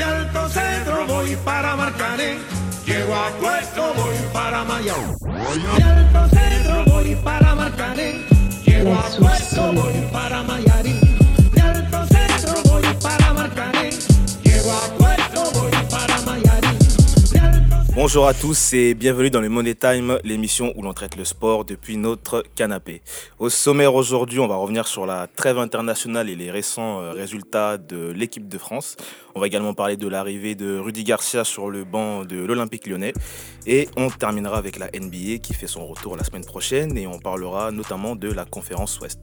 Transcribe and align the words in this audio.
De 0.00 0.06
Alto 0.06 0.48
Cedro 0.48 1.06
voy 1.06 1.36
para 1.44 1.76
Marcané. 1.76 2.38
Llego 2.86 3.14
a 3.14 3.28
Puerto, 3.38 3.92
voy 3.94 4.14
para 4.32 4.64
Mayao. 4.64 5.14
De 5.76 5.82
Alto 5.84 6.34
Cedro 6.34 6.84
voy 6.86 7.14
para 7.16 7.54
Marcané. 7.54 8.24
Llego 8.64 8.94
a 8.94 9.02
Puerto, 9.18 9.72
voy 9.74 10.08
para 10.10 10.42
Mayarín. 10.42 10.99
Bonjour 18.02 18.26
à 18.26 18.32
tous 18.32 18.72
et 18.72 18.94
bienvenue 18.94 19.28
dans 19.28 19.42
le 19.42 19.50
Money 19.50 19.74
Time, 19.74 20.18
l'émission 20.24 20.72
où 20.74 20.80
l'on 20.80 20.94
traite 20.94 21.16
le 21.16 21.26
sport 21.26 21.66
depuis 21.66 21.98
notre 21.98 22.42
canapé. 22.54 23.02
Au 23.38 23.50
sommaire 23.50 23.94
aujourd'hui, 23.94 24.38
on 24.40 24.48
va 24.48 24.56
revenir 24.56 24.86
sur 24.86 25.04
la 25.04 25.26
trêve 25.26 25.58
internationale 25.58 26.30
et 26.30 26.34
les 26.34 26.50
récents 26.50 27.02
euh, 27.02 27.12
résultats 27.12 27.76
de 27.76 28.10
l'équipe 28.10 28.48
de 28.48 28.56
France. 28.56 28.96
On 29.34 29.40
va 29.40 29.46
également 29.46 29.74
parler 29.74 29.98
de 29.98 30.08
l'arrivée 30.08 30.54
de 30.54 30.78
Rudy 30.78 31.04
Garcia 31.04 31.44
sur 31.44 31.68
le 31.68 31.84
banc 31.84 32.24
de 32.24 32.42
l'Olympique 32.42 32.86
lyonnais. 32.86 33.12
Et 33.66 33.88
on 33.98 34.08
terminera 34.08 34.56
avec 34.56 34.78
la 34.78 34.86
NBA 34.86 35.38
qui 35.42 35.52
fait 35.52 35.66
son 35.66 35.86
retour 35.86 36.16
la 36.16 36.24
semaine 36.24 36.44
prochaine 36.44 36.96
et 36.96 37.06
on 37.06 37.18
parlera 37.18 37.70
notamment 37.70 38.16
de 38.16 38.32
la 38.32 38.46
conférence 38.46 38.98
Ouest. 39.00 39.20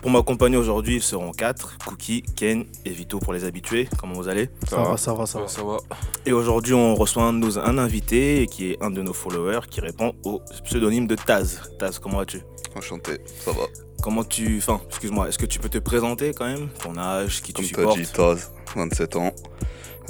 Pour 0.00 0.10
m'accompagner 0.10 0.56
aujourd'hui, 0.56 0.96
ils 0.96 1.02
seront 1.02 1.32
quatre, 1.32 1.76
Cookie, 1.84 2.22
Ken 2.36 2.64
et 2.84 2.90
Vito 2.90 3.18
pour 3.18 3.32
les 3.32 3.44
habitués. 3.44 3.88
Comment 3.98 4.14
vous 4.14 4.28
allez? 4.28 4.48
Ça, 4.68 4.76
va, 4.76 4.96
ça 4.96 5.12
va, 5.12 5.26
ça 5.26 5.40
va. 5.40 5.48
ça 5.48 5.62
va. 5.64 5.78
et 6.24 6.32
aujourd'hui, 6.32 6.74
on 6.74 6.94
reçoit 6.94 7.24
un, 7.24 7.32
nos- 7.32 7.58
invité 8.12 8.46
qui 8.46 8.72
est 8.72 8.82
un 8.82 8.90
de 8.90 9.02
nos 9.02 9.12
followers 9.12 9.60
qui 9.70 9.80
répond 9.80 10.14
au 10.24 10.42
pseudonyme 10.64 11.06
de 11.06 11.14
Taz. 11.14 11.60
Taz, 11.78 11.98
comment 11.98 12.18
vas-tu? 12.18 12.40
Enchanté, 12.76 13.18
ça 13.44 13.52
va. 13.52 13.62
Comment 14.02 14.24
tu. 14.24 14.58
Enfin, 14.58 14.80
excuse-moi, 14.88 15.28
est-ce 15.28 15.38
que 15.38 15.46
tu 15.46 15.58
peux 15.58 15.68
te 15.68 15.78
présenter 15.78 16.32
quand 16.34 16.46
même? 16.46 16.68
Ton 16.82 16.96
âge, 16.98 17.40
qui 17.42 17.52
Comme 17.52 17.64
tu 17.64 17.74
supportes 17.74 17.98
dit, 17.98 18.06
Taz, 18.06 18.52
27 18.76 19.16
ans, 19.16 19.32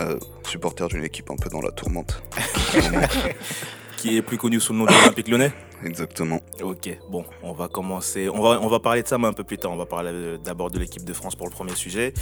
euh, 0.01 0.19
supporter 0.49 0.89
d'une 0.89 1.05
équipe 1.05 1.31
un 1.31 1.37
peu 1.37 1.49
dans 1.51 1.61
la 1.61 1.71
tourmente. 1.71 2.23
Qui 3.99 4.17
est 4.17 4.23
plus 4.23 4.39
connu 4.39 4.59
sous 4.59 4.73
le 4.73 4.81
nom 4.81 4.87
de 4.87 4.91
l'Olympique 4.91 5.29
lyonnais? 5.29 5.53
Exactement. 5.85 6.41
Ok, 6.63 6.97
bon, 7.11 7.25
on 7.43 7.53
va 7.53 7.69
commencer. 7.69 8.29
On 8.29 8.69
va, 8.69 8.81
parler 8.81 9.03
de 9.03 9.09
ça, 9.09 9.19
mais 9.19 9.27
un 9.27 9.33
peu 9.33 9.45
plus 9.45 9.59
tard. 9.59 9.73
On 9.73 9.77
va 9.77 9.87
parler 9.87 10.39
d'abord 10.45 10.71
de 10.71 10.79
l'équipe 10.79 11.05
de 11.05 11.13
France 11.13 11.35
pour 11.35 11.47
le 11.47 11.53
premier 11.53 11.75
sujet. 11.75 12.15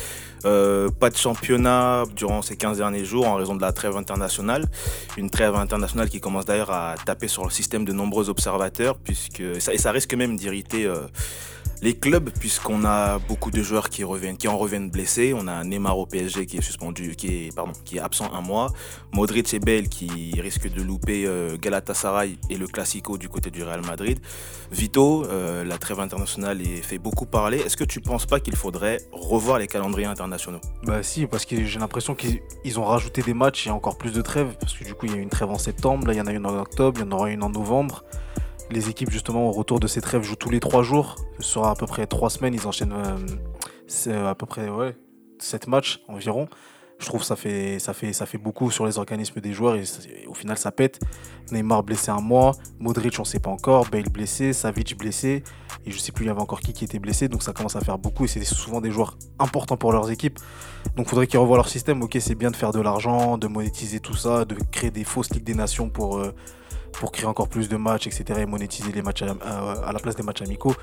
Euh, 0.45 0.89
pas 0.89 1.11
de 1.11 1.17
championnat 1.17 2.05
durant 2.17 2.43
ces 2.43 2.57
15 2.57 2.79
derniers 2.79 3.05
jours 3.05 3.27
en 3.27 3.35
raison 3.35 3.55
de 3.55 3.61
la 3.61 3.73
trêve 3.73 3.97
internationale. 3.97 4.65
Une 5.17 5.31
trêve 5.31 5.55
internationale 5.55 6.09
qui 6.09 6.21
commence 6.21 6.47
d'ailleurs 6.47 6.71
à 6.71 6.95
taper 7.05 7.29
sur 7.29 7.45
le 7.45 7.51
système 7.51 7.85
de 7.85 7.93
nombreux 7.93 8.31
observateurs, 8.31 8.99
puisque 8.99 9.41
et 9.41 9.61
ça, 9.61 9.75
et 9.75 9.79
ça 9.79 9.93
risque 9.93 10.15
même 10.15 10.37
d'irriter. 10.37 10.87
euh, 10.87 11.07
les 11.83 11.95
clubs, 11.95 12.31
puisqu'on 12.39 12.85
a 12.85 13.19
beaucoup 13.19 13.51
de 13.51 13.63
joueurs 13.63 13.89
qui 13.89 14.05
en 14.05 14.59
reviennent 14.59 14.91
blessés. 14.91 15.33
On 15.35 15.47
a 15.47 15.65
Neymar 15.65 15.99
au 15.99 16.07
PSG 16.07 16.47
qui 16.47 16.59
est 16.59 16.63
suspendu, 16.63 17.17
qui 17.17 17.49
est, 17.49 17.99
absent 17.99 18.31
un 18.35 18.41
mois. 18.43 18.73
Modric 19.13 19.53
et 19.55 19.83
qui 19.89 20.39
risquent 20.41 20.73
de 20.73 20.83
louper 20.83 21.25
euh, 21.27 21.57
Galatasaray 21.57 22.39
et 22.51 22.57
le 22.57 22.67
Classico 22.67 23.19
du 23.19 23.29
côté 23.29 23.51
du 23.51 23.63
Real 23.63 23.85
Madrid. 23.85 24.21
Vito, 24.71 25.25
euh, 25.25 25.65
la 25.65 25.79
trêve 25.79 26.01
internationale 26.01 26.61
est- 26.61 26.83
fait 26.83 26.99
beaucoup 26.99 27.27
parler. 27.27 27.59
Est-ce 27.59 27.77
que 27.77 27.85
tu 27.85 28.01
penses 28.01 28.27
pas 28.27 28.41
qu'il 28.41 28.57
faudrait 28.57 28.99
revoir 29.13 29.59
les 29.59 29.67
calendriers 29.67 30.07
internationaux? 30.07 30.61
Bah 30.85 31.03
si, 31.03 31.27
parce 31.27 31.45
que 31.45 31.65
j'ai 31.65 31.79
l'impression 31.79 32.15
qu'ils 32.15 32.41
ils 32.65 32.79
ont 32.79 32.85
rajouté 32.85 33.23
des 33.23 33.35
matchs 33.35 33.67
et 33.67 33.71
encore 33.71 33.97
plus 33.99 34.13
de 34.13 34.23
trêves. 34.23 34.55
Parce 34.61 34.75
que 34.75 34.85
du 34.85 34.95
coup, 34.95 35.07
il 35.07 35.13
y 35.13 35.15
a 35.15 35.19
une 35.19 35.31
trêve 35.31 35.51
en 35.51 35.59
septembre, 35.59 36.07
là 36.07 36.13
il 36.13 36.19
y 36.19 36.21
en 36.21 36.27
a 36.27 36.33
une 36.33 36.47
en 36.47 36.59
octobre, 36.61 37.01
il 37.01 37.05
y 37.05 37.09
en 37.09 37.13
aura 37.13 37.31
une 37.31 37.43
en 37.43 37.51
novembre. 37.51 38.05
Les 38.71 38.89
équipes 38.89 39.11
justement 39.11 39.49
au 39.49 39.53
retour 39.53 39.81
de 39.81 39.89
ces 39.89 40.01
trêves 40.01 40.23
jouent 40.23 40.37
tous 40.37 40.51
les 40.51 40.61
trois 40.61 40.83
jours. 40.83 41.17
Ce 41.41 41.53
sera 41.55 41.71
à 41.71 41.75
peu 41.75 41.87
près 41.87 42.07
trois 42.07 42.31
semaines, 42.31 42.55
ils 42.55 42.67
enchaînent 42.67 42.93
euh, 42.93 43.17
c'est 43.89 44.15
à 44.15 44.35
peu 44.35 44.47
près 44.47 44.69
ouais, 44.69 44.97
sept 45.39 45.67
matchs 45.67 46.01
environ. 46.09 46.49
Je 47.01 47.07
trouve 47.07 47.21
que 47.21 47.27
ça 47.27 47.35
fait, 47.35 47.79
ça, 47.79 47.95
fait, 47.95 48.13
ça 48.13 48.27
fait 48.27 48.37
beaucoup 48.37 48.71
sur 48.71 48.85
les 48.85 48.99
organismes 48.99 49.41
des 49.41 49.55
joueurs 49.55 49.75
et, 49.75 49.85
au 50.29 50.35
final 50.35 50.59
ça 50.59 50.71
pète. 50.71 51.01
Neymar 51.51 51.83
blessé 51.83 52.11
un 52.11 52.21
mois, 52.21 52.53
Modric 52.79 53.19
on 53.19 53.25
sait 53.25 53.41
pas 53.41 53.51
encore, 53.51 53.87
Bale 53.91 54.11
blessé, 54.11 54.53
Savic 54.53 54.97
blessé 54.97 55.43
et 55.87 55.91
je 55.91 55.99
sais 55.99 56.13
plus 56.13 56.27
il 56.27 56.29
y 56.29 56.31
avait 56.31 56.43
encore 56.43 56.61
qui 56.61 56.75
qui 56.75 56.85
était 56.85 56.99
blessé 56.99 57.27
donc 57.29 57.43
ça 57.43 57.53
commence 57.53 57.75
à 57.75 57.81
faire 57.81 57.99
beaucoup 57.99 58.27
et 58.27 58.29
c'est 58.29 58.45
souvent 58.45 58.83
des 58.83 58.91
joueurs 58.91 59.17
importants 59.39 59.79
pour 59.79 59.93
leurs 59.93 60.11
équipes. 60.11 60.39
Donc 60.97 61.09
faudrait 61.09 61.27
qu'ils 61.27 61.41
revoient 61.41 61.57
leur 61.57 61.69
système. 61.69 62.03
Ok 62.03 62.19
c'est 62.21 62.35
bien 62.35 62.51
de 62.51 62.57
faire 62.57 62.71
de 62.71 62.81
l'argent, 62.81 63.39
de 63.39 63.49
monétiser 63.49 63.99
tout 63.99 64.15
ça, 64.15 64.45
de 64.45 64.55
créer 64.71 64.91
des 64.91 65.05
fausses 65.05 65.31
ligues 65.31 65.45
des 65.45 65.55
nations 65.55 65.89
pour, 65.89 66.19
euh, 66.19 66.35
pour 67.01 67.13
créer 67.13 67.27
encore 67.27 67.49
plus 67.49 67.71
de 67.71 67.77
matchs 67.77 68.07
etc. 68.07 68.41
et 68.43 68.47
monétiser 68.47 68.93
les 68.93 69.01
matchs 69.01 69.23
à, 69.23 69.91
la 69.93 69.99
place 69.99 70.15
des 70.15 70.23
matchs 70.23 70.43
amicaux. 70.43 70.75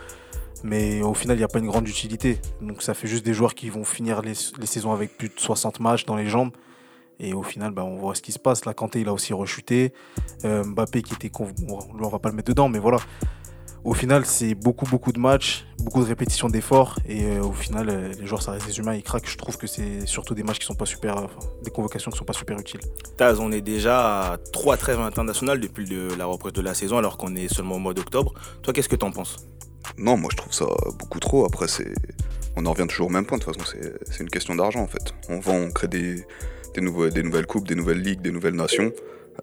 Mais 0.63 1.03
au 1.03 1.13
final, 1.13 1.37
il 1.37 1.41
n'y 1.41 1.43
a 1.43 1.47
pas 1.47 1.59
une 1.59 1.67
grande 1.67 1.87
utilité. 1.87 2.39
Donc 2.59 2.81
ça 2.81 2.95
fait 2.95 3.07
juste 3.07 3.23
des 3.23 3.35
joueurs 3.35 3.53
qui 3.53 3.69
vont 3.69 3.85
finir 3.85 4.23
les, 4.23 4.33
saisons 4.33 4.91
avec 4.91 5.15
plus 5.15 5.29
de 5.29 5.35
60 5.37 5.79
matchs 5.79 6.05
dans 6.05 6.15
les 6.15 6.27
jambes. 6.27 6.49
Et 7.19 7.33
au 7.33 7.43
final, 7.43 7.71
bah, 7.71 7.83
on 7.83 7.97
voit 7.97 8.15
ce 8.15 8.23
qui 8.23 8.31
se 8.31 8.39
passe. 8.39 8.65
Là, 8.65 8.73
Kanté, 8.73 9.01
il 9.01 9.07
a 9.07 9.13
aussi 9.13 9.33
rechuté. 9.33 9.93
Euh, 10.43 10.63
Mbappé 10.63 11.03
qui 11.03 11.13
était... 11.13 11.29
lui, 11.29 11.65
on 11.69 12.09
va 12.09 12.19
pas 12.19 12.29
le 12.29 12.35
mettre 12.35 12.47
dedans, 12.47 12.67
mais 12.67 12.79
voilà. 12.79 12.97
Au 13.83 13.93
final, 13.93 14.25
c'est 14.25 14.53
beaucoup, 14.53 14.85
beaucoup 14.85 15.11
de 15.13 15.19
matchs, 15.19 15.65
beaucoup 15.79 16.01
de 16.01 16.05
répétitions 16.07 16.49
d'efforts. 16.49 16.99
Et 17.07 17.23
euh, 17.25 17.41
au 17.43 17.53
final, 17.53 17.89
euh, 17.89 18.11
les 18.19 18.25
joueurs, 18.25 18.41
ça 18.41 18.51
reste 18.51 18.65
des 18.67 18.77
humains, 18.79 18.95
ils 18.95 19.03
craquent. 19.03 19.29
Je 19.29 19.37
trouve 19.37 19.57
que 19.57 19.65
c'est 19.67 20.05
surtout 20.05 20.33
des 20.35 20.43
matchs 20.43 20.59
qui 20.59 20.65
sont 20.65 20.75
pas 20.75 20.85
super... 20.85 21.15
enfin, 21.17 21.39
des 21.63 21.71
convocations 21.71 22.11
qui 22.11 22.17
sont 22.17 22.25
pas 22.25 22.33
super 22.33 22.59
utiles. 22.59 22.81
Taz, 23.15 23.39
on 23.39 23.51
est 23.51 23.61
déjà 23.61 24.33
à 24.33 24.37
trois 24.37 24.75
trêves 24.75 24.99
internationales 24.99 25.59
depuis 25.61 25.85
le- 25.85 26.09
la 26.17 26.25
reprise 26.25 26.53
de 26.53 26.61
la 26.61 26.73
saison 26.73 26.97
alors 26.97 27.17
qu'on 27.17 27.35
est 27.35 27.47
seulement 27.53 27.75
au 27.75 27.79
mois 27.79 27.93
d'octobre. 27.93 28.33
Toi, 28.61 28.73
qu'est-ce 28.73 28.89
que 28.89 28.95
t'en 28.97 29.11
penses? 29.11 29.37
Non, 29.97 30.17
moi 30.17 30.29
je 30.31 30.37
trouve 30.37 30.51
ça 30.53 30.65
beaucoup 30.99 31.19
trop. 31.19 31.45
Après, 31.45 31.67
c'est. 31.69 31.93
On 32.57 32.65
en 32.65 32.73
revient 32.73 32.87
toujours 32.87 33.07
au 33.07 33.11
même 33.11 33.25
point. 33.25 33.37
De 33.37 33.43
toute 33.43 33.55
façon, 33.57 33.71
c'est 33.71 33.93
c'est 34.11 34.21
une 34.21 34.29
question 34.29 34.53
d'argent 34.55 34.81
en 34.81 34.87
fait. 34.87 35.13
On 35.29 35.39
vend, 35.39 35.55
on 35.55 35.71
crée 35.71 35.87
des, 35.87 36.25
des, 36.75 36.81
nouveaux- 36.81 37.07
des 37.09 37.23
nouvelles 37.23 37.45
coupes, 37.47 37.67
des 37.67 37.75
nouvelles 37.75 38.01
ligues, 38.01 38.21
des 38.21 38.31
nouvelles 38.31 38.55
nations. 38.55 38.91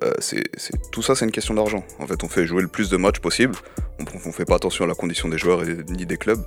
Euh, 0.02 0.12
c'est 0.18 0.42
tout 0.90 1.02
ça, 1.02 1.14
c'est 1.14 1.24
une 1.24 1.30
question 1.30 1.54
d'argent. 1.54 1.84
En 2.00 2.06
fait, 2.06 2.22
on 2.24 2.28
fait 2.28 2.46
jouer 2.46 2.62
le 2.62 2.68
plus 2.68 2.90
de 2.90 2.96
matchs 2.96 3.20
possible. 3.20 3.54
On, 4.00 4.04
on 4.28 4.32
fait 4.32 4.44
pas 4.44 4.56
attention 4.56 4.84
à 4.84 4.88
la 4.88 4.94
condition 4.94 5.28
des 5.28 5.38
joueurs 5.38 5.62
et, 5.62 5.76
ni 5.88 6.04
des 6.04 6.16
clubs. 6.16 6.42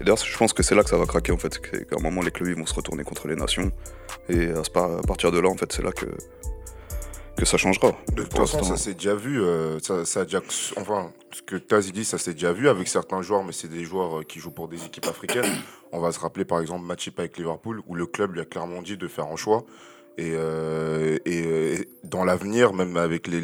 Et 0.00 0.04
d'ailleurs, 0.04 0.18
je 0.18 0.36
pense 0.36 0.52
que 0.52 0.62
c'est 0.62 0.74
là 0.74 0.82
que 0.82 0.90
ça 0.90 0.98
va 0.98 1.06
craquer 1.06 1.32
en 1.32 1.38
fait. 1.38 1.58
Qu'à 1.60 1.96
un 1.98 2.02
moment, 2.02 2.20
les 2.22 2.30
clubs 2.30 2.48
ils 2.48 2.56
vont 2.56 2.66
se 2.66 2.74
retourner 2.74 3.04
contre 3.04 3.26
les 3.28 3.36
nations. 3.36 3.70
Et 4.28 4.50
à, 4.50 4.62
ce 4.64 4.70
par- 4.70 4.98
à 4.98 5.02
partir 5.02 5.32
de 5.32 5.38
là, 5.40 5.48
en 5.48 5.56
fait, 5.56 5.72
c'est 5.72 5.82
là 5.82 5.92
que, 5.92 6.06
que 7.36 7.44
ça 7.46 7.56
changera. 7.56 7.92
De 8.14 8.22
toute 8.22 8.36
façon, 8.36 8.62
ça 8.62 8.76
s'est 8.76 8.94
déjà 8.94 9.14
vu. 9.14 9.40
euh, 9.42 9.78
ça, 9.80 10.04
ça 10.04 10.20
a 10.20 10.24
déjà, 10.24 10.40
enfin, 10.76 11.10
ce 11.32 11.40
que 11.42 11.56
Taz 11.56 11.86
il 11.88 11.92
dit, 11.92 12.04
ça 12.04 12.18
s'est 12.18 12.34
déjà 12.34 12.52
vu 12.52 12.68
avec 12.68 12.86
certains 12.88 13.22
joueurs, 13.22 13.44
mais 13.44 13.52
c'est 13.52 13.68
des 13.68 13.84
joueurs 13.84 14.20
euh, 14.20 14.22
qui 14.24 14.40
jouent 14.40 14.50
pour 14.50 14.68
des 14.68 14.84
équipes 14.84 15.06
africaines. 15.06 15.50
On 15.92 16.00
va 16.00 16.12
se 16.12 16.20
rappeler 16.20 16.44
par 16.44 16.60
exemple 16.60 16.84
Matchip 16.84 17.18
avec 17.18 17.38
Liverpool, 17.38 17.80
où 17.86 17.94
le 17.94 18.06
club 18.06 18.34
lui 18.34 18.40
a 18.40 18.44
clairement 18.44 18.82
dit 18.82 18.96
de 18.96 19.08
faire 19.08 19.26
un 19.26 19.36
choix. 19.36 19.64
Et, 20.18 20.32
euh, 20.34 21.18
et, 21.24 21.42
euh, 21.46 21.76
dans 22.04 22.24
l'avenir, 22.24 22.72
même 22.72 22.96
avec 22.96 23.26
les, 23.26 23.40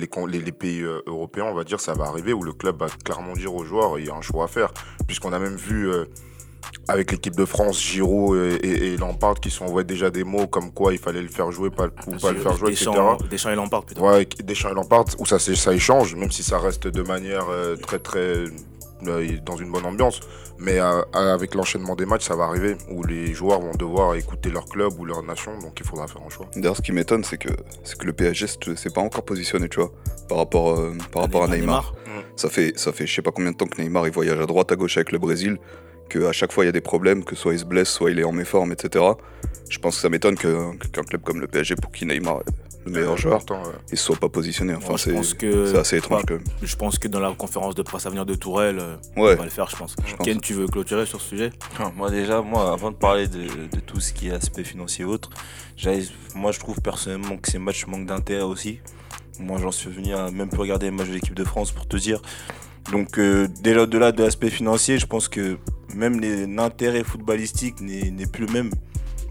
pays 0.52 0.82
euh, 0.82 1.00
européens, 1.06 1.44
on 1.44 1.54
va 1.54 1.64
dire, 1.64 1.80
ça 1.80 1.94
va 1.94 2.04
arriver 2.04 2.32
où 2.32 2.42
le 2.42 2.52
club 2.52 2.78
va 2.80 2.88
clairement 3.04 3.32
dire 3.32 3.54
aux 3.54 3.64
joueurs, 3.64 3.98
il 3.98 4.06
y 4.06 4.10
a 4.10 4.14
un 4.14 4.22
choix 4.22 4.44
à 4.44 4.48
faire. 4.48 4.72
Puisqu'on 5.06 5.32
a 5.32 5.38
même 5.38 5.56
vu 5.56 5.88
euh, 5.88 6.04
avec 6.88 7.10
l'équipe 7.12 7.36
de 7.36 7.44
France, 7.44 7.80
Giroud 7.80 8.36
et, 8.62 8.92
et, 8.92 8.96
Lampard 8.96 9.40
qui 9.40 9.50
sont 9.50 9.64
envoyés 9.64 9.86
déjà 9.86 10.10
des 10.10 10.24
mots 10.24 10.46
comme 10.46 10.72
quoi 10.72 10.92
il 10.92 10.98
fallait 10.98 11.22
le 11.22 11.28
faire 11.28 11.50
jouer 11.50 11.70
pas, 11.70 11.86
ou 12.06 12.16
pas 12.16 12.32
le 12.32 12.40
faire 12.40 12.56
jouer, 12.56 12.72
etc. 12.72 12.90
Deschamps, 12.90 13.18
Deschamps 13.30 13.50
et 13.50 13.54
Lampard 13.56 13.84
plutôt. 13.84 14.02
Ouais, 14.02 14.26
Deschamps 14.44 14.70
et 14.70 14.74
Lampard, 14.74 15.06
où 15.18 15.26
ça, 15.26 15.38
ça 15.38 15.72
échange, 15.72 16.14
même 16.14 16.30
si 16.30 16.42
ça 16.42 16.58
reste 16.58 16.86
de 16.86 17.02
manière 17.02 17.48
euh, 17.50 17.76
très 17.76 17.98
très 17.98 18.18
euh, 18.18 18.48
dans 19.44 19.56
une 19.56 19.70
bonne 19.70 19.84
ambiance. 19.86 20.20
Mais 20.58 20.78
euh, 20.80 21.02
avec 21.12 21.54
l'enchaînement 21.54 21.94
des 21.96 22.06
matchs, 22.06 22.24
ça 22.26 22.34
va 22.36 22.44
arriver 22.44 22.76
où 22.90 23.02
les 23.04 23.34
joueurs 23.34 23.60
vont 23.60 23.72
devoir 23.74 24.14
écouter 24.14 24.50
leur 24.50 24.64
club 24.66 24.92
ou 24.98 25.04
leur 25.04 25.22
nation, 25.22 25.58
donc 25.58 25.78
il 25.78 25.86
faudra 25.86 26.06
faire 26.06 26.22
un 26.26 26.30
choix. 26.30 26.46
D'ailleurs, 26.56 26.76
ce 26.76 26.82
qui 26.82 26.92
m'étonne, 26.92 27.24
c'est 27.24 27.36
que, 27.38 27.50
c'est 27.84 27.98
que 27.98 28.06
le 28.06 28.12
PSG 28.12 28.46
c'est- 28.46 28.76
c'est 28.76 28.92
pas 28.94 29.02
encore 29.02 29.24
positionné, 29.24 29.68
tu 29.68 29.80
vois, 29.80 29.92
par 30.28 30.38
rapport, 30.38 30.78
euh, 30.78 30.92
par 31.12 31.22
rapport 31.22 31.44
à 31.44 31.48
Neymar. 31.48 31.94
Ça 32.36 32.48
fait, 32.48 32.72
ça 32.78 32.92
fait 32.92 33.06
je 33.06 33.14
sais 33.14 33.22
pas 33.22 33.32
combien 33.32 33.50
de 33.52 33.56
temps 33.56 33.66
que 33.66 33.80
Neymar 33.80 34.06
il 34.06 34.12
voyage 34.12 34.40
à 34.40 34.46
droite, 34.46 34.72
à 34.72 34.76
gauche 34.76 34.96
avec 34.96 35.12
le 35.12 35.18
Brésil, 35.18 35.58
qu'à 36.08 36.32
chaque 36.32 36.52
fois 36.52 36.64
il 36.64 36.68
y 36.68 36.70
a 36.70 36.72
des 36.72 36.80
problèmes, 36.80 37.22
que 37.24 37.34
soit 37.36 37.52
il 37.52 37.58
se 37.58 37.64
blesse, 37.64 37.88
soit 37.90 38.10
il 38.10 38.18
est 38.18 38.24
en 38.24 38.32
méforme, 38.32 38.72
etc. 38.72 39.04
Je 39.68 39.78
pense 39.78 39.96
que 39.96 40.02
ça 40.02 40.08
m'étonne 40.08 40.36
qu'un 40.36 40.72
club 41.02 41.22
comme 41.22 41.40
le 41.40 41.48
PSG, 41.48 41.74
pour 41.76 41.90
qui 41.92 42.06
Neymar 42.06 42.40
le 42.86 42.92
meilleur 42.92 43.16
joueur, 43.16 43.38
Pourtant, 43.38 43.62
euh, 43.66 43.72
il 43.92 43.98
soit 43.98 44.16
pas 44.16 44.28
positionné. 44.28 44.74
Enfin, 44.74 44.96
c'est 44.96 45.12
pense 45.12 45.34
que- 45.34 45.66
c'est 45.66 45.78
assez 45.78 45.96
étrange 45.98 46.22
quand 46.26 46.34
même. 46.34 46.44
Je 46.62 46.76
pense 46.76 46.98
que 46.98 47.08
dans 47.08 47.20
la 47.20 47.32
conférence 47.34 47.74
de 47.74 47.82
presse 47.82 48.06
à 48.06 48.10
venir 48.10 48.24
de 48.24 48.34
Tourelle, 48.34 48.78
euh, 48.80 48.96
Ouais. 49.16 49.34
on 49.34 49.36
va 49.38 49.44
le 49.44 49.50
faire, 49.50 49.68
je 49.68 49.76
pense. 49.76 49.94
Ken, 50.24 50.40
tu 50.40 50.54
veux 50.54 50.66
clôturer 50.66 51.04
sur 51.06 51.20
ce 51.20 51.28
sujet? 51.28 51.50
Moi 51.96 52.10
déjà, 52.10 52.40
moi 52.42 52.72
avant 52.72 52.90
de 52.90 52.96
parler 52.96 53.26
de, 53.28 53.38
de 53.38 53.80
tout 53.84 54.00
ce 54.00 54.12
qui 54.12 54.28
est 54.28 54.32
aspect 54.32 54.64
financier 54.64 55.02
et 55.04 55.06
autres, 55.06 55.30
moi 56.34 56.52
je 56.52 56.58
trouve 56.60 56.80
personnellement 56.80 57.36
que 57.36 57.50
ces 57.50 57.58
matchs 57.58 57.86
manquent 57.86 58.06
d'intérêt 58.06 58.42
aussi. 58.42 58.80
Moi 59.38 59.58
j'en 59.60 59.70
suis 59.72 59.90
venu 59.90 60.14
à 60.14 60.30
même 60.30 60.48
plus 60.48 60.60
regarder 60.60 60.86
les 60.86 60.92
matchs 60.92 61.08
de 61.08 61.14
l'équipe 61.14 61.34
de 61.34 61.44
France 61.44 61.72
pour 61.72 61.86
te 61.86 61.96
dire. 61.96 62.22
Donc 62.92 63.18
euh, 63.18 63.48
déjà 63.62 63.82
au-delà 63.82 64.12
de 64.12 64.22
l'aspect 64.22 64.48
financier, 64.50 64.98
je 64.98 65.06
pense 65.06 65.28
que 65.28 65.58
même 65.94 66.20
les- 66.20 66.46
l'intérêt 66.46 67.02
footballistique 67.04 67.80
n'est 67.80 68.10
n'est 68.10 68.26
plus 68.26 68.46
le 68.46 68.52
même. 68.52 68.70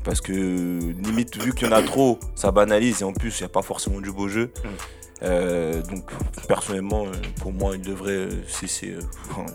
Parce 0.05 0.21
que 0.21 0.31
limite, 0.31 1.35
vu 1.41 1.53
qu'il 1.53 1.67
y 1.67 1.69
en 1.69 1.73
a 1.73 1.81
trop, 1.81 2.19
ça 2.35 2.51
banalise 2.51 3.01
et 3.01 3.03
en 3.03 3.11
plus, 3.11 3.39
il 3.39 3.43
n'y 3.43 3.47
a 3.47 3.49
pas 3.49 3.63
forcément 3.63 3.99
du 3.99 4.11
beau 4.11 4.27
jeu. 4.27 4.51
Euh, 5.23 5.81
donc 5.81 6.11
personnellement, 6.47 7.05
euh, 7.05 7.11
pour 7.41 7.53
moi, 7.53 7.75
il 7.75 7.81
devrait 7.81 8.11
euh, 8.11 8.29
cesser, 8.47 8.95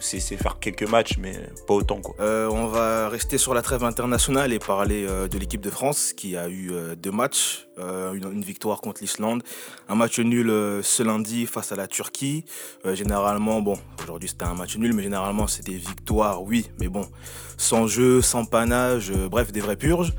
cesser 0.01 0.37
faire 0.37 0.59
quelques 0.59 0.89
matchs, 0.89 1.19
mais 1.19 1.35
pas 1.67 1.75
autant. 1.75 2.01
Quoi. 2.01 2.17
Euh, 2.21 2.49
on 2.51 2.67
va 2.67 3.09
rester 3.09 3.39
sur 3.39 3.55
la 3.55 3.63
trêve 3.63 3.85
internationale 3.85 4.53
et 4.53 4.59
parler 4.59 5.07
euh, 5.07 5.29
de 5.29 5.39
l'équipe 5.39 5.61
de 5.61 5.71
France 5.71 6.13
qui 6.15 6.37
a 6.37 6.49
eu 6.49 6.71
euh, 6.73 6.95
deux 6.97 7.13
matchs. 7.13 7.69
Euh, 7.81 8.13
une, 8.15 8.43
victoire 8.43 8.81
contre 8.81 9.01
l'Islande. 9.01 9.43
Un 9.89 9.95
match 9.95 10.19
nul 10.19 10.51
euh, 10.51 10.83
ce 10.83 11.03
lundi 11.03 11.47
face 11.47 11.73
à 11.73 11.77
la 11.77 11.87
Turquie. 11.87 12.45
Euh, 12.85 12.95
généralement, 12.95 13.61
bon, 13.61 13.79
aujourd'hui 14.03 14.29
c'était 14.29 14.45
un 14.45 14.55
match 14.55 14.77
nul, 14.77 14.93
mais 14.95 15.03
généralement 15.03 15.47
c'est 15.47 15.65
des 15.65 15.77
victoires, 15.77 16.43
oui, 16.43 16.71
mais 16.79 16.89
bon, 16.89 17.09
sans 17.57 17.87
jeu, 17.87 18.23
sans 18.23 18.45
panache, 18.45 19.11
bref, 19.11 19.53
des 19.53 19.61
vraies 19.61 19.77
purges. 19.77 20.13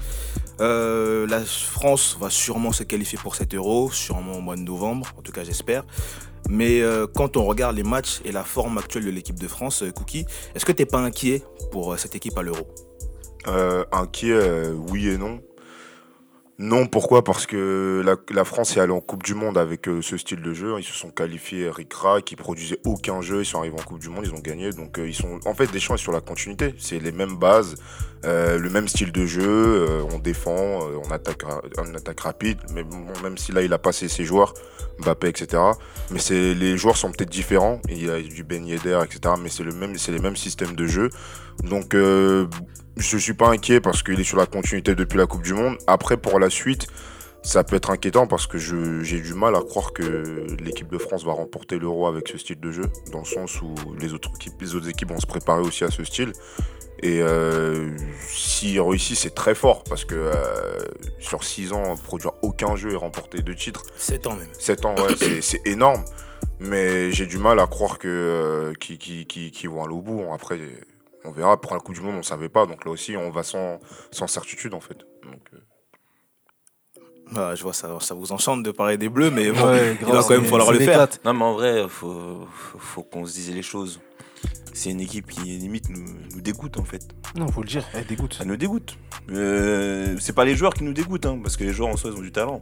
La 0.59 1.41
France 1.43 2.17
va 2.19 2.29
sûrement 2.29 2.71
se 2.71 2.83
qualifier 2.83 3.17
pour 3.17 3.35
cet 3.35 3.55
euro, 3.55 3.91
sûrement 3.91 4.33
au 4.33 4.41
mois 4.41 4.55
de 4.55 4.61
novembre, 4.61 5.07
en 5.17 5.21
tout 5.21 5.31
cas 5.31 5.43
j'espère. 5.43 5.83
Mais 6.49 6.81
quand 7.15 7.35
on 7.35 7.45
regarde 7.45 7.75
les 7.75 7.83
matchs 7.83 8.21
et 8.25 8.31
la 8.31 8.43
forme 8.43 8.77
actuelle 8.77 9.05
de 9.05 9.09
l'équipe 9.09 9.39
de 9.39 9.47
France, 9.47 9.83
Cookie, 9.95 10.25
est-ce 10.53 10.65
que 10.65 10.71
t'es 10.71 10.85
pas 10.85 10.99
inquiet 10.99 11.41
pour 11.71 11.97
cette 11.97 12.15
équipe 12.15 12.37
à 12.37 12.43
l'euro? 12.43 12.67
Inquiet, 13.91 14.69
oui 14.89 15.07
et 15.07 15.17
non. 15.17 15.41
Non, 16.61 16.85
pourquoi? 16.85 17.23
Parce 17.23 17.47
que 17.47 18.05
la, 18.29 18.45
France 18.45 18.77
est 18.77 18.79
allée 18.79 18.93
en 18.93 19.01
Coupe 19.01 19.23
du 19.23 19.33
Monde 19.33 19.57
avec 19.57 19.87
euh, 19.87 20.03
ce 20.03 20.15
style 20.15 20.43
de 20.43 20.53
jeu. 20.53 20.75
Ils 20.77 20.83
se 20.83 20.93
sont 20.93 21.09
qualifiés 21.09 21.71
ric-rac, 21.71 22.31
ils 22.31 22.35
produisaient 22.35 22.79
aucun 22.85 23.19
jeu, 23.19 23.41
ils 23.41 23.45
sont 23.47 23.57
arrivés 23.57 23.79
en 23.79 23.83
Coupe 23.83 23.97
du 23.97 24.09
Monde, 24.09 24.25
ils 24.27 24.33
ont 24.35 24.39
gagné. 24.39 24.69
Donc 24.69 24.99
euh, 24.99 25.07
ils 25.07 25.15
sont, 25.15 25.39
en 25.45 25.55
fait, 25.55 25.71
Deschamps 25.71 25.95
est 25.95 25.97
sur 25.97 26.11
la 26.11 26.21
continuité. 26.21 26.75
C'est 26.77 26.99
les 26.99 27.11
mêmes 27.11 27.35
bases, 27.35 27.77
euh, 28.25 28.59
le 28.59 28.69
même 28.69 28.87
style 28.87 29.11
de 29.11 29.25
jeu. 29.25 30.03
on 30.13 30.19
défend, 30.19 30.81
on 31.03 31.09
attaque, 31.09 31.41
on 31.79 31.95
attaque 31.95 32.19
rapide. 32.19 32.59
Mais 32.75 32.83
bon, 32.83 33.05
même 33.23 33.39
si 33.39 33.51
là 33.51 33.63
il 33.63 33.73
a 33.73 33.79
passé 33.79 34.07
ses 34.07 34.23
joueurs, 34.23 34.53
Mbappé, 34.99 35.29
etc. 35.29 35.63
Mais 36.11 36.19
c'est 36.19 36.53
les 36.53 36.77
joueurs 36.77 36.95
sont 36.95 37.11
peut-être 37.11 37.31
différents. 37.31 37.81
Il 37.89 38.05
y 38.05 38.11
a 38.11 38.21
du 38.21 38.43
Ben 38.43 38.63
Yedder, 38.67 38.99
etc. 39.03 39.33
Mais 39.41 39.49
c'est 39.49 39.63
le 39.63 39.71
même, 39.71 39.97
c'est 39.97 40.11
les 40.11 40.19
mêmes 40.19 40.35
systèmes 40.35 40.75
de 40.75 40.85
jeu. 40.85 41.09
Donc 41.63 41.95
je 42.97 43.17
suis 43.17 43.33
pas 43.33 43.49
inquiet 43.49 43.79
parce 43.79 44.03
qu'il 44.03 44.19
est 44.19 44.23
sur 44.23 44.38
la 44.38 44.45
continuité 44.45 44.95
depuis 44.95 45.17
la 45.17 45.25
Coupe 45.25 45.43
du 45.43 45.53
Monde. 45.53 45.77
Après, 45.88 46.17
pour 46.17 46.39
la 46.39 46.49
suite, 46.49 46.88
ça 47.43 47.63
peut 47.63 47.75
être 47.75 47.89
inquiétant 47.89 48.27
parce 48.27 48.45
que 48.47 48.57
j'ai 48.57 49.19
du 49.19 49.33
mal 49.33 49.55
à 49.55 49.61
croire 49.61 49.93
que 49.93 50.45
l'équipe 50.63 50.89
de 50.91 50.97
France 50.97 51.23
va 51.25 51.31
remporter 51.33 51.79
l'Euro 51.79 52.05
avec 52.07 52.27
ce 52.27 52.38
style 52.38 52.59
de 52.59 52.71
jeu, 52.71 52.85
dans 53.11 53.19
le 53.19 53.25
sens 53.25 53.61
où 53.61 53.73
les 53.99 54.13
autres 54.13 54.29
équipes, 54.35 54.53
les 54.61 54.75
autres 54.75 54.89
équipes 54.89 55.09
vont 55.09 55.19
se 55.19 55.25
préparer 55.25 55.61
aussi 55.61 55.83
à 55.83 55.89
ce 55.91 56.03
style. 56.03 56.33
Et 57.03 57.19
euh, 57.23 57.89
s'ils 58.27 58.79
réussissent, 58.79 59.21
c'est 59.21 59.33
très 59.33 59.55
fort 59.55 59.83
parce 59.85 60.05
que 60.05 60.13
euh, 60.13 60.31
sur 61.19 61.44
6 61.44 61.73
ans, 61.73 61.95
produire 61.95 62.33
aucun 62.44 62.75
jeu 62.75 62.91
et 62.91 62.95
remporter 62.95 63.41
deux 63.41 63.55
titres, 63.55 63.81
7 63.97 64.27
ans 64.27 64.35
même. 64.35 64.49
7 64.59 64.85
ans, 64.85 64.94
ouais, 64.95 65.15
c'est- 65.41 65.65
énorme. 65.65 66.03
Mais 66.59 67.11
j'ai 67.11 67.25
du 67.25 67.39
mal 67.39 67.59
à 67.59 67.65
croire 67.65 67.97
euh, 68.05 68.73
qu'ils 68.75 69.69
vont 69.69 69.83
aller 69.83 69.95
au 69.95 70.01
bout. 70.01 70.21
Après, 70.31 70.59
on 71.25 71.31
verra. 71.31 71.59
Pour 71.59 71.73
la 71.73 71.79
Coupe 71.79 71.95
du 71.95 72.01
Monde, 72.01 72.15
on 72.18 72.23
savait 72.23 72.50
pas. 72.50 72.65
Donc 72.65 72.85
là 72.85 72.91
aussi, 72.91 73.15
on 73.18 73.29
va 73.29 73.44
sans, 73.44 73.79
sans 74.12 74.27
certitude, 74.27 74.73
en 74.73 74.81
fait. 74.81 74.97
Donc, 75.23 75.41
euh, 75.53 75.59
Ah, 77.35 77.56
je 77.56 77.63
vois, 77.63 77.73
ça, 77.73 77.97
ça 78.00 78.13
vous 78.13 78.31
enchante 78.31 78.63
de 78.63 78.71
parler 78.71 78.97
des 78.97 79.09
bleus, 79.09 79.31
mais 79.31 79.51
bon, 79.51 79.65
Ouais, 79.68 79.97
il 80.00 80.06
va 80.06 80.21
quand 80.21 80.31
même 80.31 80.45
falloir 80.45 80.71
le 80.71 80.79
faire. 80.79 81.07
Non, 81.23 81.33
mais 81.33 81.45
en 81.45 81.53
vrai, 81.53 81.85
faut, 81.88 82.47
faut, 82.53 82.79
faut 82.79 83.03
qu'on 83.03 83.25
se 83.25 83.33
dise 83.33 83.53
les 83.53 83.62
choses. 83.63 84.00
C'est 84.73 84.89
une 84.89 85.01
équipe 85.01 85.27
qui, 85.29 85.41
limite, 85.41 85.89
nous, 85.89 86.06
nous 86.33 86.41
dégoûte, 86.41 86.77
en 86.77 86.85
fait. 86.85 87.06
Non, 87.35 87.47
faut 87.50 87.62
le 87.62 87.68
dire, 87.68 87.85
elle 87.94 88.06
dégoûte. 88.06 88.33
Ça 88.33 88.45
nous 88.45 88.56
dégoûte. 88.57 88.97
Euh, 89.29 90.15
c'est 90.19 90.33
pas 90.33 90.45
les 90.45 90.56
joueurs 90.56 90.73
qui 90.73 90.83
nous 90.83 90.94
dégoûtent, 90.94 91.25
hein, 91.25 91.39
parce 91.44 91.57
que 91.57 91.63
les 91.65 91.73
joueurs 91.73 91.89
en 91.89 91.97
soi, 91.97 92.09
ils 92.13 92.18
ont 92.18 92.21
du 92.21 92.31
talent. 92.31 92.62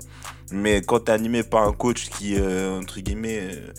Mais 0.51 0.81
quand 0.81 1.01
t'es 1.01 1.11
animé 1.11 1.43
par 1.43 1.63
un 1.63 1.71
coach 1.71 2.09
qui, 2.09 2.35
euh, 2.35 2.79
entre 2.79 2.99
guillemets, 2.99 3.39
euh, 3.53 3.73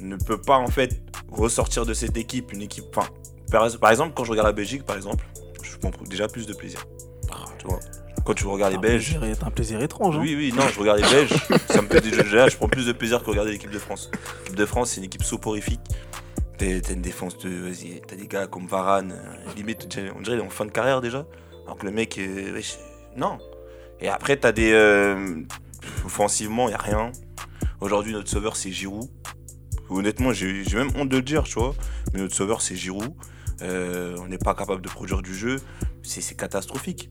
ne 0.00 0.16
peut 0.16 0.40
pas, 0.40 0.56
en 0.56 0.68
fait, 0.68 1.02
ressortir 1.30 1.84
de 1.86 1.92
cette 1.94 2.16
équipe, 2.16 2.52
une 2.52 2.62
équipe. 2.62 2.84
Enfin, 2.94 3.08
par, 3.50 3.68
par 3.78 3.90
exemple, 3.90 4.12
quand 4.14 4.24
je 4.24 4.30
regarde 4.30 4.46
la 4.48 4.52
Belgique, 4.52 4.84
par 4.84 4.96
exemple, 4.96 5.24
je 5.62 5.76
prends 5.76 5.90
déjà 6.08 6.28
plus 6.28 6.46
de 6.46 6.52
plaisir. 6.54 6.84
Tu 7.58 7.66
vois 7.66 7.80
Quand 8.24 8.34
tu 8.34 8.46
regardes 8.46 8.72
les 8.72 8.78
Belges. 8.78 9.18
C'est 9.20 9.44
un 9.44 9.50
plaisir 9.50 9.82
étrange. 9.82 10.16
hein. 10.16 10.20
Oui, 10.22 10.34
oui, 10.36 10.52
non, 10.56 10.62
je 10.72 10.78
regarde 10.80 10.98
les 11.00 11.08
Belges. 11.08 11.34
ça 11.68 11.82
me 11.82 11.88
fait 11.88 12.00
déjà, 12.00 12.48
je 12.48 12.56
prends 12.56 12.68
plus 12.68 12.86
de 12.86 12.92
plaisir 12.92 13.22
que 13.22 13.30
regarder 13.30 13.52
l'équipe 13.52 13.70
de 13.70 13.78
France. 13.78 14.10
L'équipe 14.44 14.56
de 14.56 14.66
France, 14.66 14.90
c'est 14.90 14.98
une 14.98 15.04
équipe 15.04 15.22
soporifique. 15.22 15.80
T'as 16.58 16.66
une 16.92 17.02
défense 17.02 17.36
de. 17.38 17.50
Vas-y, 17.50 18.00
t'as 18.06 18.16
des 18.16 18.26
gars 18.26 18.46
comme 18.46 18.66
Varane, 18.66 19.12
euh, 19.12 19.52
limite, 19.56 19.86
on 20.16 20.22
dirait 20.22 20.36
il 20.38 20.40
est 20.40 20.46
en 20.46 20.48
fin 20.48 20.64
de 20.64 20.70
carrière 20.70 21.00
déjà. 21.02 21.26
Alors 21.66 21.76
que 21.76 21.84
le 21.84 21.92
mec, 21.92 22.16
euh, 22.18 22.60
non. 23.16 23.36
Et 24.00 24.08
après, 24.08 24.36
t'as 24.38 24.52
des. 24.52 24.72
euh, 24.72 25.42
offensivement, 26.04 26.68
y 26.70 26.72
a 26.74 26.78
rien. 26.78 27.12
Aujourd'hui, 27.80 28.12
notre 28.14 28.30
sauveur, 28.30 28.56
c'est 28.56 28.70
Giroud. 28.70 29.08
Honnêtement, 29.90 30.32
j'ai 30.32 30.64
même 30.74 30.90
honte 30.96 31.10
de 31.10 31.16
le 31.16 31.22
dire, 31.22 31.42
tu 31.44 31.58
vois. 31.58 31.74
Mais 32.14 32.20
notre 32.20 32.34
sauveur, 32.34 32.62
c'est 32.62 32.74
Giroud. 32.74 33.12
Euh, 33.62 34.16
on 34.20 34.28
n'est 34.28 34.38
pas 34.38 34.54
capable 34.54 34.82
de 34.82 34.88
produire 34.88 35.22
du 35.22 35.34
jeu. 35.34 35.60
C'est 36.02 36.20
c'est 36.20 36.34
catastrophique. 36.34 37.10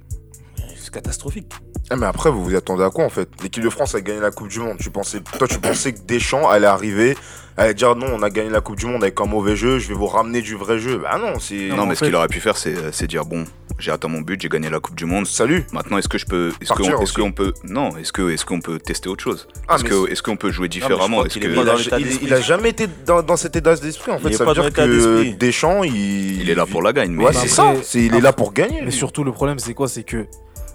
C'est 0.85 0.93
catastrophique. 0.93 1.51
Ah, 1.89 1.95
mais 1.95 2.05
après, 2.05 2.29
vous 2.29 2.43
vous 2.43 2.55
attendez 2.55 2.83
à 2.83 2.89
quoi 2.91 3.05
en 3.05 3.09
fait? 3.09 3.27
L'équipe 3.41 3.63
de 3.63 3.69
France 3.71 3.95
a 3.95 4.01
gagné 4.01 4.19
la 4.19 4.29
Coupe 4.31 4.49
du 4.49 4.59
Monde. 4.59 4.77
Tu 4.79 4.91
pensais, 4.91 5.19
toi, 5.39 5.47
tu 5.47 5.57
pensais 5.59 5.93
que 5.93 5.99
Deschamps 6.01 6.47
allait 6.47 6.67
arriver, 6.67 7.17
allait 7.57 7.73
dire 7.73 7.95
non, 7.95 8.07
on 8.13 8.21
a 8.21 8.29
gagné 8.29 8.49
la 8.51 8.61
Coupe 8.61 8.75
du 8.77 8.85
Monde 8.85 9.01
avec 9.03 9.19
un 9.19 9.25
mauvais 9.25 9.55
jeu, 9.55 9.79
je 9.79 9.87
vais 9.87 9.93
vous 9.95 10.05
ramener 10.07 10.41
du 10.43 10.55
vrai 10.55 10.77
jeu. 10.77 10.97
Bah 10.99 11.17
non, 11.19 11.39
c'est. 11.39 11.69
Non, 11.69 11.85
mais 11.87 11.95
ce 11.95 11.99
fait- 12.01 12.05
qu'il 12.07 12.15
aurait 12.15 12.27
pu 12.27 12.39
faire, 12.39 12.57
c'est 12.57 12.75
c'est 12.91 13.07
dire 13.07 13.25
bon, 13.25 13.45
j'ai 13.79 13.91
atteint 13.91 14.07
mon 14.07 14.21
but, 14.21 14.39
j'ai 14.41 14.49
gagné 14.49 14.69
la 14.69 14.79
Coupe 14.79 14.95
du 14.95 15.05
Monde. 15.05 15.25
Salut 15.27 15.65
Maintenant, 15.73 15.97
est-ce 15.97 16.07
que 16.09 16.17
je 16.19 16.25
peux, 16.27 16.51
est-ce 16.61 16.71
qu'on 16.73 16.83
est-ce 16.83 16.93
aussi. 16.95 17.13
qu'on 17.15 17.31
peut, 17.31 17.53
non, 17.63 17.97
est-ce 17.97 18.11
que, 18.13 18.29
est-ce 18.31 18.45
qu'on 18.45 18.61
peut 18.61 18.77
tester 18.79 19.09
autre 19.09 19.23
chose? 19.23 19.47
Ah, 19.67 19.77
Est-ce 20.09 20.21
qu'on 20.21 20.37
peut 20.37 20.51
jouer 20.51 20.67
différemment? 20.69 21.23
est 21.25 21.39
que 21.39 21.47
il 21.47 21.53
dans 21.55 21.67
a, 21.67 21.75
l'état 21.77 21.99
il- 21.99 22.05
d'esprit. 22.05 22.25
il 22.27 22.33
a 22.33 22.41
jamais 22.41 22.69
été 22.69 22.87
dans, 23.05 23.21
dans 23.23 23.37
cet 23.37 23.55
état 23.55 23.75
d'esprit. 23.75 24.11
En 24.11 24.19
fait, 24.19 24.29
est 24.29 24.33
ça 24.33 24.45
pas 24.45 24.53
veut 24.53 24.61
dire 24.69 24.73
que. 24.73 25.31
Deschamps, 25.35 25.83
il. 25.83 26.41
il 26.41 26.49
est 26.49 26.55
là 26.55 26.65
pour 26.65 26.81
la 26.81 26.93
gagne 26.93 27.11
mais 27.11 27.25
Ouais, 27.25 27.33
c'est 27.33 27.47
ça. 27.47 27.73
c'est- 27.83 28.03
il 28.03 28.15
est 28.15 28.21
là 28.21 28.33
pour 28.33 28.53
gagner. 28.53 28.81
Mais 28.83 28.91
surtout, 28.91 29.23
le 29.23 29.31
problème, 29.31 29.59
c'est 29.59 29.73
quoi? 29.73 29.87
C'est 29.87 30.03
que 30.03 30.25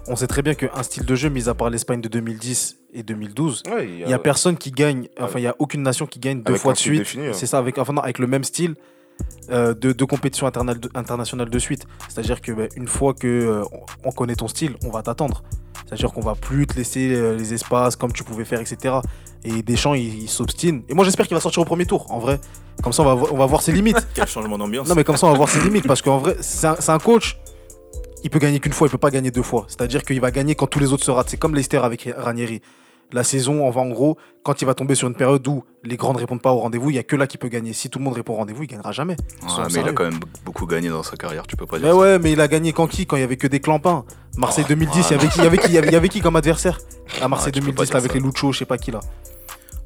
on 0.07 0.15
sait 0.15 0.27
très 0.27 0.41
bien 0.41 0.53
qu'un 0.55 0.83
style 0.83 1.05
de 1.05 1.15
jeu, 1.15 1.29
mis 1.29 1.47
à 1.49 1.53
part 1.53 1.69
l'Espagne 1.69 2.01
de 2.01 2.07
2010 2.09 2.77
et 2.93 3.03
2012, 3.03 3.63
Ouais, 3.71 3.87
il 3.87 4.05
n'y 4.05 4.13
a 4.13 4.19
personne 4.19 4.57
qui 4.57 4.71
gagne, 4.71 5.07
enfin, 5.19 5.39
il 5.39 5.43
n'y 5.43 5.47
a 5.47 5.55
aucune 5.59 5.81
nation 5.83 6.05
qui 6.07 6.19
gagne 6.19 6.41
deux 6.41 6.51
Avec 6.51 6.61
fois 6.61 6.73
de 6.73 6.77
suite. 6.77 7.07
hein. 7.17 7.31
C'est 7.33 7.45
ça, 7.45 7.57
avec, 7.57 7.77
enfin, 7.77 7.93
non, 7.93 8.01
avec 8.01 8.19
le 8.19 8.27
même 8.27 8.43
style 8.43 8.75
euh, 9.51 9.73
de, 9.73 9.91
de 9.91 10.05
compétition 10.05 10.47
interna- 10.47 10.75
internationale 10.95 11.49
de 11.49 11.59
suite. 11.59 11.85
C'est-à-dire 12.09 12.41
que 12.41 12.51
bah, 12.51 12.63
une 12.75 12.87
fois 12.87 13.13
que 13.13 13.27
euh, 13.27 13.63
on- 13.71 14.09
on 14.09 14.11
connaît 14.11 14.35
ton 14.35 14.47
style, 14.47 14.75
on 14.83 14.89
va 14.89 15.03
t'attendre. 15.03 15.43
C'est-à-dire 15.85 16.11
qu'on 16.13 16.21
va 16.21 16.35
plus 16.35 16.65
te 16.67 16.75
laisser 16.75 17.13
euh, 17.13 17.35
les 17.35 17.53
espaces 17.53 17.95
comme 17.95 18.11
tu 18.13 18.23
pouvais 18.23 18.45
faire, 18.45 18.59
etc. 18.61 18.95
Et 19.43 19.61
Deschamps, 19.61 19.93
il, 19.93 20.23
il 20.23 20.29
s'obstine. 20.29 20.83
Et 20.89 20.93
moi, 20.93 21.03
j'espère 21.05 21.27
qu'il 21.27 21.35
va 21.35 21.41
sortir 21.41 21.61
au 21.61 21.65
premier 21.65 21.85
tour, 21.85 22.09
en 22.11 22.19
vrai. 22.19 22.39
Comme 22.81 22.93
ça, 22.93 23.03
on 23.03 23.15
va, 23.15 23.27
on 23.31 23.37
va 23.37 23.45
voir 23.45 23.61
ses 23.61 23.71
limites. 23.73 24.07
Quel 24.13 24.27
changement 24.27 24.57
d'ambiance. 24.57 24.87
Non, 24.87 24.95
mais 24.95 25.03
comme 25.03 25.17
ça, 25.17 25.27
on 25.27 25.31
va 25.31 25.37
voir 25.37 25.49
ses 25.49 25.59
limites. 25.61 25.85
Parce 25.87 26.01
qu'en 26.01 26.17
vrai, 26.17 26.37
c'est 26.39 26.67
un, 26.67 26.75
c'est 26.79 26.91
un 26.91 26.97
coach. 26.99 27.37
Il 28.23 28.29
peut 28.29 28.39
gagner 28.39 28.59
qu'une 28.59 28.73
fois, 28.73 28.87
il 28.87 28.91
peut 28.91 28.97
pas 28.97 29.11
gagner 29.11 29.31
deux 29.31 29.41
fois. 29.43 29.65
C'est-à-dire 29.67 30.03
qu'il 30.03 30.19
va 30.21 30.31
gagner 30.31 30.55
quand 30.55 30.67
tous 30.67 30.79
les 30.79 30.93
autres 30.93 31.03
se 31.03 31.11
ratent. 31.11 31.29
C'est 31.29 31.37
comme 31.37 31.55
Leicester 31.55 31.77
avec 31.77 32.09
Ranieri. 32.15 32.61
La 33.13 33.25
saison, 33.25 33.65
on 33.65 33.69
va 33.71 33.81
en 33.81 33.89
gros, 33.89 34.17
quand 34.41 34.61
il 34.61 34.65
va 34.65 34.73
tomber 34.73 34.95
sur 34.95 35.05
une 35.09 35.15
période 35.15 35.45
où 35.45 35.65
les 35.83 35.97
grands 35.97 36.13
ne 36.13 36.17
répondent 36.19 36.41
pas 36.41 36.53
au 36.53 36.59
rendez-vous, 36.59 36.91
il 36.91 36.95
y 36.95 36.99
a 36.99 37.03
que 37.03 37.17
là 37.17 37.27
qui 37.27 37.37
peut 37.37 37.49
gagner. 37.49 37.73
Si 37.73 37.89
tout 37.89 37.99
le 37.99 38.05
monde 38.05 38.13
répond 38.13 38.31
au 38.33 38.37
rendez-vous, 38.37 38.63
il 38.63 38.67
gagnera 38.67 38.93
jamais. 38.93 39.17
Ouais, 39.43 39.65
mais 39.73 39.81
il 39.81 39.89
a 39.89 39.91
quand 39.91 40.05
même 40.05 40.19
beaucoup 40.45 40.65
gagné 40.65 40.87
dans 40.87 41.03
sa 41.03 41.17
carrière, 41.17 41.45
tu 41.45 41.57
peux 41.57 41.65
pas 41.65 41.77
dire. 41.77 41.87
Mais 41.87 41.91
ça. 41.91 41.97
ouais, 41.97 42.19
mais 42.19 42.31
il 42.31 42.39
a 42.39 42.47
gagné 42.47 42.71
quand 42.71 42.87
qui 42.87 43.05
Quand 43.05 43.17
il 43.17 43.19
y 43.19 43.23
avait 43.23 43.35
que 43.35 43.47
des 43.47 43.59
clampins. 43.59 44.05
Marseille 44.37 44.63
Oh, 44.65 44.69
2010, 44.69 45.07
il 45.09 45.11
y 45.11 45.15
avait 45.19 45.27
qui 45.27 45.39
Il 45.39 45.43
y 45.43 45.47
avait 45.47 45.57
qui 45.57 45.67
Il 45.67 45.73
y 45.73 45.77
avait- 45.77 45.87
il 45.87 45.93
y 45.93 45.95
avait 45.97 46.07
qui 46.09 46.21
comme 46.21 46.37
adversaire? 46.37 46.79
À 47.21 47.27
Marseille 47.27 47.51
Ah, 47.53 47.59
pas 47.59 47.65
2010, 47.65 47.83
dire 47.83 47.93
là, 47.93 47.97
avec 47.99 48.11
ça. 48.13 48.17
les 48.17 48.23
Lucho, 48.23 48.51
je 48.53 48.59
sais 48.59 48.65
pas 48.65 48.77
qui 48.77 48.91
là. 48.91 49.01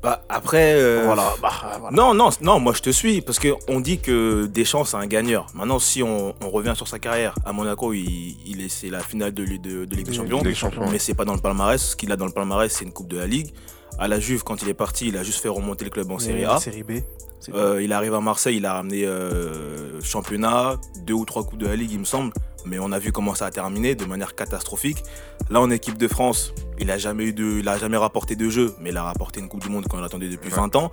Bah, 0.06 0.22
après. 0.30 0.74
euh, 0.76 1.04
Voilà, 1.06 1.34
bah, 1.42 1.52
voilà. 1.80 1.96
Non, 1.96 2.14
non, 2.14 2.30
non, 2.42 2.60
moi 2.60 2.74
je 2.74 2.82
te 2.82 2.90
suis, 2.92 3.22
parce 3.22 3.40
qu'on 3.40 3.80
dit 3.80 4.00
que 4.00 4.46
Deschamps 4.46 4.86
c'est 4.86 4.98
un 4.98 5.08
gagneur. 5.08 5.48
Maintenant, 5.56 5.80
si 5.80 6.02
on, 6.04 6.34
on 6.42 6.50
revient 6.50 6.74
sur 6.76 6.88
sa 6.88 7.00
carrière, 7.00 7.36
à 7.46 7.52
Monaco, 7.54 7.92
il, 7.94 8.38
il 8.46 8.62
est, 8.64 8.70
c'est 8.70 8.90
la 8.90 9.00
finale 9.00 9.34
de, 9.34 9.44
de, 9.46 9.86
de 9.86 9.96
Ligue 9.96 10.06
des 10.08 10.14
Champions, 10.14 10.38
Ligue 10.38 10.46
des 10.48 10.56
Champions. 10.56 10.86
mais 10.92 11.00
c'est 11.00 11.14
pas 11.16 11.26
dans 11.26 11.34
le 11.36 11.42
palmarès. 11.42 11.82
Ce 11.82 11.96
qu'il 11.96 12.12
a 12.12 12.16
dans 12.16 12.26
le 12.28 12.32
palmarès, 12.32 12.72
c'est 12.72 12.86
une 12.86 12.94
Coupe 12.94 13.08
de 13.10 13.18
la 13.18 13.28
Ligue. 13.28 13.52
À 13.98 14.08
la 14.08 14.20
Juve, 14.20 14.44
quand 14.44 14.62
il 14.62 14.70
est 14.70 14.74
parti, 14.74 15.08
il 15.08 15.18
a 15.18 15.24
juste 15.24 15.40
fait 15.42 15.48
remonter 15.50 15.86
le 15.86 15.92
club 15.92 16.12
en 16.12 16.20
Série 16.20 16.46
A. 16.46 16.58
Série 16.60 16.84
B. 16.84 16.92
Euh, 17.54 17.82
il 17.82 17.94
arrive 17.94 18.14
à 18.16 18.22
Marseille, 18.22 18.58
il 18.58 18.66
a 18.66 18.74
ramené 18.74 19.06
euh, 19.06 20.02
championnat, 20.02 20.76
deux 21.06 21.14
ou 21.14 21.26
trois 21.26 21.44
coupes 21.44 21.60
de 21.60 21.68
la 21.68 21.76
Ligue, 21.76 21.92
il 21.92 22.00
me 22.00 22.06
semble. 22.06 22.34
Mais 22.66 22.80
on 22.80 22.92
a 22.92 22.98
vu 22.98 23.12
comment 23.12 23.36
ça 23.36 23.46
a 23.46 23.52
terminé 23.52 23.94
de 23.94 24.06
manière 24.06 24.34
catastrophique. 24.36 25.04
Là, 25.50 25.62
en 25.62 25.70
équipe 25.70 25.98
de 25.98 26.08
France, 26.08 26.54
il 26.80 26.90
a 26.92 26.98
jamais 26.98 27.26
eu 27.26 27.34
de, 27.34 27.60
il 27.60 27.68
a 27.68 27.78
jamais 27.78 27.98
rapporté 27.98 28.36
de 28.36 28.50
jeu, 28.50 28.74
mais 28.82 28.90
il 28.90 28.98
a 28.98 29.04
rapporté 29.04 29.40
une 29.40 29.48
Coupe 29.48 29.62
du 29.62 29.70
Monde 29.70 29.88
qu'on 29.88 30.02
attendait 30.04 30.30
depuis 30.30 30.50
Ouais. 30.50 30.56
20 30.58 30.76
ans. 30.76 30.92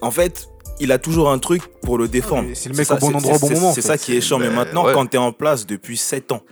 En 0.00 0.10
fait, 0.10 0.48
il 0.80 0.90
a 0.92 0.98
toujours 0.98 1.30
un 1.30 1.38
truc 1.38 1.62
pour 1.82 1.98
le 1.98 2.08
défendre. 2.08 2.48
mais 2.48 2.54
c'est 2.54 2.68
le 2.70 2.74
mec 2.76 2.86
ça, 2.86 2.94
au 2.94 2.98
bon 2.98 3.08
c'est- 3.10 3.16
endroit 3.16 3.36
au 3.36 3.38
bon 3.40 3.50
moment, 3.50 3.68
en 3.70 3.72
C'est 3.72 3.82
ça 3.82 3.98
qui 3.98 4.16
est 4.16 4.20
chiant. 4.20 4.38
Mais 4.38 4.48
maintenant, 4.50 4.86
ouais. 4.86 4.92
quand 4.94 5.06
tu 5.06 5.16
es 5.16 5.20
en 5.20 5.32
place 5.32 5.66
depuis 5.66 5.96
7 5.96 6.32
ans, 6.32 6.42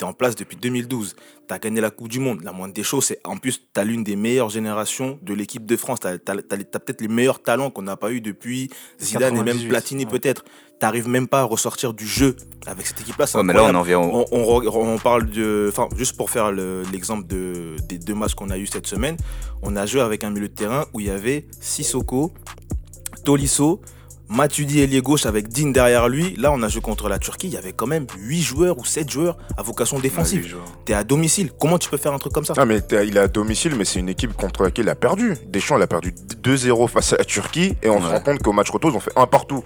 tu 0.00 0.06
es 0.06 0.08
en 0.08 0.14
place 0.14 0.34
depuis 0.34 0.56
2012, 0.56 1.14
tu 1.46 1.54
as 1.54 1.58
gagné 1.58 1.80
la 1.82 1.90
Coupe 1.90 2.08
du 2.08 2.20
Monde. 2.20 2.40
La 2.42 2.52
moindre 2.52 2.72
des 2.72 2.82
choses, 2.82 3.04
c'est 3.04 3.20
en 3.24 3.36
plus, 3.36 3.58
tu 3.72 3.78
as 3.80 3.84
l'une 3.84 4.02
des 4.02 4.16
meilleures 4.16 4.48
générations 4.48 5.18
de 5.22 5.34
l'équipe 5.34 5.66
de 5.66 5.76
France. 5.76 6.00
Tu 6.00 6.08
as, 6.08 6.16
peut-être 6.16 7.00
les 7.02 7.08
meilleurs 7.08 7.42
talents 7.42 7.70
qu'on 7.70 7.82
n'a 7.82 7.96
pas 7.98 8.10
eu 8.10 8.20
depuis 8.22 8.70
Zidane 8.98 9.34
et 9.34 9.42
même 9.42 9.46
98, 9.58 9.68
Platini 9.68 10.04
ouais. 10.06 10.10
peut-être. 10.10 10.44
T'arrives 10.78 11.08
même 11.08 11.28
pas 11.28 11.40
à 11.40 11.44
ressortir 11.44 11.92
du 11.92 12.06
jeu 12.06 12.34
avec 12.66 12.86
cette 12.86 13.02
équipe-là. 13.02 13.26
Ouais, 13.34 13.42
mais 13.42 13.52
là, 13.52 13.64
on 13.64 13.74
en 13.74 13.82
vient. 13.82 13.98
On, 14.00 14.24
on 14.32 14.42
re- 14.60 14.70
on 14.74 14.96
parle 14.98 15.28
de. 15.28 15.66
Enfin, 15.70 15.88
juste 15.94 16.16
pour 16.16 16.30
faire 16.30 16.50
le- 16.50 16.82
l'exemple 16.90 17.26
de, 17.26 17.76
des 17.86 17.98
deux 17.98 18.14
matchs 18.14 18.34
qu'on 18.34 18.48
a 18.48 18.56
eu 18.56 18.66
cette 18.66 18.86
semaine, 18.86 19.18
on 19.62 19.76
a 19.76 19.84
joué 19.84 20.00
avec 20.00 20.24
un 20.24 20.30
milieu 20.30 20.48
de 20.48 20.54
terrain 20.54 20.86
où 20.94 21.00
il 21.00 21.06
y 21.08 21.10
avait 21.10 21.46
Sissoko, 21.60 22.32
Tolisso, 23.24 23.82
Matuidi 24.30 24.80
ailier 24.80 25.02
gauche 25.02 25.26
avec 25.26 25.48
Dean 25.48 25.70
derrière 25.70 26.08
lui. 26.08 26.36
Là, 26.36 26.52
on 26.52 26.62
a 26.62 26.68
joué 26.68 26.80
contre 26.80 27.08
la 27.08 27.18
Turquie. 27.18 27.48
Il 27.48 27.52
y 27.52 27.56
avait 27.56 27.72
quand 27.72 27.88
même 27.88 28.06
8 28.16 28.40
joueurs 28.40 28.78
ou 28.78 28.84
7 28.84 29.10
joueurs 29.10 29.36
à 29.56 29.62
vocation 29.62 29.98
défensive. 29.98 30.44
Les 30.44 30.48
joueurs. 30.48 30.66
T'es 30.84 30.94
à 30.94 31.02
domicile. 31.02 31.50
Comment 31.58 31.78
tu 31.78 31.90
peux 31.90 31.96
faire 31.96 32.12
un 32.12 32.18
truc 32.18 32.32
comme 32.32 32.44
ça? 32.44 32.54
Ah 32.56 32.64
mais 32.64 32.80
il 33.02 33.16
est 33.16 33.20
à 33.20 33.26
domicile, 33.26 33.74
mais 33.74 33.84
c'est 33.84 33.98
une 33.98 34.08
équipe 34.08 34.32
contre 34.34 34.62
laquelle 34.62 34.84
il 34.84 34.88
a 34.88 34.94
perdu. 34.94 35.36
Deschamps, 35.48 35.78
il 35.78 35.82
a 35.82 35.88
perdu 35.88 36.14
2-0 36.44 36.88
face 36.88 37.12
à 37.12 37.16
la 37.16 37.24
Turquie, 37.24 37.74
et 37.82 37.90
on 37.90 38.00
se 38.00 38.06
rend 38.06 38.20
compte 38.20 38.40
qu'au 38.40 38.52
match 38.52 38.70
retour, 38.70 38.90
ils 38.92 38.96
ont 38.96 39.00
fait 39.00 39.12
un 39.16 39.26
partout. 39.26 39.64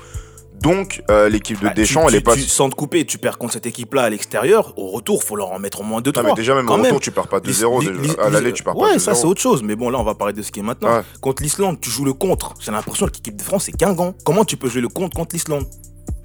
Donc, 0.65 1.03
euh, 1.11 1.29
l'équipe 1.29 1.61
de 1.61 1.67
Bah, 1.69 1.75
Deschamps, 1.75 2.03
tu, 2.03 2.09
elle 2.09 2.15
est 2.15 2.19
tu- 2.19 2.25
pas. 2.25 2.35
tu- 2.35 2.41
sans 2.43 2.71
te 2.71 2.75
couper, 2.75 3.05
tu 3.05 3.19
perds 3.19 3.37
contre 3.39 3.53
cette 3.53 3.67
équipe-là 3.67 4.03
à 4.05 4.11
l'extérieur. 4.11 4.73
Au 4.79 4.89
retour, 4.89 5.23
faut 5.23 5.37
leur 5.37 5.53
en 5.53 5.59
mettre 5.59 5.83
au 5.83 5.85
moins 5.85 6.01
2-3. 6.01 6.23
Non, 6.23 6.29
mais 6.31 6.35
déjà, 6.35 6.55
même 6.55 6.69
au 6.69 6.75
retour, 6.77 7.01
tu 7.01 7.11
perds 7.11 7.29
pas 7.29 7.39
2-0. 7.39 7.81
L'Is- 7.81 7.89
déjà. 7.89 8.01
l'Is- 8.01 8.17
À 8.19 8.31
l'aller, 8.31 8.53
tu 8.53 8.63
perds 8.63 8.73
pas 8.75 8.81
Ouais, 8.81 8.95
2-0. 8.95 8.99
ça 8.99 9.15
c'est 9.15 9.27
autre 9.27 9.41
chose. 9.43 9.63
Mais 9.63 9.77
bon, 9.77 9.91
là, 9.91 9.99
on 10.01 10.05
va 10.05 10.15
parler 10.15 10.33
de 10.33 10.41
ce 10.43 10.51
qui 10.51 10.61
est 10.61 10.63
maintenant. 10.65 10.97
Ouais. 10.97 11.03
Contre 11.21 11.43
l'Islande, 11.43 11.79
tu 11.81 11.91
joues 11.91 12.05
le 12.07 12.15
contre. 12.15 12.55
J'ai 12.61 12.73
l'impression 12.73 13.07
que 13.07 13.13
l'équipe 13.13 13.37
de 13.37 13.43
France, 13.43 13.65
c'est 13.67 13.77
Guingamp. 13.77 14.15
Comment 14.25 14.45
tu 14.47 14.57
peux 14.57 14.69
jouer 14.71 14.81
le 14.81 14.89
contre 14.89 15.15
contre 15.15 15.35
l'Islande? 15.35 15.67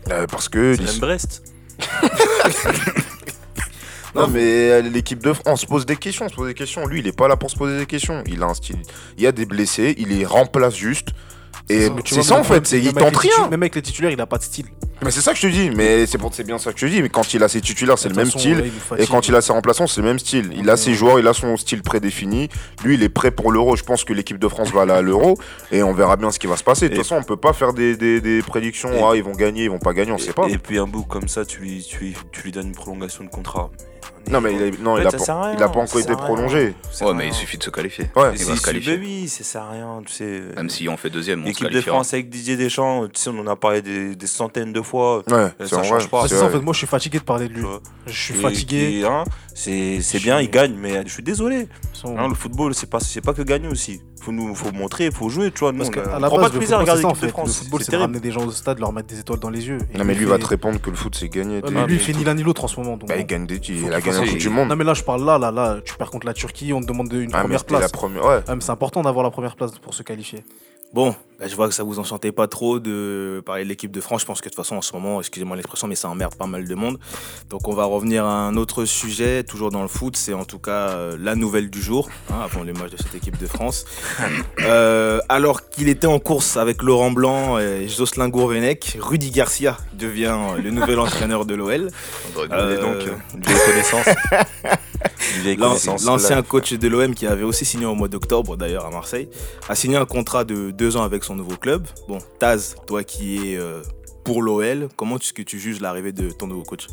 Euh, 0.10 0.25
parce 0.25 0.48
que. 0.50 0.74
C'est 0.75 0.84
même 0.84 1.00
Brest. 1.00 1.43
Non, 4.15 4.27
mais 4.27 4.72
euh, 4.72 4.81
l'équipe 4.81 5.24
de 5.24 5.34
France 5.34 5.62
se 5.62 5.65
pose 5.67 5.86
des 5.86 5.96
questions, 5.96 6.27
se 6.29 6.34
pose 6.34 6.48
des 6.48 6.55
questions. 6.55 6.86
Lui, 6.88 7.00
il 7.00 7.08
est 7.08 7.15
pas 7.15 7.27
là 7.27 7.38
pour 7.38 7.51
se 7.51 7.55
poser 7.55 7.77
des 7.77 7.86
questions. 7.86 8.24
Il 8.25 8.41
a 8.41 8.48
un 8.48 8.53
style. 8.55 8.77
Il 9.17 9.24
y 9.24 9.27
a 9.27 9.31
des 9.31 9.46
blessés, 9.46 9.93
il 10.00 10.08
les 10.08 10.25
remplace 10.25 10.75
juste. 10.75 11.10
Et 11.70 11.88
c'est 12.06 12.24
ça 12.24 12.36
en 12.40 12.44
fait, 12.44 12.66
c'est 12.68 12.80
il 12.80 12.94
tente 12.94 13.16
rien. 13.18 13.48
Même 13.50 13.62
avec 13.62 13.76
les 13.76 13.82
titulaires, 13.82 14.12
il 14.12 14.20
a 14.20 14.26
pas 14.26 14.38
de 14.38 14.44
style. 14.44 14.66
Mais 15.04 15.12
c'est 15.12 15.22
ça 15.22 15.32
que 15.32 15.38
je 15.38 15.44
te 15.48 15.52
dis. 15.54 15.70
Mais 15.70 16.06
c'est 16.08 16.18
pour- 16.18 16.34
c'est 16.34 16.44
bien 16.44 16.58
ça 16.58 16.74
que 16.74 16.80
je 16.80 16.86
te 16.88 16.92
dis. 16.92 17.02
Mais 17.02 17.10
quand 17.10 17.34
il 17.34 17.42
a 17.44 17.48
ses 17.48 17.62
titulaires, 17.62 17.98
c'est 17.98 18.10
le 18.10 18.16
même 18.16 18.26
style. 18.40 18.58
Et 18.98 19.08
quand 19.08 19.28
il 19.30 19.36
a 19.36 19.42
ses 19.42 19.54
remplaçants, 19.54 19.88
c'est 19.88 20.02
le 20.02 20.08
même 20.08 20.20
style. 20.20 20.52
Il 20.58 20.70
a 20.70 20.76
ses 20.78 20.94
joueurs, 20.94 21.20
il 21.20 21.28
a 21.28 21.34
son 21.34 21.56
style 21.58 21.82
prédéfini. 21.84 22.50
Lui, 22.84 22.96
il 22.96 23.04
est 23.04 23.08
prêt 23.10 23.32
pour 23.32 23.52
l'euro. 23.52 23.76
Je 23.78 23.84
pense 23.84 24.04
que 24.04 24.12
l'équipe 24.14 24.40
de 24.40 24.48
France 24.48 24.72
va 24.72 24.82
aller 24.82 24.92
à 24.92 25.02
l'euro 25.02 25.38
et 25.72 25.84
on 25.84 25.94
verra 25.94 26.18
bien 26.18 26.32
ce 26.32 26.40
qui 26.40 26.48
va 26.48 26.58
se 26.58 26.64
passer. 26.64 26.90
De 26.90 26.96
toute 26.96 27.04
façon, 27.04 27.16
on 27.16 27.24
peut 27.24 27.38
pas 27.38 27.54
faire 27.54 27.74
des, 27.74 27.96
des- 27.96 28.20
des 28.20 28.42
prédictions. 28.42 28.90
Ah, 29.10 29.16
ils 29.16 29.24
vont 29.24 29.32
gagner, 29.36 29.64
ils 29.66 29.70
vont 29.70 29.80
pas 29.80 29.94
gagner, 29.94 30.12
on 30.12 30.18
sait 30.18 30.34
pas. 30.34 30.48
Et 30.50 30.58
puis 30.58 30.80
un 30.80 30.88
bout 30.88 31.04
comme 31.04 31.28
ça, 31.30 31.46
tu 31.46 31.62
lui, 31.62 31.86
tu 31.88 32.00
lui, 32.00 32.16
tu 32.32 32.42
lui 32.42 32.52
donnes 32.52 32.68
une 32.68 32.76
prolongation 32.76 33.24
de 33.24 33.30
contrat. 33.30 33.70
Non, 34.29 34.41
mais 34.41 34.53
il 34.53 34.62
a, 34.63 34.71
non, 34.83 34.91
En 34.91 34.98
il 34.98 35.01
fait, 35.01 35.07
a 35.07 35.12
pas, 35.12 35.17
sert 35.19 35.36
à 35.36 35.43
rien, 35.48 35.55
il 35.57 35.63
a 35.63 35.69
pas 35.69 35.79
encore 35.79 36.00
été 36.00 36.13
prolongé. 36.13 36.74
Ouais, 37.01 37.13
mais 37.13 37.27
il 37.27 37.33
suffit 37.33 37.57
de 37.57 37.63
se 37.63 37.69
qualifier. 37.69 38.05
Ouais, 38.15 38.31
il 38.38 38.45
va 38.45 38.55
se 38.55 38.62
qualifier. 38.62 38.98
oui, 38.98 39.27
ça 39.27 39.43
sert 39.43 39.62
à 39.63 39.71
rien, 39.71 40.01
tu 40.05 40.13
sais. 40.13 40.41
Même 40.55 40.69
si 40.69 40.88
on 40.88 40.98
fait 40.98 41.09
deuxième, 41.09 41.39
on 41.41 41.43
se 41.43 41.48
L'équipe 41.50 41.69
de. 41.69 41.81
France 41.81 42.13
avec 42.13 42.29
Didier 42.29 42.55
Deschamps, 42.57 43.07
tu 43.07 43.19
sais, 43.19 43.29
on 43.29 43.39
en 43.39 43.48
a 43.48 43.55
parlé 43.55 43.81
des, 43.81 44.15
des 44.15 44.27
centaines 44.27 44.71
de 44.74 44.81
fois. 44.81 45.17
Ouais, 45.27 45.33
Euh, 45.33 45.50
c'est 45.59 45.67
ça 45.69 45.77
vrai. 45.77 45.88
change 45.88 46.07
pas. 46.09 46.21
Bah, 46.21 46.27
c'est 46.29 46.36
ça, 46.38 46.45
en 46.45 46.50
fait, 46.50 46.59
moi 46.59 46.74
je 46.74 46.77
suis 46.79 46.88
fatigué 46.88 47.19
de 47.19 47.24
parler 47.24 47.48
de 47.48 47.53
lui. 47.53 47.65
Je 48.05 48.12
suis 48.12 48.36
Et 48.38 48.41
fatigué. 48.41 49.03
hein, 49.05 49.24
c'est 49.55 50.00
bien, 50.21 50.39
il 50.41 50.50
gagne, 50.50 50.75
mais 50.75 51.01
je 51.05 51.12
suis 51.13 51.24
désolé. 51.24 51.67
Hein, 52.05 52.27
le 52.27 52.36
football, 52.36 52.74
c'est 52.75 52.89
pas, 52.89 53.00
c'est 53.00 53.21
pas 53.21 53.33
que 53.33 53.41
gagner 53.41 53.67
aussi. 53.67 54.01
Faut 54.29 54.36
nous, 54.36 54.53
faut 54.53 54.71
montrer, 54.71 55.09
faut 55.09 55.27
jouer, 55.29 55.50
tu 55.51 55.59
vois. 55.62 55.71
Nous, 55.71 55.79
Parce 55.79 55.89
on 55.89 55.91
prend 56.19 56.19
base, 56.19 56.41
pas 56.41 56.50
de 56.50 56.57
plaisir 56.57 56.77
à 56.77 56.79
regarder 56.81 57.01
l'équipe 57.01 57.15
de 57.15 57.19
fait. 57.19 57.25
Le 57.25 57.31
France. 57.31 57.57
football, 57.57 57.79
C'est 57.79 57.86
c'est 57.88 57.91
de 57.98 58.01
ramener 58.01 58.19
des 58.19 58.31
gens 58.31 58.45
au 58.45 58.51
stade, 58.51 58.77
leur 58.79 58.93
mettre 58.93 59.07
des 59.07 59.19
étoiles 59.19 59.39
dans 59.39 59.50
les 59.50 59.67
yeux. 59.67 59.79
Et 59.93 59.98
Non, 59.98 60.03
mais 60.05 60.13
lui 60.13 60.25
fait- 60.25 60.29
va 60.29 60.38
te 60.38 60.45
répondre 60.45 60.79
que 60.79 60.89
le 60.91 60.95
foot, 60.95 61.15
c'est 61.15 61.29
gagner. 61.29 61.55
Ouais, 61.55 61.62
T'es- 61.63 61.71
mais 61.71 61.86
lui, 61.88 61.95
il 61.95 62.00
fait 62.00 62.13
ni 62.13 62.24
l'un 62.24 62.36
ni 62.36 62.43
l'autre 62.43 62.63
en 62.63 62.67
ce 62.67 62.79
moment. 62.79 62.95
donc 62.98 63.09
Bah, 63.09 63.15
il 63.17 63.25
gagne 63.25 63.48
des 63.48 63.55
il 63.55 63.79
Faut 63.79 63.88
a 63.88 64.00
gagné 64.01 64.19
la 64.21 64.27
Coupe 64.27 64.38
du 64.38 64.50
Monde. 64.50 64.69
Non, 64.69 64.75
mais 64.75 64.83
là, 64.83 64.93
je 64.93 65.03
parle 65.03 65.25
là, 65.25 65.39
là, 65.39 65.50
là. 65.51 65.77
Tu 65.83 65.95
perds 65.95 66.12
contre 66.12 66.27
la 66.27 66.33
Turquie, 66.36 66.74
on 66.74 66.81
te 66.81 66.86
demande 66.86 67.12
une 67.12 67.29
Ah, 67.33 67.38
mais 67.38 67.41
première 67.41 67.65
place. 67.65 67.91
première. 67.91 68.24
Ouais. 68.24 68.39
Ah, 68.48 68.53
mais 68.53 68.62
c'est 68.62 68.71
important 68.71 69.01
d'avoir 69.01 69.24
la 69.24 69.31
première 69.31 69.55
place 69.55 69.71
pour 69.79 69.95
se 69.95 70.03
qualifier. 70.03 70.43
Bon, 70.91 71.15
bah, 71.39 71.46
je 71.48 71.55
vois 71.55 71.67
que 71.67 71.74
ça 71.75 71.84
vous 71.84 72.00
enchantait 72.00 72.31
pas 72.31 72.48
trop 72.48 72.79
de 72.79 73.43
parler 73.46 73.63
de 73.63 73.69
l'équipe 73.69 73.91
de 73.91 74.01
France. 74.01 74.22
Je 74.22 74.25
pense 74.25 74.41
que 74.41 74.46
de 74.46 74.50
toute 74.50 74.55
façon, 74.55 74.75
en 74.75 74.81
ce 74.81 74.91
moment, 74.93 75.19
excusez-moi 75.19 75.55
l'expression, 75.55 75.88
mais 75.88 75.93
ça 75.93 76.10
emmerde 76.10 76.34
pas 76.34 76.48
mal 76.48 76.67
de 76.67 76.74
monde. 76.75 76.98
Donc, 77.48 77.67
on 77.67 77.74
va 77.75 77.86
revenir 77.86 78.25
à 78.25 78.48
un 78.48 78.58
autre 78.58 78.86
sujet, 78.86 79.43
toujours 79.43 79.69
dans 79.69 79.84
le 79.84 79.88
foot. 79.88 80.17
C'est 80.17 80.34
en 80.34 80.46
tout 80.46 80.58
cas 80.58 80.89
euh, 80.89 81.15
la 81.19 81.36
nouvelle 81.36 81.69
du 81.69 81.79
jour, 81.79 82.10
hein, 82.31 82.39
avant 82.43 82.63
les 82.63 82.74
matchs 82.74 82.91
de 82.91 82.98
cette 82.98 83.13
équipe 83.13 83.38
de 83.38 83.48
France. 83.48 83.86
Euh, 84.62 85.19
alors 85.29 85.69
qu'il 85.69 85.88
était 85.88 86.05
en 86.08 86.19
course 86.19 86.58
avec 86.58 86.84
Laurent 86.84 87.12
Blanc 87.12 87.58
et 87.60 87.88
Jocelyn 87.88 88.27
Gourvenec, 88.27 88.98
Rudy 89.00 89.31
Garcia 89.31 89.77
devient 89.93 90.36
euh, 90.38 90.62
le 90.62 90.69
nouvel 90.69 91.00
entraîneur 91.00 91.46
de 91.46 91.55
l'OL. 91.55 91.89
On 92.27 92.34
doit 92.34 92.48
Euh, 92.51 92.81
donc, 92.81 93.08
une 93.36 93.41
vieille 93.41 93.84
L'ancien 95.58 96.42
coach 96.44 96.74
de 96.74 96.88
l'OM 96.88 97.14
qui 97.14 97.28
avait 97.28 97.44
aussi 97.44 97.66
signé 97.66 97.86
au 97.86 97.96
mois 97.96 98.08
d'octobre 98.08 98.58
d'ailleurs 98.58 98.86
à 98.86 98.92
Marseille, 98.92 99.30
a 99.68 99.76
signé 99.76 99.98
un 99.98 100.06
contrat 100.06 100.44
de 100.44 100.72
deux 100.72 100.98
ans 100.98 101.04
avec 101.04 101.24
son 101.24 101.36
nouveau 101.36 101.56
club. 101.58 101.88
Bon, 102.08 102.20
Taz, 102.40 102.76
toi 102.88 103.04
qui 103.04 103.54
es 103.54 103.58
euh, 103.58 103.82
pour 104.24 104.42
l'OL, 104.42 104.88
comment 104.96 105.18
est-ce 105.18 105.34
que 105.34 105.42
tu 105.42 105.60
juges 105.60 105.82
l'arrivée 105.82 106.12
de 106.12 106.30
ton 106.32 106.48
nouveau 106.48 106.64
coach? 106.64 106.88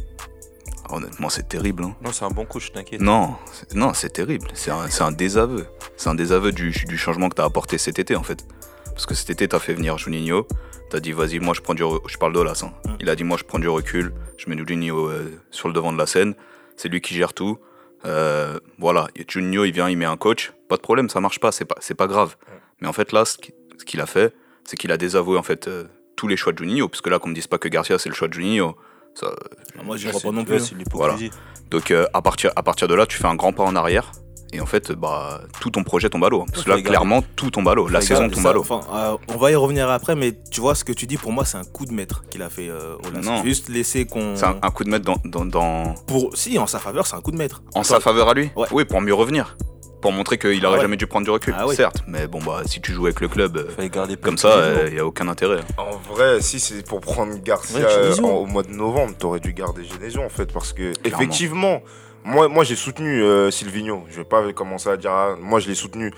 Honnêtement, 0.89 1.29
c'est 1.29 1.49
terrible. 1.49 1.83
hein. 1.85 1.97
Non, 2.03 2.13
c'est 2.13 2.25
un 2.25 2.31
bon 2.31 2.45
coach, 2.45 2.71
t'inquiète. 2.73 3.01
Non, 3.01 3.35
c'est- 3.53 3.75
non, 3.75 3.93
c'est 3.93 4.11
terrible. 4.11 4.47
C'est 4.55 4.71
un, 4.71 5.11
désaveu. 5.11 5.67
C'est 5.97 6.09
un 6.09 6.15
désaveu 6.15 6.53
du, 6.53 6.71
du 6.71 6.97
changement 6.97 7.29
que 7.29 7.35
tu 7.35 7.43
as 7.43 7.45
apporté 7.45 7.77
cet 7.77 7.99
été, 7.99 8.15
en 8.15 8.23
fait. 8.23 8.47
Parce 8.93 9.05
que 9.05 9.15
cet 9.15 9.31
été, 9.31 9.49
tu 9.49 9.57
as 9.57 9.59
fait 9.59 9.75
venir 9.75 9.99
Juninho. 9.99 10.47
Tu 10.91 10.97
as 10.97 11.01
dit, 11.01 11.11
vas-y, 11.11 11.41
moi, 11.41 11.55
je 11.55 11.61
prends 11.61 11.75
du. 11.75 11.83
Je 12.07 12.17
parle 12.19 12.33
d'Olas. 12.35 12.63
hein. 12.65 12.71
Mm. 12.89 12.95
Il 13.01 13.11
a 13.11 13.17
dit, 13.17 13.25
moi, 13.25 13.37
je 13.37 13.43
prends 13.43 13.59
du 13.59 13.69
recul. 13.69 14.15
Je 14.37 14.49
mets 14.49 14.57
Juninho 14.57 15.09
euh, 15.09 15.37
sur 15.51 15.67
le 15.67 15.75
devant 15.75 15.93
de 15.93 15.99
la 15.99 16.07
scène. 16.07 16.35
C'est 16.77 16.89
lui 16.89 17.01
qui 17.01 17.15
gère 17.15 17.35
tout. 17.35 17.59
Euh, 18.05 18.59
voilà, 18.79 19.09
Et 19.17 19.25
Juninho, 19.29 19.65
il 19.65 19.73
vient, 19.73 19.89
il 19.89 19.97
met 19.97 20.05
un 20.05 20.17
coach. 20.17 20.53
Pas 20.69 20.77
de 20.77 20.83
problème, 20.83 21.09
ça 21.09 21.21
marche 21.21 21.41
pas. 21.41 21.51
C'est 21.53 21.65
pas, 21.65 21.77
c'est 21.81 21.95
pas 21.95 22.07
grave. 22.07 22.37
Mais 22.81 22.89
en 22.89 22.93
fait, 22.93 23.13
là, 23.13 23.25
ce 23.25 23.39
qui- 23.39 23.55
ce 23.79 23.85
qu'il 23.85 24.01
a 24.01 24.07
fait, 24.07 24.35
c'est 24.65 24.77
qu'il 24.77 24.93
a 24.93 24.97
désavoué, 24.97 25.39
en 25.39 25.43
fait, 25.43 25.67
euh, 25.69 25.85
tous 26.17 26.29
les 26.29 26.37
choix 26.37 26.53
de 26.53 26.59
Juninho. 26.59 26.89
Parce 26.89 27.01
que 27.01 27.11
là, 27.11 27.19
qu'on 27.19 27.29
me 27.29 27.35
dise 27.35 27.47
pas 27.47 27.59
que 27.59 27.69
Garcia, 27.69 27.99
c'est 27.99 28.09
le 28.09 28.15
choix 28.15 28.29
de 28.29 28.35
Juninho. 28.35 28.77
Ça, 29.15 29.35
Ah, 29.79 29.83
Moi, 29.83 29.97
je 29.97 30.07
Là, 30.07 30.13
crois 30.13 30.31
pas 30.31 30.37
non 30.37 30.45
plus. 30.45 30.57
hein. 30.57 30.59
C'est 30.59 30.75
l'hypocrisie. 30.75 31.31
donc 31.71 31.91
euh, 31.91 32.07
à, 32.13 32.21
partir, 32.23 32.53
à 32.55 32.63
partir 32.63 32.87
de 32.89 32.95
là, 32.95 33.07
tu 33.07 33.17
fais 33.17 33.27
un 33.27 33.35
grand 33.35 33.53
pas 33.53 33.65
en 33.65 33.75
arrière. 33.77 34.13
Et 34.57 34.61
en 34.61 34.67
fait, 34.67 34.91
bah, 34.93 35.43
tout 35.61 35.69
ton 35.71 35.85
projet 35.85 36.09
tombe 36.09 36.25
à 36.25 36.31
l'eau. 36.31 36.47
Parce 36.51 36.65
que 36.65 36.71
là, 36.71 36.81
clairement, 36.81 37.23
tout 37.37 37.51
tombe 37.51 37.69
à 37.69 37.75
l'eau. 37.75 37.89
La 37.89 38.01
saison 38.01 38.29
tombe 38.31 38.43
ça, 38.43 38.51
à 38.51 38.53
l'eau. 38.55 38.61
enfin, 38.63 38.81
euh, 38.95 39.17
on 39.35 39.37
va 39.37 39.51
y 39.51 39.55
revenir 39.55 39.91
après, 39.91 40.15
mais 40.17 40.33
tu 40.51 40.63
vois, 40.63 40.75
ce 40.75 40.83
que 40.83 40.93
tu 40.93 41.07
dis, 41.07 41.19
pour 41.19 41.31
moi, 41.33 41.45
c'est 41.45 41.59
un 41.59 41.65
coup 41.65 41.85
de 41.85 41.93
maître 41.93 42.23
qu'il 42.31 42.41
a 42.43 42.49
fait 42.49 42.69
euh, 42.71 42.97
Olas. 43.07 43.21
Non. 43.21 43.43
Juste 43.45 43.69
laisser 43.69 44.07
qu'on. 44.07 44.35
C'est 44.35 44.47
un, 44.47 44.57
un 44.63 44.71
coup 44.71 44.85
de 44.85 44.89
maître 44.91 45.05
dans, 45.05 45.19
dans- 45.25 45.45
dans- 45.45 45.95
Pour... 46.07 46.35
Si, 46.37 46.59
en 46.59 46.67
sa 46.67 46.79
faveur, 46.79 47.07
c'est 47.07 47.17
un 47.17 47.21
coup 47.21 47.33
de 47.33 47.37
maître. 47.37 47.63
en 47.75 47.83
sa 47.83 48.01
faveur 48.01 48.29
à 48.31 48.35
lui. 48.35 48.51
Ouais. 48.57 48.67
Oui, 48.73 48.85
pour 48.87 49.01
mieux 49.03 49.13
revenir. 49.15 49.57
Pour 50.03 50.13
montrer 50.13 50.39
qu'il 50.39 50.65
Ah 50.65 50.69
aurait 50.69 50.77
ouais. 50.77 50.83
jamais 50.83 50.97
dû 50.97 51.07
prendre 51.07 51.25
du 51.25 51.31
recul. 51.31 51.55
Ah 51.59 51.67
ouais. 51.67 51.75
Certes, 51.75 52.03
mais 52.07 52.27
bon, 52.27 52.39
bah, 52.39 52.63
si 52.67 52.81
tu 52.81 52.93
joues 52.93 53.07
avec 53.07 53.21
le 53.21 53.29
club 53.29 53.57
euh, 53.57 53.89
comme 54.23 54.39
ça, 54.39 54.85
il 54.87 54.93
n'y 54.95 55.01
a 55.01 55.07
aucun 55.07 55.27
intérêt. 55.27 55.61
En 55.79 55.97
vrai, 56.15 56.41
si 56.43 56.61
c'est 56.61 56.87
pour 56.87 57.01
prendre 57.01 57.35
Garcia 57.43 57.81
Ouais, 57.81 57.85
euh, 57.87 58.05
Genesio. 58.05 58.27
en- 58.27 58.31
au 58.37 58.47
mois 58.47 58.63
de 58.63 58.71
novembre, 58.73 59.15
t'aurais 59.19 59.41
dû 59.41 59.53
garder 59.53 59.83
Genesio 59.85 60.23
en 60.23 60.29
fait, 60.29 60.53
parce 60.53 60.73
que 60.73 60.93
effectivement, 61.05 61.81
moi, 62.27 62.49
moi 62.49 62.65
j'ai 62.65 62.77
soutenu 62.77 63.23
euh, 63.23 63.51
Silvino. 63.51 64.05
Je 64.11 64.17
vais 64.17 64.25
pas 64.25 64.53
commencer 64.53 64.89
à 64.89 64.97
dire, 64.97 65.13
ah, 65.13 65.37
moi 65.41 65.61
je 65.61 65.69
l'ai 65.69 65.75
soutenu, 65.75 66.13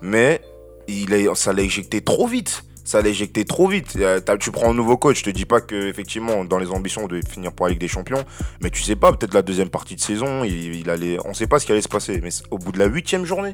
mais 0.00 0.40
il 0.88 1.30
ça 1.34 1.52
l'a 1.52 1.62
éjecté 1.62 2.00
trop 2.00 2.26
vite. 2.26 2.64
Ça 2.84 3.00
l'a 3.00 3.10
éjecté 3.10 3.44
trop 3.44 3.68
vite. 3.68 3.94
Euh, 3.96 4.20
tu 4.40 4.50
prends 4.50 4.70
un 4.70 4.74
nouveau 4.74 4.96
coach, 4.96 5.18
je 5.18 5.24
te 5.24 5.30
dis 5.30 5.44
pas 5.44 5.60
que 5.60 5.88
effectivement 5.88 6.44
dans 6.44 6.58
les 6.58 6.70
ambitions 6.70 7.04
on 7.04 7.06
devait 7.06 7.22
finir 7.22 7.52
pour 7.52 7.66
la 7.66 7.70
Ligue 7.70 7.80
des 7.80 7.86
Champions, 7.86 8.24
mais 8.60 8.70
tu 8.70 8.82
sais 8.82 8.96
pas, 8.96 9.12
peut-être 9.12 9.34
la 9.34 9.42
deuxième 9.42 9.68
partie 9.68 9.94
de 9.94 10.00
saison, 10.00 10.42
il, 10.42 10.74
il 10.74 10.90
allait, 10.90 11.18
on 11.24 11.34
sait 11.34 11.46
pas 11.46 11.60
ce 11.60 11.66
qui 11.66 11.72
allait 11.72 11.82
se 11.82 11.88
passer. 11.88 12.20
Mais 12.22 12.30
au 12.50 12.58
bout 12.58 12.72
de 12.72 12.78
la 12.78 12.86
huitième 12.86 13.24
journée, 13.24 13.52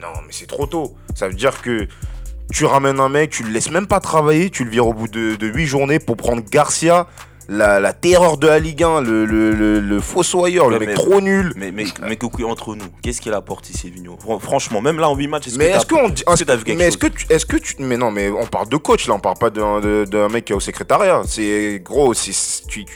non, 0.00 0.12
mais 0.24 0.32
c'est 0.32 0.46
trop 0.46 0.66
tôt. 0.66 0.94
Ça 1.14 1.28
veut 1.28 1.34
dire 1.34 1.60
que 1.60 1.86
tu 2.52 2.64
ramènes 2.64 3.00
un 3.00 3.08
mec, 3.08 3.30
tu 3.30 3.42
le 3.42 3.50
laisses 3.50 3.70
même 3.70 3.86
pas 3.86 4.00
travailler, 4.00 4.48
tu 4.48 4.64
le 4.64 4.70
vires 4.70 4.86
au 4.86 4.94
bout 4.94 5.08
de, 5.08 5.34
de 5.34 5.46
8 5.48 5.66
journées 5.66 5.98
pour 5.98 6.16
prendre 6.16 6.42
Garcia, 6.48 7.08
la, 7.48 7.80
la 7.80 7.92
terreur 7.92 8.36
de 8.38 8.46
la 8.46 8.58
Ligue 8.58 8.82
1, 8.82 9.00
le, 9.00 9.24
le, 9.24 9.50
le, 9.52 9.80
le 9.80 10.00
fossoyeur, 10.00 10.68
le 10.70 10.78
mec 10.78 10.88
mais- 10.88 10.94
trop 10.94 11.20
nul. 11.20 11.52
Mais, 11.56 11.70
mais, 11.72 11.84
mais 12.06 12.16
Coucou, 12.16 12.44
entre 12.44 12.74
nous, 12.74 12.84
qu'est-ce 13.02 13.20
qu'il 13.20 13.32
apporte 13.32 13.68
ici, 13.70 13.90
Vigno 13.90 14.16
Fran- 14.18 14.38
Franchement, 14.38 14.80
même 14.80 14.98
là 14.98 15.08
en 15.10 15.16
8 15.16 15.26
matchs, 15.28 15.48
est-ce 15.48 15.58
que 15.58 15.62
est-ce 15.64 15.86
t'as- 15.86 15.96
qu'on 15.96 16.08
dit- 16.08 16.22
est-ce 16.30 16.42
que 16.42 16.44
t'as 16.48 16.56
vu 16.56 16.64
quelque 16.64 16.78
mais 16.78 16.84
est-ce 16.84 16.98
chose 16.98 17.10
que 17.10 17.16
tu, 17.18 17.26
est-ce 17.32 17.46
que 17.46 17.56
tu, 17.56 17.74
mais 17.80 17.96
non, 17.96 18.10
mais 18.10 18.30
on 18.30 18.46
parle 18.46 18.68
de 18.68 18.76
coach 18.76 19.06
là, 19.08 19.14
on 19.14 19.20
parle 19.20 19.38
pas 19.38 19.50
d'un, 19.50 19.80
de- 19.80 20.04
d'un 20.08 20.28
mec 20.28 20.44
qui 20.44 20.52
est 20.52 20.56
au 20.56 20.60
secrétariat. 20.60 21.22
C'est 21.26 21.80
gros, 21.84 22.14
c'est, 22.14 22.32
c'est- 22.32 22.66
tu, 22.66 22.84
tu 22.84 22.92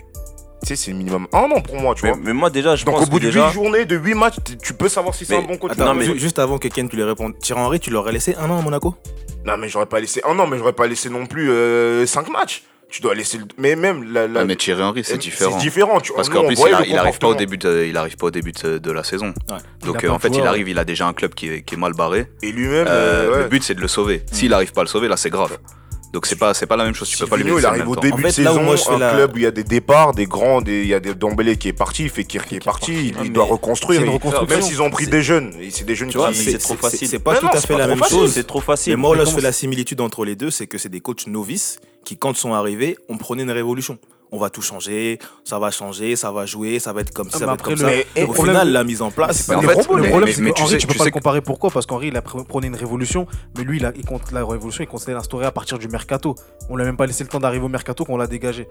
sais, 0.63 0.77
c'est 0.77 0.93
minimum 0.93 1.27
un 1.33 1.39
an 1.51 1.61
pour 1.61 1.77
moi, 1.81 1.95
tu 1.95 2.05
mais, 2.05 2.13
vois. 2.13 2.21
mais 2.25 2.33
moi 2.33 2.51
déjà, 2.51 2.77
je 2.77 2.85
Donc 2.85 2.95
pense 2.97 3.07
au 3.07 3.11
bout 3.11 3.19
que 3.19 3.23
de 3.25 3.29
déjà, 3.29 3.49
8 3.49 3.53
journées, 3.55 3.85
de 3.85 3.97
8 3.97 4.15
matchs, 4.15 4.37
tu 4.63 4.73
peux 4.75 4.89
savoir 4.89 5.15
si 5.15 5.25
c'est 5.27 5.37
un 5.37 5.43
bon 5.43 5.57
coach. 5.59 5.73
Attends, 5.73 5.87
Non, 5.87 5.95
mais- 5.95 6.05
ju- 6.07 6.19
juste 6.19 6.39
avant 6.39 6.59
que 6.59 6.69
Ken 6.69 6.89
tu 6.89 6.97
les 6.97 7.05
répondes, 7.05 7.39
Thierry 7.39 7.61
Henry, 7.61 7.81
tu 7.81 7.91
l'aurais 7.91 8.13
laissé 8.13 8.35
un 8.37 8.49
an 8.51 8.59
à 8.59 8.63
Monaco? 8.63 8.95
Non, 9.45 9.57
mais 9.59 9.69
j'aurais 9.69 9.87
pas 9.87 10.01
laissé 10.01 10.21
un 10.29 10.39
an, 10.39 10.47
mais 10.47 10.59
j'aurais 10.59 10.73
pas 10.73 10.87
laissé 10.87 11.09
non 11.11 11.27
plus 11.27 11.51
5 12.07 12.29
matchs. 12.31 12.63
Tu 12.89 13.03
dois 13.03 13.15
laisser, 13.17 13.39
le- 13.39 13.45
mais 13.59 13.75
même 13.75 14.13
la, 14.13 14.29
la- 14.29 14.41
Ah, 14.41 14.45
mais 14.45 14.55
Thierry 14.55 14.81
Henry, 14.83 15.03
c'est 15.05 15.19
différent. 15.19 15.53
C'est 15.59 15.65
différent, 15.65 16.01
tu 16.01 16.13
Parce 16.15 16.29
qu'en 16.29 16.45
plus, 16.47 16.57
il, 16.57 16.73
a- 16.75 16.87
il 16.87 16.97
arrive 16.97 17.19
pas 17.19 17.27
au 17.29 17.35
début 17.35 17.59
de, 17.59 17.85
il 17.85 17.97
arrive 17.97 18.17
pas 18.17 18.27
au 18.27 18.31
début 18.31 18.53
de, 18.53 18.79
de 18.79 18.91
la 18.93 19.03
saison. 19.03 19.35
Il 19.83 19.87
Donc 19.89 20.05
euh, 20.05 20.09
en 20.09 20.19
fait, 20.21 20.29
il 20.29 20.43
arrive, 20.47 20.69
il 20.69 20.79
a 20.79 20.85
déjà 20.85 21.07
un 21.07 21.13
club 21.13 21.35
qui 21.35 21.49
est, 21.49 21.63
qui 21.63 21.75
est 21.75 21.79
mal 21.79 21.95
barré. 21.95 22.29
Et 22.43 22.53
lui-même, 22.53 22.87
Euh, 22.89 23.29
euh, 23.29 23.33
ouais. 23.33 23.43
Le 23.43 23.49
but, 23.49 23.63
c'est 23.65 23.75
de 23.75 23.81
le 23.81 23.89
sauver. 23.89 24.23
S'il 24.31 24.55
arrive 24.55 24.73
pas 24.73 24.83
à 24.83 24.85
le 24.85 24.89
sauver, 24.89 25.09
là, 25.09 25.17
c'est 25.17 25.31
grave. 25.31 25.59
Donc 26.13 26.25
c'est 26.25 26.37
pas, 26.37 26.55
c'est 26.55 26.67
pas 26.67 26.77
la 26.77 26.85
même 26.85 26.95
chose. 26.95 27.09
Tu 27.11 27.19
peux 27.19 27.27
pas 27.27 27.37
lui 27.37 27.53
il 27.59 27.67
arrive 27.67 27.89
au 27.89 27.97
début 27.97 28.15
En 28.15 28.17
fait, 28.19 28.29
de 28.29 28.33
saison, 28.33 28.63
moi, 28.63 28.77
un 28.89 28.99
la- 28.99 29.11
club 29.13 29.35
où 29.35 29.39
il 29.39 29.43
y 29.43 29.47
a 29.47 29.51
des 29.51 29.65
départs, 29.65 30.13
des 30.15 30.25
grands, 30.27 30.63
des- 30.63 30.83
il 30.83 30.87
y 30.89 30.95
a 30.95 31.01
des 31.01 31.13
Dombélé 31.15 31.57
qui 31.57 31.69
est 31.69 31.73
parti, 31.75 32.09
Fekir 32.09 32.47
qui 32.47 32.55
est 32.57 32.65
parti, 32.65 32.93
il, 33.09 33.15
Ah, 33.17 33.21
il 33.25 33.25
mais 33.25 33.35
doit 33.35 33.45
reconstruire. 33.45 34.01
c'est 34.01 34.07
une 34.07 34.13
il- 34.13 34.15
reconstruction. 34.15 34.57
Même 34.57 34.65
s'ils 34.65 34.81
ont 34.81 34.89
pris 34.91 35.09
des 35.09 35.23
jeunes, 35.23 35.53
et 35.61 35.71
c'est 35.71 35.85
des 35.85 35.97
jeunes 35.97 36.09
Tu 36.09 36.17
vois, 36.17 36.31
qui... 36.33 36.39
mais 36.47 36.53
c'est 36.53 36.59
trop 36.59 36.77
facile. 36.77 37.09
C'est 37.09 37.19
pas 37.19 37.33
Mais 37.33 37.41
tout 37.41 37.47
non, 37.47 37.53
à 37.53 37.61
fait 37.61 37.77
la 37.77 37.89
même 37.89 37.99
facile, 37.99 38.17
chose. 38.19 38.33
C'est 38.33 38.47
trop 38.47 38.61
facile. 38.61 38.93
Mais 38.95 38.97
moi, 38.97 39.17
là, 39.17 39.25
je 39.25 39.33
fais 39.33 39.41
la 39.43 39.53
similitude 39.53 40.01
entre 40.01 40.25
les 40.25 40.37
deux, 40.37 40.51
c'est 40.51 40.69
que 40.69 40.79
c'est 40.79 40.89
des 40.89 41.01
coachs 41.01 41.27
novices 41.27 41.81
qui, 42.07 42.17
quand 42.17 42.35
sont 42.37 42.55
arrivés, 42.55 42.97
ont 43.11 43.19
prôné 43.19 43.43
une 43.43 43.51
révolution. 43.51 43.99
on 44.33 44.39
va 44.39 44.51
tout 44.51 44.61
changer, 44.61 45.21
ça 45.45 45.61
va 45.61 45.71
changer, 45.71 46.17
ça 46.17 46.33
va 46.33 46.47
jouer, 46.47 46.81
ça 46.81 46.93
va 46.93 47.01
être 47.03 47.13
comme 47.13 47.29
Ah, 47.33 47.39
ça, 47.39 47.39
mais 47.41 47.47
va 47.47 47.55
être 47.55 47.63
comme 47.63 47.75
le- 47.75 47.79
ça. 47.79 47.93
Et 48.17 48.25
au 48.25 48.33
problème- 48.33 48.57
final, 48.57 48.73
la 48.73 48.83
mise 48.83 49.01
en 49.01 49.13
place, 49.13 49.49
en 49.49 49.61
le 49.61 49.69
fait, 49.69 49.75
problème, 49.85 50.05
le 50.21 50.27
c'est 50.33 50.43
que 50.43 50.51
tu 50.51 50.63
Henri, 50.63 50.71
sais- 50.73 50.79
tu 50.79 50.87
peux 50.89 50.93
tu 50.95 50.99
pas 50.99 51.05
sais 51.05 51.11
le 51.11 51.15
comparer. 51.15 51.41
Pourquoi? 51.43 51.71
Parce 51.71 51.87
qu'Henri, 51.87 52.09
il 52.09 52.17
a 52.17 52.21
pr- 52.23 52.45
prôné 52.45 52.67
une 52.67 52.75
révolution, 52.75 53.29
mais 53.57 53.63
lui, 53.63 53.77
il, 53.79 53.87
a, 53.87 53.93
il 53.95 54.05
compte 54.05 54.33
la 54.33 54.45
révolution, 54.45 54.83
il 54.83 54.89
comptait 54.89 55.13
l'instaurer 55.13 55.47
à 55.47 55.53
partir 55.53 55.79
du 55.79 55.87
mercato. 55.87 56.35
On 56.69 56.75
lui 56.75 56.83
a 56.83 56.87
même 56.87 56.97
pas 56.97 57.07
laissé 57.07 57.23
le 57.23 57.29
temps 57.31 57.39
d'arriver 57.39 57.65
au 57.65 57.69
mercato 57.69 58.05
qu'on 58.05 58.17
l'a 58.17 58.27
dégagé. 58.27 58.67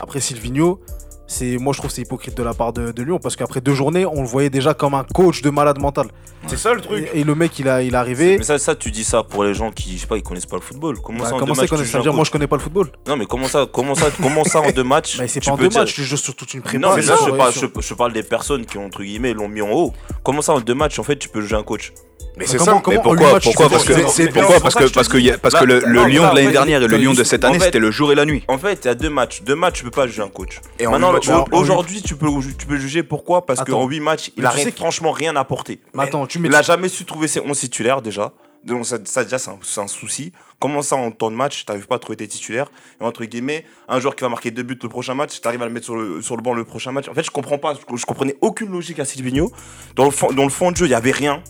Après, 0.00 0.20
Silvino, 0.20 0.78
c'est, 1.26 1.56
moi, 1.56 1.72
je 1.72 1.78
trouve 1.78 1.90
c'est 1.90 2.02
hypocrite 2.02 2.36
de 2.36 2.42
la 2.42 2.52
part 2.54 2.72
de, 2.72 2.92
de 2.92 3.02
Lyon, 3.02 3.18
parce 3.22 3.36
qu'après 3.36 3.60
deux 3.60 3.74
journées, 3.74 4.04
on 4.04 4.22
le 4.22 4.28
voyait 4.28 4.50
déjà 4.50 4.74
comme 4.74 4.94
un 4.94 5.04
coach 5.04 5.40
de 5.42 5.50
malade 5.50 5.78
mental. 5.80 6.08
C'est 6.48 6.58
ça 6.58 6.74
le 6.74 6.80
truc. 6.80 7.08
Et, 7.14 7.20
et 7.20 7.24
le 7.24 7.34
mec, 7.34 7.56
il, 7.60 7.68
a, 7.68 7.82
il 7.82 7.94
est 7.94 7.96
arrivé. 7.96 8.36
Mais 8.38 8.44
ça, 8.44 8.58
ça, 8.58 8.74
tu 8.74 8.90
dis 8.90 9.04
ça 9.04 9.22
pour 9.22 9.44
les 9.44 9.54
gens 9.54 9.70
qui, 9.70 9.94
je 9.96 10.00
sais 10.02 10.06
pas, 10.08 10.16
ils 10.16 10.22
connaissent 10.22 10.44
pas 10.46 10.56
le 10.56 10.62
football. 10.62 10.98
Comment 11.00 11.20
Bah, 11.20 11.26
ça 11.28 11.34
en 11.36 11.38
comment 11.38 11.52
deux 11.54 11.66
ça, 11.66 11.76
matchs, 11.76 11.90
tu 11.90 11.96
un 11.96 12.00
dire, 12.00 12.12
moi, 12.12 12.24
je 12.24 12.30
connais 12.32 12.46
pas 12.48 12.56
le 12.56 12.62
football. 12.62 12.88
Non, 13.06 13.16
mais 13.16 13.26
comment 13.26 13.46
ça, 13.46 13.66
comment 13.72 13.94
ça, 13.94 14.06
comment 14.20 14.44
ça 14.44 14.60
en 14.60 14.70
deux 14.72 14.82
matchs 14.84 15.16
Mais 15.20 15.28
c'est 15.28 15.44
pas 15.44 15.52
en 15.52 15.56
deux 15.56 15.68
dire- 15.68 15.80
matchs, 15.80 15.94
tu 15.94 16.02
joues 16.04 16.16
sur 16.16 16.34
toute 16.34 16.52
une 16.54 16.62
prépa. 16.62 16.78
Non, 16.86 16.96
mais 16.96 17.02
là, 17.02 17.14
je 17.24 17.30
parle, 17.30 17.52
je, 17.54 17.66
je 17.80 17.94
parle 17.94 18.12
des 18.12 18.24
personnes 18.24 18.66
qui, 18.66 18.76
entre 18.78 19.02
guillemets, 19.02 19.32
l'ont 19.34 19.48
mis 19.48 19.62
en 19.62 19.70
haut. 19.70 19.92
Comment 20.24 20.42
ça, 20.42 20.52
en 20.54 20.60
deux 20.60 20.74
matchs, 20.74 20.98
en 20.98 21.04
fait, 21.04 21.16
tu 21.16 21.28
peux 21.28 21.40
juger 21.40 21.56
un 21.56 21.62
coach? 21.62 21.92
Mais 22.36 22.46
c'est 22.46 22.58
ça. 22.58 22.64
comment 22.82 22.82
Mais 22.88 23.02
pourquoi 23.02 23.40
Pourquoi 23.40 23.68
Parce 23.68 23.84
que 23.84 23.92
pourquoi 24.32 24.60
Parce 24.60 24.74
que 24.74 24.84
que 24.84 24.92
parce 24.92 25.08
que 25.08 25.36
parce 25.36 25.54
que 25.54 25.64
Là, 25.64 25.80
le 25.84 26.04
Lyon 26.06 26.22
de 26.30 26.36
l'année 26.36 26.42
en 26.42 26.46
fait, 26.46 26.52
dernière 26.52 26.82
et 26.82 26.88
le 26.88 26.96
Lyon 26.96 27.14
de 27.14 27.24
cette 27.24 27.44
année, 27.44 27.60
c'était 27.60 27.78
le 27.78 27.90
jour 27.90 28.12
et 28.12 28.14
la 28.14 28.24
nuit. 28.24 28.44
En 28.48 28.58
fait, 28.58 28.80
il 28.84 28.88
y 28.88 28.90
a 28.90 28.94
deux 28.94 29.10
matchs. 29.10 29.42
Deux 29.42 29.54
matchs, 29.54 29.78
tu 29.78 29.84
peux 29.84 29.90
pas 29.90 30.06
juger 30.06 30.22
un 30.22 30.28
coach. 30.28 30.60
Et 30.78 30.86
en 30.86 30.92
Maintenant, 30.92 31.44
aujourd'hui, 31.52 32.02
tu 32.02 32.16
peux, 32.16 32.28
tu 32.58 32.66
peux 32.66 32.76
juger 32.76 33.02
pourquoi? 33.02 33.46
Parce 33.46 33.62
qu'en 33.64 33.86
8 33.86 34.00
matchs, 34.00 34.32
il 34.36 34.46
a 34.46 34.50
que- 34.50 34.70
franchement 34.70 35.12
rien 35.12 35.36
apporté. 35.36 35.80
Attends, 35.96 36.26
tu. 36.26 36.40
Il 36.42 36.54
a 36.54 36.62
jamais 36.62 36.88
su 36.88 37.04
trouver 37.04 37.28
ses 37.28 37.40
11 37.40 37.58
titulaires 37.58 38.02
déjà. 38.02 38.32
Donc 38.64 38.86
ça, 38.86 38.98
ça, 39.04 39.24
déjà 39.24 39.38
c'est 39.38 39.80
un, 39.80 39.88
souci. 39.88 40.32
Comment 40.60 40.82
ça 40.82 40.94
en 40.94 41.10
temps 41.10 41.30
de 41.30 41.36
match, 41.36 41.64
t'arrives 41.64 41.88
pas 41.88 41.96
à 41.96 41.98
trouver 41.98 42.16
tes 42.16 42.28
titulaires? 42.28 42.70
Et 43.00 43.04
entre 43.04 43.24
guillemets, 43.24 43.64
un 43.88 43.98
joueur 43.98 44.14
qui 44.14 44.22
va 44.22 44.28
marquer 44.28 44.52
deux 44.52 44.62
buts 44.62 44.78
le 44.80 44.88
prochain 44.88 45.14
match, 45.14 45.40
t'arrives 45.40 45.62
à 45.62 45.66
le 45.66 45.72
mettre 45.72 45.86
sur 45.86 45.96
le, 45.96 46.22
sur 46.22 46.36
le 46.36 46.42
banc 46.42 46.54
le 46.54 46.64
prochain 46.64 46.92
match. 46.92 47.08
En 47.08 47.14
fait, 47.14 47.24
je 47.24 47.30
comprends 47.32 47.58
pas, 47.58 47.74
je, 47.74 47.96
je 47.96 48.06
comprenais 48.06 48.36
aucune 48.40 48.70
logique 48.70 49.00
à 49.00 49.04
Silvino. 49.04 49.50
Dans 49.96 50.04
le 50.04 50.12
fond, 50.12 50.32
dans 50.32 50.44
le 50.44 50.48
fond 50.48 50.70
de 50.70 50.76
jeu, 50.76 50.86
il 50.86 50.90
y 50.90 50.94
avait 50.94 51.10
rien. 51.10 51.42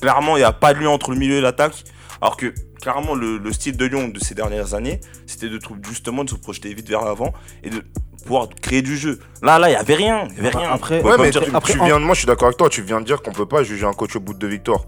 Clairement, 0.00 0.36
il 0.36 0.40
n'y 0.40 0.44
a 0.44 0.52
pas 0.52 0.74
de 0.74 0.80
lien 0.80 0.90
entre 0.90 1.10
le 1.10 1.16
milieu 1.16 1.36
et 1.36 1.40
l'attaque. 1.40 1.84
Alors 2.20 2.36
que 2.36 2.52
clairement, 2.80 3.14
le, 3.14 3.38
le 3.38 3.52
style 3.52 3.76
de 3.76 3.84
Lyon 3.84 4.08
de 4.08 4.18
ces 4.18 4.34
dernières 4.34 4.74
années, 4.74 5.00
c'était 5.26 5.48
de 5.48 5.58
justement 5.86 6.24
de 6.24 6.30
se 6.30 6.36
projeter 6.36 6.72
vite 6.74 6.88
vers 6.88 7.04
l'avant 7.04 7.32
et 7.62 7.70
de 7.70 7.82
pouvoir 8.28 8.48
créer 8.62 8.82
du 8.82 8.96
jeu. 8.96 9.18
Là, 9.42 9.58
là, 9.58 9.68
il 9.70 9.72
y 9.72 9.76
avait 9.76 9.94
rien, 9.94 10.28
y 10.36 10.40
avait 10.40 10.50
rien. 10.56 10.70
Après, 10.70 11.02
Ouais, 11.02 11.12
pas 11.12 11.18
mais 11.18 11.26
me 11.26 11.32
dire- 11.32 11.42
tu, 11.44 11.50
après, 11.54 11.72
tu 11.72 11.80
en- 11.80 11.84
viens, 11.86 11.98
moi 11.98 12.14
je 12.14 12.18
suis 12.20 12.26
d'accord 12.26 12.46
avec 12.48 12.58
toi, 12.58 12.68
tu 12.68 12.82
viens 12.82 13.00
de 13.00 13.06
dire 13.06 13.22
qu'on 13.22 13.32
peut 13.32 13.46
pas 13.46 13.62
juger 13.62 13.86
un 13.86 13.92
coach 13.92 14.14
au 14.16 14.20
bout 14.20 14.34
de 14.34 14.38
deux 14.38 14.48
victoires. 14.48 14.82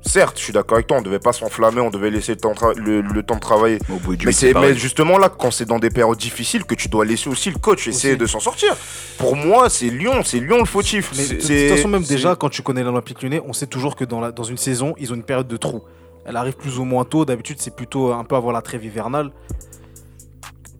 Certes, 0.00 0.38
je 0.38 0.44
suis 0.44 0.52
d'accord 0.52 0.76
avec 0.76 0.86
toi, 0.86 0.96
on 0.98 1.02
devait 1.02 1.18
pas 1.18 1.32
s'enflammer, 1.32 1.80
on 1.80 1.90
devait 1.90 2.10
laisser 2.10 2.32
le 2.32 2.38
temps, 2.38 2.52
de 2.52 2.56
tra- 2.56 2.74
le, 2.76 3.00
le 3.02 3.22
temps 3.22 3.34
de 3.34 3.40
travailler. 3.40 3.78
Au 3.90 3.98
Mais, 4.24 4.32
c'est, 4.32 4.54
mais 4.54 4.74
justement 4.74 5.18
là, 5.18 5.28
quand 5.28 5.50
c'est 5.50 5.64
dans 5.66 5.78
des 5.78 5.90
périodes 5.90 6.16
difficiles, 6.18 6.64
que 6.64 6.74
tu 6.74 6.88
dois 6.88 7.04
laisser 7.04 7.28
aussi 7.28 7.50
le 7.50 7.58
coach 7.58 7.86
essayer 7.88 8.14
Aussi. 8.14 8.18
de 8.18 8.26
s'en 8.26 8.40
sortir. 8.40 8.74
Pour 9.18 9.36
moi, 9.36 9.68
c'est 9.68 9.90
Lyon, 9.90 10.22
c'est 10.24 10.40
Lyon 10.40 10.58
le 10.58 10.64
fautif. 10.64 11.10
Mais 11.16 11.26
de 11.26 11.34
toute 11.68 11.76
façon, 11.76 11.88
même 11.88 12.04
déjà, 12.04 12.36
quand 12.36 12.48
tu 12.48 12.62
connais 12.62 12.82
l'Olympique 12.84 13.22
lyonnais, 13.22 13.42
on 13.46 13.52
sait 13.52 13.66
toujours 13.66 13.96
que 13.96 14.04
dans, 14.04 14.20
la, 14.20 14.30
dans 14.32 14.44
une 14.44 14.56
saison, 14.56 14.94
ils 14.98 15.12
ont 15.12 15.16
une 15.16 15.24
période 15.24 15.48
de 15.48 15.56
trou. 15.56 15.82
Elle 16.24 16.36
arrive 16.36 16.56
plus 16.56 16.78
ou 16.78 16.84
moins 16.84 17.04
tôt. 17.04 17.24
D'habitude, 17.24 17.56
c'est 17.58 17.74
plutôt 17.74 18.12
un 18.12 18.24
peu 18.24 18.36
avant 18.36 18.52
la 18.52 18.62
trêve 18.62 18.84
hivernale. 18.84 19.30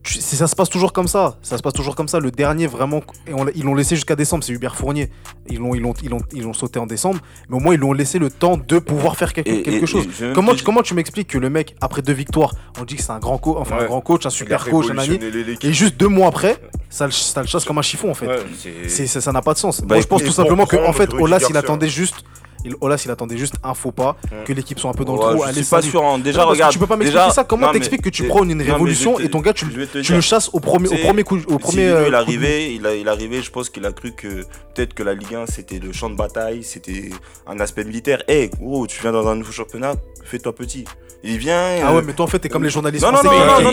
Tu- 0.08 0.20
ça 0.20 0.46
se 0.46 0.56
passe 0.56 0.70
toujours 0.70 0.92
comme 0.92 1.06
ça. 1.08 1.36
Ça 1.42 1.58
se 1.58 1.62
passe 1.62 1.72
toujours 1.74 1.94
comme 1.94 2.08
ça. 2.08 2.18
Le 2.18 2.30
dernier, 2.30 2.66
vraiment, 2.66 3.02
et 3.26 3.34
on 3.34 3.44
l'a- 3.44 3.52
ils 3.54 3.64
l'ont 3.64 3.74
laissé 3.74 3.94
jusqu'à 3.94 4.16
décembre. 4.16 4.42
C'est 4.42 4.52
Hubert 4.52 4.74
Fournier. 4.74 5.10
Ils 5.50 5.58
l'ont, 5.58 5.74
ils, 5.74 5.80
l'ont, 5.82 5.92
ils, 6.02 6.08
l'ont, 6.08 6.20
ils 6.32 6.42
l'ont 6.42 6.52
sauté 6.54 6.78
en 6.78 6.86
décembre. 6.86 7.18
Mais 7.48 7.56
au 7.56 7.60
moins, 7.60 7.74
ils 7.74 7.80
l'ont 7.80 7.92
laissé 7.92 8.18
le 8.18 8.30
temps 8.30 8.56
de 8.56 8.78
pouvoir 8.78 9.16
faire 9.16 9.32
quelque, 9.32 9.48
Et- 9.50 9.62
quelque 9.62 9.84
et- 9.84 9.86
chose. 9.86 10.06
et 10.22 10.32
Comment, 10.32 10.52
tu, 10.52 10.56
dire- 10.56 10.64
comment 10.64 10.82
tu 10.82 10.94
m'expliques 10.94 11.28
que 11.28 11.38
le 11.38 11.50
mec, 11.50 11.76
après 11.80 12.00
deux 12.02 12.12
victoires, 12.14 12.54
on 12.80 12.84
dit 12.84 12.96
que 12.96 13.02
c'est 13.02 13.12
un 13.12 13.18
grand, 13.18 13.38
co- 13.38 13.58
enfin, 13.58 13.76
un 13.80 13.84
grand 13.86 14.00
coach, 14.00 14.24
un 14.24 14.30
super 14.30 14.64
coach, 14.64 14.86
un 14.90 14.98
ami, 14.98 15.18
et 15.62 15.72
juste 15.72 15.96
deux 15.98 16.08
mois 16.08 16.28
après, 16.28 16.56
ça, 16.88 17.04
le- 17.06 17.12
ça 17.12 17.42
le 17.42 17.46
chasse 17.46 17.64
comme 17.64 17.78
un 17.78 17.82
chiffon 17.82 18.10
en 18.10 18.14
fait. 18.14 18.26
Ouais, 18.26 18.38
C'est, 18.58 18.88
c'est- 18.88 19.06
ça 19.06 19.20
ça 19.20 19.32
n'a 19.32 19.42
pas 19.42 19.52
de 19.52 19.58
sens. 19.58 19.80
Bah, 19.82 19.96
Moi, 19.96 20.00
je 20.00 20.06
pense 20.06 20.22
tout 20.22 20.32
simplement 20.32 20.64
que 20.64 20.76
prendre 20.76 20.88
en 20.88 20.92
fait, 20.94 21.12
Olas, 21.12 21.46
il 21.50 21.56
attendait 21.56 21.88
juste. 21.88 22.24
Il, 22.64 22.74
Olas, 22.80 23.00
il 23.04 23.10
attendait 23.10 23.36
juste 23.36 23.54
un 23.62 23.74
faux 23.74 23.92
pas, 23.92 24.16
Ouais. 24.32 24.44
que 24.44 24.52
l'équipe 24.52 24.78
soit 24.78 24.90
un 24.90 24.94
peu 24.94 25.04
dans 25.04 25.14
le 25.14 25.20
trou. 25.20 25.38
je 25.38 25.42
allez, 25.44 25.62
suis 25.62 25.70
pas 25.70 25.80
salut. 25.80 25.90
sûr. 25.90 26.04
hein. 26.04 26.18
Déjà, 26.18 26.42
Non, 26.42 26.48
regarde. 26.48 26.72
tu 26.72 26.78
peux 26.78 26.86
pas 26.86 26.96
m'expliquer 26.96 27.22
déjà- 27.24 27.32
ça. 27.34 27.44
Comment 27.44 27.70
t'expliques 27.72 28.02
que 28.02 28.08
tu 28.08 28.24
prends 28.26 28.42
une 28.44 28.60
révolution 28.62 29.14
te- 29.14 29.22
et 29.22 29.30
ton 29.30 29.40
gars, 29.40 29.52
tu, 29.52 29.66
tu 30.02 30.12
le 30.12 30.20
chasses 30.20 30.50
au 30.52 30.60
premier, 30.60 30.88
au 30.88 30.96
premier 30.96 31.22
coup, 31.22 31.38
au 31.48 31.58
premier. 31.58 31.86
Euh, 31.88 32.00
il 32.00 32.04
coup 32.06 32.10
de- 32.10 32.14
arrivait, 32.16 32.74
il, 32.74 32.86
a- 32.86 32.94
il 32.94 33.08
arrivait, 33.08 33.42
je 33.42 33.50
pense 33.50 33.70
qu'il 33.70 33.84
a 33.86 33.92
cru 33.92 34.12
que 34.12 34.42
peut-être 34.74 34.94
que 34.94 35.02
la 35.02 35.14
Ligue 35.14 35.34
1 35.34 35.46
c'était 35.46 35.78
le 35.78 35.92
champ 35.92 36.10
de 36.10 36.16
bataille, 36.16 36.62
c'était 36.64 37.10
un 37.46 37.58
aspect 37.60 37.84
militaire. 37.84 38.22
Eh, 38.28 38.48
gros, 38.60 38.86
tu 38.86 39.00
viens 39.00 39.12
dans 39.12 39.26
un 39.28 39.36
nouveau 39.36 39.52
championnat, 39.52 39.92
fais-toi 40.24 40.54
petit. 40.54 40.84
Il 41.24 41.36
vient. 41.38 41.58
Ah 41.84 41.90
euh, 41.90 41.96
ouais, 41.96 42.02
mais 42.06 42.12
toi 42.12 42.26
en 42.26 42.28
fait, 42.28 42.38
t'es 42.38 42.48
comme 42.48 42.62
les 42.62 42.70
journalistes. 42.70 43.04
Non, 43.04 43.10
non, 43.10 43.18
français 43.18 43.36
non, 43.38 43.44
non, 43.44 43.46
non, 43.46 43.72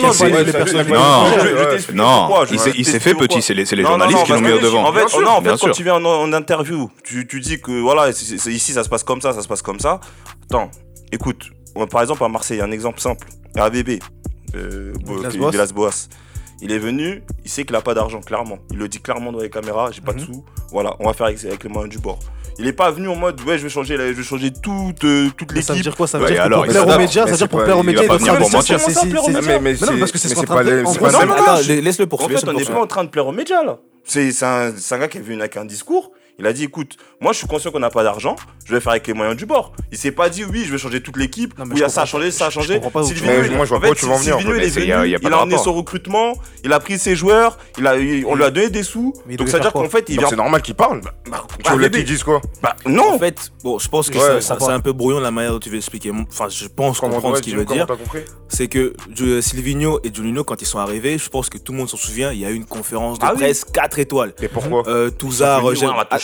Non, 1.94 2.44
il 2.50 2.84
s'est- 2.84 2.98
fait 2.98 3.14
petit, 3.14 3.40
c'est 3.40 3.54
les, 3.54 3.64
journalistes 3.64 4.18
non, 4.18 4.24
qui 4.24 4.32
l'ont 4.32 4.40
mis 4.40 4.52
au 4.52 4.58
devant. 4.58 4.84
En 4.84 4.92
fait, 4.92 5.04
quand 5.60 5.70
tu 5.70 5.84
viens 5.84 5.94
en, 5.94 6.32
interview, 6.32 6.90
tu, 7.04 7.24
dis 7.40 7.60
que 7.60 7.70
voilà, 7.80 8.10
ici 8.10 8.72
ça 8.72 8.82
se 8.86 8.90
passe 8.90 9.04
comme 9.04 9.20
ça, 9.20 9.32
ça 9.32 9.42
se 9.42 9.48
passe 9.48 9.62
comme 9.62 9.78
ça. 9.80 10.00
Attends, 10.48 10.70
écoute, 11.12 11.50
par 11.90 12.00
exemple 12.02 12.24
à 12.24 12.28
Marseille, 12.28 12.60
un 12.60 12.70
exemple 12.70 13.00
simple. 13.00 13.26
RBB, 13.56 13.98
euh, 14.54 14.92
Bo- 15.04 15.16
Villas-Boas. 15.18 15.50
Villas-Boas. 15.50 16.08
Il 16.62 16.72
est 16.72 16.78
venu, 16.78 17.22
il 17.44 17.50
sait 17.50 17.64
qu'il 17.64 17.72
n'a 17.74 17.82
pas 17.82 17.92
d'argent, 17.92 18.20
clairement. 18.20 18.58
Il 18.70 18.78
le 18.78 18.88
dit 18.88 18.98
clairement 19.00 19.30
dans 19.30 19.40
les 19.40 19.50
caméras, 19.50 19.90
j'ai 19.92 20.00
pas 20.00 20.12
de 20.14 20.20
Mhm. 20.20 20.26
sous. 20.26 20.44
Voilà, 20.72 20.94
on 21.00 21.06
va 21.06 21.12
faire 21.12 21.26
avec, 21.26 21.44
avec 21.44 21.62
les 21.64 21.68
moyens 21.68 21.90
du 21.94 21.98
bord. 21.98 22.18
Il 22.58 22.66
est 22.66 22.72
pas 22.72 22.90
venu 22.90 23.08
en 23.08 23.16
mode, 23.16 23.38
ouais, 23.42 23.58
je 23.58 23.64
vais 23.64 23.68
changer, 23.68 23.96
je 23.98 24.02
vais 24.14 24.22
changer 24.22 24.50
toute, 24.50 25.04
euh, 25.04 25.28
toute 25.36 25.52
Mais 25.52 25.60
Ça 25.60 25.74
veut 25.74 25.78
l'équipe. 25.78 25.90
dire 25.90 25.96
quoi 25.96 26.06
Ça 26.06 26.16
veut 26.16 26.24
Ouais, 26.24 26.30
dire 26.30 26.40
que 26.40 26.46
alors, 26.46 26.64
pour 26.64 26.72
plaire 26.72 26.86
aux 26.88 26.98
médias, 26.98 27.26
ça 27.26 27.30
veut 27.32 27.36
dire 27.36 27.36
c'est 27.36 27.48
pour 27.48 27.58
pas- 27.58 27.64
plaire 27.66 27.76
aux 27.78 27.82
il 27.82 27.86
va 27.86 27.92
médias, 27.92 28.06
pour 28.08 28.26
faire 28.26 28.40
mentir. 28.40 28.78
Mais- 29.26 29.42
mais 29.42 29.60
Mais 29.60 29.72
non, 29.72 29.76
c'est- 29.78 29.98
parce 29.98 30.12
que 30.12 30.18
c'est 30.18 30.38
en 30.38 30.42
pas 30.44 30.64
de 30.64 30.70
En 30.82 30.92
non, 30.94 31.82
laisse-le 31.82 32.04
En 32.04 32.08
poursuivre. 32.08 32.40
fait, 32.40 32.48
on 32.48 32.52
n'est 32.54 32.64
pas 32.64 32.80
en 32.80 32.86
train 32.86 33.04
de 33.04 33.10
plaire 33.10 33.26
aux 33.26 33.32
médias 33.32 33.62
là. 33.62 33.78
C'est 34.04 34.30
c'est 34.32 34.46
un, 34.46 34.72
c'est 34.74 34.94
un 34.94 34.98
gars 34.98 35.08
qui 35.08 35.18
est 35.18 35.20
venu 35.20 35.38
avec 35.40 35.56
un 35.58 35.66
discours. 35.66 36.12
Il 36.38 36.46
a 36.46 36.52
dit 36.52 36.64
écoute, 36.64 36.96
moi 37.20 37.32
je 37.32 37.38
suis 37.38 37.46
conscient 37.46 37.70
qu'on 37.70 37.78
n'a 37.78 37.88
pas 37.88 38.02
d'argent, 38.02 38.36
je 38.66 38.74
vais 38.74 38.80
faire 38.80 38.92
avec 38.92 39.06
les 39.06 39.14
moyens 39.14 39.36
du 39.38 39.46
bord. 39.46 39.72
Il 39.90 39.96
s'est 39.96 40.10
pas 40.12 40.28
dit 40.28 40.44
oui, 40.44 40.64
je 40.66 40.72
vais 40.72 40.76
changer 40.78 41.00
toute 41.02 41.16
l'équipe, 41.16 41.54
ou 41.58 41.62
il 41.72 41.78
y 41.78 41.82
a 41.82 41.88
ça 41.88 42.02
à 42.02 42.04
changer, 42.06 42.30
ça 42.30 42.48
où 42.48 42.50
tu 42.50 42.58
vas. 42.60 42.74
il- 43.46 43.52
Moi, 43.52 43.64
je 43.64 43.68
vois 43.70 43.78
en 43.78 43.80
pas 43.80 43.86
fait, 43.86 43.92
où 43.92 43.94
tu 43.94 44.04
veux 44.06 44.12
en 44.12 44.16
venir, 44.18 44.36
il 44.40 44.46
est 44.50 44.52
Mais 44.56 44.68
c'est- 44.68 44.80
venu, 44.80 44.86
y 44.88 44.92
a- 44.92 45.06
y 45.06 45.14
a 45.14 45.18
pas 45.18 45.28
il 45.28 45.30
de 45.30 45.34
a 45.34 45.38
emmené 45.42 45.56
son 45.58 45.72
recrutement, 45.72 46.34
il 46.62 46.72
a 46.74 46.80
pris 46.80 46.98
ses 46.98 47.16
joueurs, 47.16 47.56
il 47.78 47.86
a, 47.86 47.94
on 48.26 48.34
lui 48.34 48.44
a 48.44 48.50
donné 48.50 48.68
des 48.68 48.82
sous. 48.82 49.14
Donc 49.38 49.48
ça 49.48 49.56
veut 49.56 49.62
dire 49.62 49.72
qu'en 49.72 49.88
fait, 49.88 50.04
il 50.08 50.18
vient. 50.18 50.28
c'est 50.28 50.36
normal 50.36 50.60
qu'il 50.60 50.74
parle. 50.74 51.00
Bah, 51.30 51.44
Tu 51.56 51.62
bah, 51.64 51.70
voulais 51.72 51.88
bébé. 51.88 52.04
qu'ils 52.04 52.14
disent 52.14 52.22
quoi 52.24 52.40
Bah, 52.62 52.76
non. 52.84 53.14
En 53.14 53.18
fait, 53.18 53.50
bon, 53.64 53.78
je 53.78 53.88
pense 53.88 54.10
que 54.10 54.40
c'est 54.40 54.52
un 54.70 54.80
peu 54.80 54.92
brouillon 54.92 55.20
la 55.20 55.30
manière 55.30 55.52
dont 55.52 55.58
tu 55.58 55.70
veux 55.70 55.76
expliquer. 55.76 56.10
Enfin, 56.10 56.48
je 56.50 56.66
pense 56.68 57.00
comprendre 57.00 57.36
ce 57.38 57.42
qu'il 57.42 57.56
veut 57.56 57.64
dire. 57.64 57.86
C'est 58.48 58.68
que 58.68 58.92
Ju- 59.14 59.40
Silvino 59.42 60.00
et 60.04 60.12
Juninho, 60.14 60.44
quand 60.44 60.60
ils 60.60 60.66
sont 60.66 60.78
arrivés, 60.78 61.16
je 61.18 61.28
pense 61.28 61.48
que 61.48 61.58
tout 61.58 61.72
le 61.72 61.78
monde 61.78 61.88
s'en 61.88 61.96
souvient, 61.96 62.30
il 62.32 62.38
y 62.40 62.44
a 62.44 62.50
eu 62.50 62.54
une 62.54 62.64
conférence 62.66 63.18
de 63.18 63.24
Ah 63.26 63.32
presse 63.32 63.64
4 63.64 63.98
étoiles. 63.98 64.34
Et 64.42 64.48
pourquoi 64.48 64.82
Euh, 64.86 65.10
Touzard, 65.10 65.62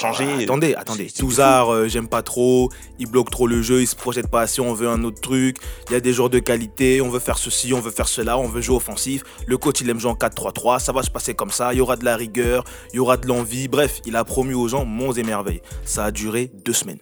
Euh, 0.04 0.08
Ah, 0.08 0.12
changer. 0.12 0.42
Attendez, 0.44 0.74
attendez. 0.74 1.06
Touzard, 1.10 1.72
euh, 1.72 1.88
j'aime 1.88 2.08
pas 2.08 2.22
trop. 2.22 2.68
Il 2.98 3.06
bloque 3.06 3.30
trop 3.30 3.46
le 3.46 3.62
jeu, 3.62 3.80
il 3.82 3.86
se 3.86 3.96
projette 3.96 4.28
pas 4.28 4.40
assez. 4.42 4.60
On 4.60 4.74
veut 4.74 4.88
un 4.88 5.02
autre 5.04 5.20
truc. 5.20 5.56
Il 5.88 5.92
y 5.92 5.96
a 5.96 6.00
des 6.00 6.12
joueurs 6.12 6.30
de 6.30 6.38
qualité. 6.38 7.00
On 7.00 7.08
veut 7.10 7.18
faire 7.20 7.38
ceci, 7.38 7.72
on 7.74 7.80
veut 7.80 7.90
faire 7.90 8.08
cela. 8.08 8.38
On 8.38 8.48
veut 8.48 8.60
jouer 8.60 8.76
offensif. 8.76 9.22
Le 9.46 9.56
coach, 9.58 9.80
il 9.80 9.88
aime 9.90 10.00
jouer 10.00 10.10
en 10.10 10.14
4-3-3. 10.16 10.78
Ça 10.80 10.92
va 10.92 11.02
se 11.02 11.10
passer 11.10 11.34
comme 11.34 11.50
ça. 11.50 11.72
Il 11.72 11.78
y 11.78 11.80
aura 11.80 11.96
de 11.96 12.04
la 12.04 12.16
rigueur. 12.16 12.64
Il 12.92 12.96
y 12.96 12.98
aura 12.98 13.16
de 13.16 13.26
l'envie. 13.26 13.68
Bref, 13.68 14.00
il 14.06 14.16
a 14.16 14.24
promu 14.24 14.54
aux 14.54 14.68
gens 14.68 14.84
monts 14.84 15.12
et 15.12 15.22
merveilles. 15.22 15.62
Ça 15.84 16.04
a 16.04 16.10
duré 16.10 16.50
deux 16.64 16.72
semaines. 16.72 16.98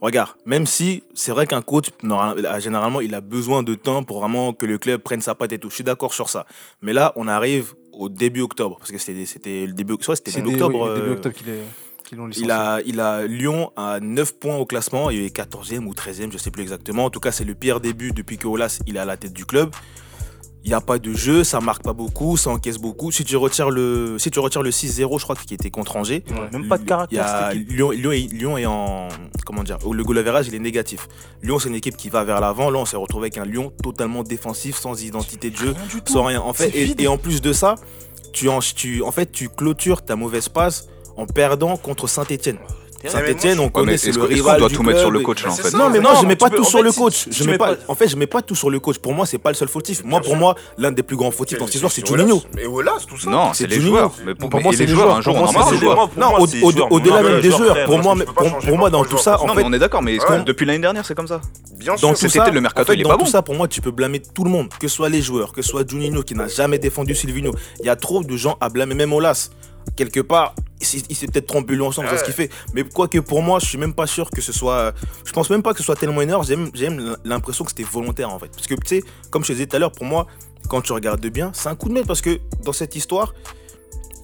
Regarde, 0.00 0.30
même 0.46 0.64
si 0.64 1.02
c'est 1.12 1.32
vrai 1.32 1.48
qu'un 1.48 1.60
coach, 1.60 1.86
euh, 2.04 2.60
généralement, 2.60 3.00
il 3.00 3.16
a 3.16 3.20
besoin 3.20 3.64
de 3.64 3.74
temps 3.74 4.04
pour 4.04 4.20
vraiment 4.20 4.52
que 4.52 4.64
le 4.64 4.78
club 4.78 5.00
prenne 5.00 5.20
sa 5.20 5.34
patte 5.34 5.52
et 5.52 5.58
tout. 5.58 5.70
Je 5.70 5.74
suis 5.74 5.82
d'accord 5.82 6.14
sur 6.14 6.28
ça. 6.28 6.46
Mais 6.82 6.92
là, 6.92 7.12
on 7.16 7.26
arrive 7.26 7.74
au 7.92 8.08
début 8.08 8.42
octobre. 8.42 8.76
Parce 8.78 8.92
que 8.92 8.98
c'était 8.98 9.66
le 9.66 9.72
début, 9.72 9.96
soit 10.00 10.14
c'était 10.14 10.30
début 10.30 10.52
octobre. 10.52 10.88
oui, 10.88 10.94
début 11.00 11.08
euh, 11.08 11.12
octobre 11.14 11.34
qu'il 11.34 11.48
est- 11.48 11.64
qu'ils 12.08 12.18
l'ont 12.18 12.26
licencié. 12.26 12.46
il 12.46 12.50
a, 12.50 12.80
il 12.84 13.00
a 13.00 13.26
Lyon 13.26 13.70
à 13.76 14.00
9 14.00 14.38
points 14.38 14.56
au 14.56 14.66
classement. 14.66 15.10
Il 15.10 15.22
est 15.22 15.36
14e 15.36 15.84
ou 15.84 15.92
13e, 15.92 16.32
je 16.32 16.38
sais 16.38 16.50
plus 16.50 16.62
exactement. 16.62 17.04
En 17.04 17.10
tout 17.10 17.20
cas, 17.20 17.32
c'est 17.32 17.44
le 17.44 17.54
pire 17.54 17.80
début 17.80 18.12
depuis 18.12 18.38
que 18.38 18.46
Olas 18.46 18.80
il 18.86 18.96
est 18.96 19.00
à 19.00 19.04
la 19.04 19.16
tête 19.16 19.32
du 19.32 19.44
club. 19.44 19.70
Il 20.64 20.70
n'y 20.70 20.74
a 20.74 20.80
pas 20.80 20.98
de 20.98 21.14
jeu, 21.14 21.44
ça 21.44 21.60
marque 21.60 21.82
pas 21.82 21.92
beaucoup, 21.92 22.36
ça 22.36 22.50
encaisse 22.50 22.78
beaucoup. 22.78 23.12
Si 23.12 23.24
tu 23.24 23.36
retires 23.36 23.70
le, 23.70 24.18
si 24.18 24.30
tu 24.30 24.38
retires 24.38 24.62
le 24.62 24.70
6-0, 24.70 25.18
je 25.18 25.24
crois 25.24 25.36
qu'il 25.36 25.54
était 25.54 25.70
contre 25.70 25.96
Angers. 25.96 26.24
Même 26.52 26.68
pas 26.68 26.78
de 26.78 26.84
caractère, 26.84 27.08
Il 27.10 27.16
y 27.16 27.20
a 27.20 27.48
cette 27.48 27.56
équipe. 27.56 27.70
Lyon, 27.70 27.90
Lyon, 27.92 28.12
est, 28.12 28.32
Lyon 28.32 28.58
est 28.58 28.66
en. 28.66 29.08
Comment 29.46 29.62
dire 29.62 29.78
Le 29.90 30.04
goal 30.04 30.18
average, 30.18 30.48
il 30.48 30.54
est 30.54 30.58
négatif. 30.58 31.08
Lyon, 31.42 31.58
c'est 31.58 31.68
une 31.68 31.76
équipe 31.76 31.96
qui 31.96 32.10
va 32.10 32.24
vers 32.24 32.40
l'avant. 32.40 32.70
Là, 32.70 32.80
on 32.80 32.84
s'est 32.84 32.96
retrouvé 32.96 33.26
avec 33.26 33.38
un 33.38 33.46
Lyon 33.46 33.72
totalement 33.82 34.24
défensif, 34.24 34.76
sans 34.76 35.02
identité 35.02 35.48
de 35.50 35.56
jeu, 35.56 35.74
sans 36.04 36.24
rien. 36.24 36.40
En 36.40 36.52
fait, 36.52 36.72
et 36.74 37.08
en 37.08 37.16
plus 37.16 37.40
de 37.40 37.52
ça, 37.52 37.76
tu, 38.32 38.48
en, 38.48 38.58
tu, 38.58 39.02
en 39.02 39.12
fait, 39.12 39.30
tu 39.32 39.48
clôtures 39.48 40.02
ta 40.02 40.16
mauvaise 40.16 40.48
passe 40.48 40.88
en 41.18 41.26
perdant 41.26 41.76
contre 41.76 42.06
Saint-Etienne. 42.06 42.56
Saint-Etienne, 43.06 43.60
on 43.60 43.68
connaît, 43.68 43.94
est-ce 43.94 44.06
c'est 44.06 44.10
que- 44.10 44.16
le 44.18 44.24
rival 44.24 44.58
doit 44.58 44.68
du 44.68 44.74
tout 44.74 44.82
mettre 44.82 44.98
sur 44.98 45.12
le 45.12 45.20
coach 45.20 45.44
là 45.44 45.52
en 45.52 45.54
fait 45.54 45.70
ça. 45.70 45.78
Non, 45.78 45.88
mais 45.88 46.00
moi, 46.00 46.14
Non, 46.14 46.20
je 46.20 46.26
mets 46.26 46.34
pas 46.34 46.50
peux- 46.50 46.56
tout 46.56 46.64
sur 46.64 46.80
fait, 46.80 46.84
le 46.84 46.90
coach. 46.90 47.28
si 47.30 47.44
Je 47.44 47.44
mets 47.48 47.56
pas, 47.56 47.76
pas- 47.76 47.82
en 47.86 47.94
fait, 47.94 48.08
je 48.08 48.16
mets 48.16 48.26
pas 48.26 48.42
tout 48.42 48.56
sur 48.56 48.70
le 48.70 48.80
coach. 48.80 48.98
Pour 48.98 49.14
moi, 49.14 49.24
c'est 49.24 49.38
pas 49.38 49.50
le 49.50 49.54
seul 49.54 49.68
fautif. 49.68 50.02
Moi, 50.04 50.20
pour 50.20 50.34
moi, 50.34 50.56
l'un 50.78 50.90
des 50.90 51.04
plus 51.04 51.16
grands 51.16 51.30
fautifs 51.30 51.58
dans 51.58 51.66
cette 51.66 51.76
histoire, 51.76 51.92
c'est 51.92 52.04
Juninho. 52.04 52.42
Mais 52.56 52.66
Olas, 52.66 53.04
tout 53.08 53.16
ça. 53.16 53.30
Non, 53.30 53.52
C'est 53.54 53.68
les 53.68 53.80
joueurs. 53.80 54.10
Mais 54.26 54.34
Pour 54.34 54.50
moi, 54.60 54.72
c'est 54.74 54.84
les 54.86 54.92
joueurs, 54.92 55.16
un 55.16 55.20
jour 55.20 55.36
on 55.36 55.44
en 55.44 55.52
Non, 56.16 56.38
au-delà 56.90 57.22
même 57.22 57.40
des 57.40 57.50
joueur, 57.52 57.74
joueurs. 57.74 57.84
Pour 57.86 57.98
moi, 58.00 58.14
pas 58.16 58.42
pour 58.66 58.76
moi, 58.78 58.90
dans 58.90 59.04
tout 59.04 59.16
ça, 59.18 59.40
en 59.40 59.46
Non, 59.46 59.54
fait, 59.54 59.62
on 59.64 59.72
est 59.72 59.78
d'accord, 59.78 60.02
mais 60.02 60.18
depuis 60.44 60.66
l'année 60.66 60.80
dernière, 60.80 61.06
c'est 61.06 61.14
comme 61.14 61.28
ça? 61.28 61.40
Bien 61.76 61.94
dans 61.94 62.14
sûr. 62.16 62.44
le 62.52 62.60
mercato, 62.60 62.92
il 62.92 63.00
est 63.00 63.02
dans 63.04 63.10
pas 63.10 63.14
tout 63.16 63.24
bon. 63.24 63.30
ça, 63.30 63.42
pour 63.42 63.54
moi, 63.54 63.68
tu 63.68 63.80
peux 63.80 63.92
blâmer 63.92 64.20
tout 64.20 64.42
le 64.42 64.50
monde, 64.50 64.68
que 64.80 64.88
ce 64.88 64.96
soit 64.96 65.08
les 65.08 65.22
joueurs, 65.22 65.52
que 65.52 65.62
ce 65.62 65.68
soit 65.70 65.88
Juninho 65.88 66.22
qui 66.24 66.34
n'a 66.34 66.48
jamais 66.48 66.78
défendu 66.80 67.14
Silvino. 67.14 67.52
Il 67.78 67.86
y 67.86 67.88
a 67.88 67.94
trop 67.94 68.24
de 68.24 68.36
gens 68.36 68.56
à 68.60 68.68
blâmer, 68.68 68.96
même 68.96 69.12
Olas. 69.12 69.50
Quelque 69.96 70.20
part, 70.20 70.54
il 70.80 70.86
s'est 70.86 71.26
peut-être 71.26 71.46
trompé 71.46 71.74
lui 71.74 71.82
ensemble, 71.82 72.08
c'est 72.10 72.18
ce 72.18 72.24
qu'il 72.24 72.34
fait. 72.34 72.50
Mais 72.74 72.84
quoique 72.84 73.18
pour 73.18 73.42
moi, 73.42 73.58
je 73.58 73.66
suis 73.66 73.78
même 73.78 73.94
pas 73.94 74.06
sûr 74.06 74.30
que 74.30 74.40
ce 74.40 74.52
soit. 74.52 74.94
Je 75.24 75.32
pense 75.32 75.50
même 75.50 75.62
pas 75.62 75.72
que 75.72 75.78
ce 75.78 75.84
soit 75.84 75.96
tellement 75.96 76.20
énorme. 76.22 76.44
J'ai 76.46 76.54
même- 76.56 76.70
j'ai 76.74 76.88
même 76.88 77.16
l'impression 77.24 77.64
que 77.64 77.70
c'était 77.70 77.82
volontaire 77.82 78.30
en 78.30 78.38
fait. 78.38 78.48
Parce 78.48 78.66
que 78.68 78.74
tu 78.74 78.86
sais, 78.86 79.02
comme 79.30 79.42
je 79.42 79.48
te 79.48 79.52
disais 79.54 79.66
tout 79.66 79.76
à 79.76 79.78
l'heure, 79.80 79.92
pour 79.92 80.04
moi, 80.04 80.26
quand 80.68 80.80
tu 80.80 80.92
regardes 80.92 81.26
bien, 81.26 81.50
c'est 81.54 81.68
un 81.68 81.74
coup 81.74 81.88
de 81.88 81.94
maître 81.94 82.06
parce 82.06 82.20
que 82.20 82.38
dans 82.62 82.72
cette 82.72 82.94
histoire, 82.94 83.34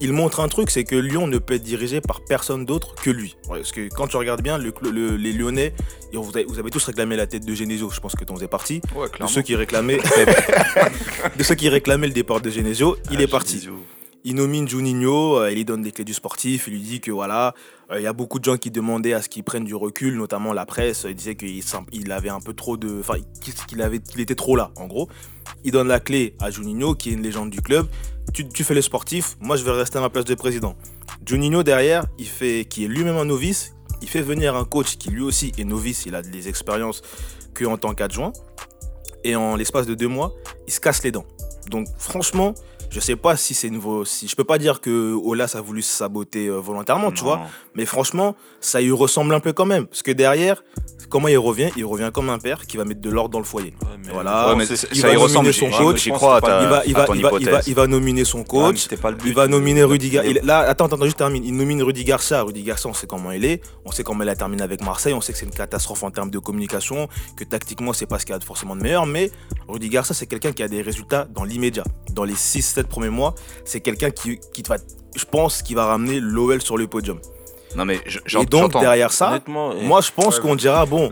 il 0.01 0.11
montre 0.13 0.39
un 0.41 0.47
truc, 0.49 0.69
c'est 0.71 0.83
que 0.83 0.95
Lyon 0.95 1.25
ne 1.27 1.37
peut 1.37 1.53
être 1.55 1.63
dirigé 1.63 2.01
par 2.01 2.21
personne 2.25 2.65
d'autre 2.65 2.95
que 2.95 3.09
lui. 3.09 3.35
Parce 3.47 3.71
que 3.71 3.87
quand 3.89 4.07
tu 4.07 4.17
regardes 4.17 4.41
bien, 4.41 4.57
le, 4.57 4.71
cl- 4.71 4.89
le- 4.91 5.15
les 5.15 5.31
Lyonnais, 5.33 5.73
vous 6.13 6.29
avez, 6.35 6.43
vous 6.45 6.59
avez 6.59 6.69
tous 6.69 6.83
réclamé 6.85 7.15
la 7.15 7.27
tête 7.27 7.45
de 7.45 7.53
Genesio. 7.55 7.89
Je 7.89 7.99
pense 8.01 8.13
que 8.15 8.23
tu 8.25 8.31
en 8.31 8.35
faisais 8.35 8.47
partie. 8.49 8.81
Ouais, 8.95 9.07
De 9.07 9.29
ceux 9.29 9.41
qui 9.41 9.55
réclamaient, 9.55 9.99
de 11.37 11.43
ceux 11.43 11.55
qui 11.55 11.69
réclamaient 11.69 12.07
le 12.07 12.13
départ 12.13 12.41
de 12.41 12.49
Genesio, 12.49 12.97
il 13.11 13.21
est 13.21 13.27
parti. 13.27 13.67
Il 14.27 14.33
nomine 14.33 14.67
Juninho, 14.67 15.37
euh, 15.37 15.51
il 15.51 15.57
lui 15.57 15.65
donne 15.65 15.83
des 15.83 15.91
clés 15.91 16.03
du 16.03 16.15
sportif, 16.15 16.65
il 16.65 16.73
lui 16.73 16.79
dit 16.79 16.99
que 16.99 17.11
voilà, 17.11 17.53
euh, 17.91 17.99
il 17.99 18.03
y 18.03 18.07
a 18.07 18.13
beaucoup 18.13 18.39
de 18.39 18.43
gens 18.43 18.57
qui 18.57 18.71
demandaient 18.71 19.13
à 19.13 19.21
ce 19.21 19.29
qu'il 19.29 19.43
prenne 19.43 19.63
du 19.65 19.75
recul, 19.75 20.17
notamment 20.17 20.51
la 20.51 20.65
presse. 20.65 21.05
Il 21.07 21.13
disait 21.13 21.35
qu'il 21.35 22.11
avait 22.11 22.29
un 22.29 22.39
peu 22.39 22.53
trop 22.55 22.75
de, 22.75 23.01
enfin, 23.01 23.19
qu'il 23.67 23.83
avait, 23.83 23.99
qu'il 23.99 24.21
était 24.21 24.33
trop 24.33 24.55
là, 24.55 24.71
en 24.77 24.87
gros. 24.87 25.09
Il 25.63 25.71
donne 25.71 25.87
la 25.87 25.99
clé 25.99 26.35
à 26.39 26.49
Juninho, 26.49 26.95
qui 26.95 27.11
est 27.11 27.13
une 27.13 27.21
légende 27.21 27.51
du 27.51 27.61
club. 27.61 27.85
Tu, 28.33 28.49
tu 28.49 28.63
fais 28.63 28.73
le 28.73 28.81
sportif, 28.81 29.37
moi 29.39 29.57
je 29.57 29.63
vais 29.63 29.69
rester 29.69 29.99
à 29.99 30.01
ma 30.01 30.09
place 30.09 30.25
de 30.25 30.33
président. 30.33 30.75
Juninho 31.23 31.61
derrière, 31.61 32.07
il 32.17 32.27
fait, 32.27 32.65
qui 32.67 32.85
est 32.85 32.87
lui-même 32.87 33.17
un 33.17 33.25
novice, 33.25 33.75
il 34.01 34.09
fait 34.09 34.23
venir 34.23 34.55
un 34.55 34.65
coach 34.65 34.97
qui 34.97 35.11
lui 35.11 35.21
aussi 35.21 35.51
est 35.59 35.65
novice, 35.65 36.07
il 36.07 36.15
a 36.15 36.23
des 36.23 36.49
expériences 36.49 37.03
que 37.53 37.63
en 37.63 37.77
tant 37.77 37.93
qu'adjoint. 37.93 38.33
Et 39.23 39.35
en 39.35 39.55
l'espace 39.55 39.85
de 39.85 39.93
deux 39.93 40.07
mois, 40.07 40.33
il 40.65 40.73
se 40.73 40.79
casse 40.79 41.03
les 41.03 41.11
dents. 41.11 41.25
Donc 41.69 41.87
franchement, 41.99 42.55
je 42.95 43.01
sais 43.01 43.17
pas 43.17 43.35
si 43.35 43.53
c'est 43.53 43.69
nouveau. 43.69 44.05
Si 44.05 44.25
je 44.29 44.37
peux 44.37 44.45
pas 44.45 44.57
dire 44.57 44.79
que 44.79 45.13
Olas 45.21 45.51
a 45.55 45.61
voulu 45.61 45.81
se 45.81 45.91
saboter 45.91 46.47
euh, 46.47 46.59
volontairement, 46.61 47.11
tu 47.11 47.23
vois. 47.23 47.41
Mais 47.75 47.85
franchement, 47.85 48.37
ça 48.61 48.81
y 48.81 48.89
ressemble 48.89 49.33
un 49.33 49.41
peu 49.41 49.51
quand 49.51 49.65
même. 49.65 49.85
Parce 49.85 50.01
que 50.01 50.11
derrière, 50.11 50.63
comment 51.09 51.27
il 51.27 51.37
revient? 51.37 51.69
Il 51.75 51.85
revient 51.85 52.11
comme 52.13 52.29
un 52.29 52.39
père 52.39 52.65
qui 52.65 52.77
va 52.77 52.85
mettre 52.85 53.01
de 53.01 53.09
l'ordre 53.09 53.31
dans 53.31 53.39
le 53.39 53.45
foyer. 53.45 53.73
Voilà. 54.11 54.49
Ouais, 54.49 54.55
mais 54.55 54.65
il 54.65 54.77
ça 54.77 55.07
va 55.07 55.13
y 55.13 55.17
nominer 55.17 55.53
son 55.53 55.69
coach. 55.69 56.09
crois 56.09 56.39
il 56.43 56.67
va, 56.67 56.83
il 56.85 56.95
à 56.95 56.99
va, 56.99 57.05
ton 57.05 57.13
il 57.13 57.21
va, 57.21 57.29
il 57.29 57.31
va, 57.31 57.39
hypothèse. 57.39 57.67
il 57.67 57.75
va 57.75 57.87
nominer 57.87 58.25
son 58.25 58.43
coach. 58.43 58.77
c'était 58.77 58.97
pas 58.97 59.11
le 59.11 59.17
but 59.17 59.29
Il 59.29 59.35
va 59.35 59.47
nominer 59.47 59.83
Rudy 59.83 60.09
Garcia. 60.09 60.41
Là, 60.43 60.59
attends, 60.59 60.85
attends, 60.85 61.03
juste 61.03 61.17
termine. 61.17 61.43
Il 61.43 61.55
nomine 61.55 61.81
Rudy 61.81 62.03
Garcia. 62.03 62.41
Rudy 62.41 62.63
Garcia, 62.63 62.89
on 62.89 62.93
sait 62.93 63.07
comment 63.07 63.31
il 63.31 63.45
est. 63.45 63.61
On 63.85 63.91
sait 63.91 64.03
comment 64.03 64.23
il 64.23 64.29
a 64.29 64.35
terminé 64.35 64.63
avec 64.63 64.83
Marseille. 64.83 65.13
On 65.13 65.21
sait 65.21 65.33
que 65.33 65.39
c'est 65.39 65.45
une 65.45 65.51
catastrophe 65.51 66.03
en 66.03 66.11
termes 66.11 66.29
de 66.31 66.39
communication. 66.39 67.07
Que 67.35 67.43
tactiquement, 67.43 67.93
c'est 67.93 68.05
pas 68.05 68.19
ce 68.19 68.25
qu'il 68.25 68.33
y 68.33 68.35
a 68.35 68.39
de 68.39 68.43
forcément 68.43 68.75
de 68.75 68.81
meilleur. 68.81 69.05
Mais 69.05 69.31
Rudy 69.67 69.89
Garcia, 69.89 70.15
c'est 70.15 70.27
quelqu'un 70.27 70.51
qui 70.51 70.63
a 70.63 70.67
des 70.67 70.81
résultats 70.81 71.27
dans 71.33 71.43
l'immédiat. 71.43 71.83
Dans 72.11 72.23
les 72.23 72.33
6-7 72.33 72.83
premiers 72.85 73.09
mois, 73.09 73.35
c'est 73.65 73.81
quelqu'un 73.81 74.11
qui, 74.11 74.39
qui 74.53 74.63
va, 74.63 74.77
je 75.15 75.25
pense, 75.25 75.61
qui 75.61 75.73
va 75.73 75.85
ramener 75.85 76.19
l'OL 76.19 76.61
sur 76.61 76.77
le 76.77 76.87
podium. 76.87 77.19
Non, 77.75 77.85
mais 77.85 77.99
je- 78.05 78.19
Et 78.39 78.45
donc, 78.45 78.63
j'entends. 78.71 78.79
derrière 78.79 79.11
ça, 79.11 79.39
moi, 79.47 80.01
je 80.01 80.09
pense 80.15 80.39
qu'on 80.39 80.55
dira, 80.55 80.85
bon, 80.85 81.09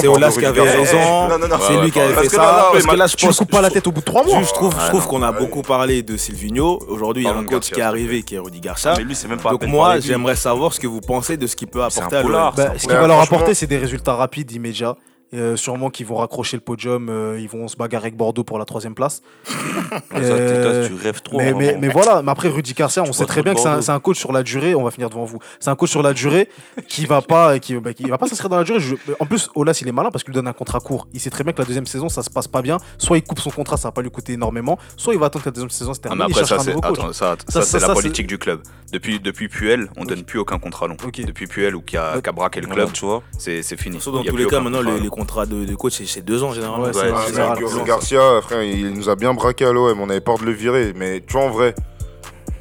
c'est 0.00 0.08
Olas 0.08 0.30
qui 0.32 0.44
avait 0.44 0.60
raison. 0.62 1.28
C'est 1.60 1.80
lui 1.80 1.90
qui 1.90 2.00
avait 2.00 2.14
fait 2.14 2.28
ça. 2.28 2.68
parce 2.72 2.86
que 2.86 2.96
là, 2.96 3.06
je 3.06 3.16
Tu 3.16 3.26
pense 3.26 3.38
coupes 3.38 3.50
pas 3.50 3.60
la 3.60 3.70
tête 3.70 3.86
au 3.86 3.92
bout 3.92 4.00
de 4.00 4.04
trois 4.04 4.24
mois. 4.24 4.42
Je 4.42 4.52
trouve, 4.52 4.72
je 4.72 4.78
Ah, 4.80 4.88
trouve 4.88 5.06
qu'on 5.06 5.22
a 5.22 5.30
Ouais. 5.32 5.38
beaucoup 5.38 5.62
parlé 5.62 6.02
de 6.02 6.16
Silvino. 6.16 6.78
Aujourd'hui, 6.88 7.24
il 7.24 7.26
y 7.26 7.30
a 7.30 7.34
un 7.36 7.44
coach 7.44 7.70
qui 7.70 7.80
est 7.80 7.82
arrivé, 7.82 8.22
qui 8.22 8.34
est 8.34 8.38
Rudy 8.38 8.60
Garcia. 8.60 8.94
mais 8.96 9.04
lui, 9.04 9.14
c'est 9.14 9.28
même 9.28 9.40
pas. 9.40 9.50
Donc 9.50 9.66
moi, 9.66 9.98
j'aimerais 10.00 10.36
savoir 10.36 10.72
ce 10.72 10.80
que 10.80 10.86
vous 10.86 11.00
pensez 11.00 11.36
de 11.36 11.46
ce 11.46 11.56
qu'il 11.56 11.68
peut 11.68 11.82
apporter 11.82 12.16
à 12.16 12.22
l'OL. 12.22 12.32
Bah, 12.32 12.52
ce 12.56 12.62
un 12.62 12.74
qui 12.76 12.86
Ouais, 12.88 12.94
va 12.94 13.06
leur 13.06 13.20
apporter, 13.20 13.54
c'est 13.54 13.66
des 13.66 13.78
résultats 13.78 14.14
rapides, 14.14 14.50
immédiats. 14.52 14.96
Euh, 15.34 15.56
sûrement 15.56 15.90
qu'ils 15.90 16.06
vont 16.06 16.16
raccrocher 16.16 16.56
le 16.56 16.62
podium, 16.62 17.08
euh, 17.10 17.38
ils 17.38 17.50
vont 17.50 17.68
se 17.68 17.76
bagarrer 17.76 18.04
avec 18.06 18.16
Bordeaux 18.16 18.44
pour 18.44 18.58
la 18.58 18.64
troisième 18.64 18.94
place. 18.94 19.20
Ça, 19.44 20.00
Euh, 20.16 20.80
toi, 20.88 20.88
tu 20.88 20.94
rêves 21.02 21.20
trop. 21.20 21.36
mais, 21.36 21.48
hein, 21.50 21.54
mais, 21.58 21.76
mais 21.78 21.88
voilà, 21.88 22.22
mais 22.22 22.30
après 22.30 22.48
Rudy 22.48 22.72
Garcia, 22.72 23.02
on 23.02 23.06
Tu 23.06 23.12
sait 23.12 23.26
très 23.26 23.42
bien 23.42 23.54
que 23.54 23.60
c'est 23.60 23.90
un, 23.90 24.00
coach 24.00 24.18
sur 24.18 24.32
la 24.32 24.42
durée. 24.42 24.74
On 24.74 24.82
va 24.84 24.90
finir 24.90 25.10
devant 25.10 25.24
vous. 25.24 25.38
C'est 25.60 25.68
un 25.68 25.76
coach 25.76 25.90
sur 25.90 26.02
la 26.02 26.14
durée 26.14 26.48
qui 26.88 27.04
va 27.04 27.20
pas, 27.20 27.58
qui, 27.58 27.74
bah, 27.74 27.92
qui 27.92 28.04
va 28.04 28.16
pas 28.16 28.26
s'inscrire 28.26 28.48
dans 28.48 28.56
la 28.56 28.64
durée. 28.64 28.80
Je- 28.80 28.94
en 29.20 29.26
plus, 29.26 29.50
Olas 29.54 29.78
il 29.82 29.88
est 29.88 29.92
malin 29.92 30.10
parce 30.10 30.24
qu'il 30.24 30.32
lui 30.32 30.36
donne 30.36 30.48
un 30.48 30.52
contrat 30.54 30.80
court. 30.80 31.08
Il 31.12 31.20
sait 31.20 31.30
très 31.30 31.44
bien 31.44 31.52
que 31.52 31.58
la 31.60 31.66
deuxième 31.66 31.86
saison 31.86 32.08
ça 32.08 32.22
se 32.22 32.30
passe 32.30 32.48
pas 32.48 32.62
bien. 32.62 32.78
Soit 32.96 33.18
il 33.18 33.22
coupe 33.22 33.40
son 33.40 33.50
contrat, 33.50 33.76
ça 33.76 33.88
va 33.88 33.92
pas 33.92 34.02
lui 34.02 34.10
coûter 34.10 34.32
énormément. 34.32 34.78
Soit 34.96 35.12
il 35.14 35.20
va 35.20 35.26
attendre 35.26 35.44
que 35.44 35.48
la 35.50 35.52
deuxième 35.52 35.70
saison 35.70 35.92
se 35.92 36.00
Ah, 36.04 36.08
mais 36.10 36.16
termine. 36.16 36.26
il 36.28 36.32
après, 36.32 36.40
cherchera 36.48 36.64
ça, 37.12 37.32
un 37.32 37.36
c'est 37.46 37.62
ça, 37.62 37.78
Ça, 37.80 37.88
la 37.88 37.94
politique 37.94 38.26
du 38.26 38.38
club. 38.38 38.62
Depuis, 38.92 39.20
depuis 39.20 39.48
Puel, 39.48 39.90
on 39.98 40.04
donne 40.06 40.22
plus 40.24 40.38
aucun 40.38 40.58
contrat 40.58 40.86
long. 40.86 40.96
Depuis 40.96 41.46
Puel 41.46 41.76
ou 41.76 41.82
qui 41.82 41.98
a, 41.98 42.14
Ouais. 42.16 42.22
qui 42.22 42.28
a 42.28 42.32
braqué 42.32 42.60
le 42.62 42.66
club, 42.68 42.90
tu 42.92 43.04
vois. 43.04 43.22
c'est 43.36 43.62
c'est 43.62 43.76
fini. 43.78 43.98
Dans 44.04 44.22
tous 44.24 44.36
les 44.36 44.46
cas, 44.46 44.60
maintenant, 44.60 44.80
les, 44.80 45.08
contrats 45.18 45.46
de, 45.46 45.64
de 45.64 45.74
coach, 45.74 46.00
c'est- 46.04 46.22
deux 46.22 46.42
ans 46.42 46.52
généralement. 46.52 46.84
Ouais, 46.86 46.92
c'est 46.94 47.26
général. 47.32 47.58
Garcia, 47.86 48.20
frère, 48.42 48.62
il 48.62 48.90
nous 48.94 49.08
a 49.08 49.16
bien 49.16 49.34
braqué 49.34 49.64
à 49.66 49.72
l'OM. 49.72 50.00
On 50.00 50.08
avait 50.10 50.20
peur 50.20 50.38
de 50.38 50.44
le 50.44 50.52
virer. 50.52 50.92
Mais 50.96 51.22
tu 51.26 51.32
vois, 51.34 51.42
en 51.42 51.50
vrai, 51.50 51.74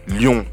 Lyon. 0.07 0.45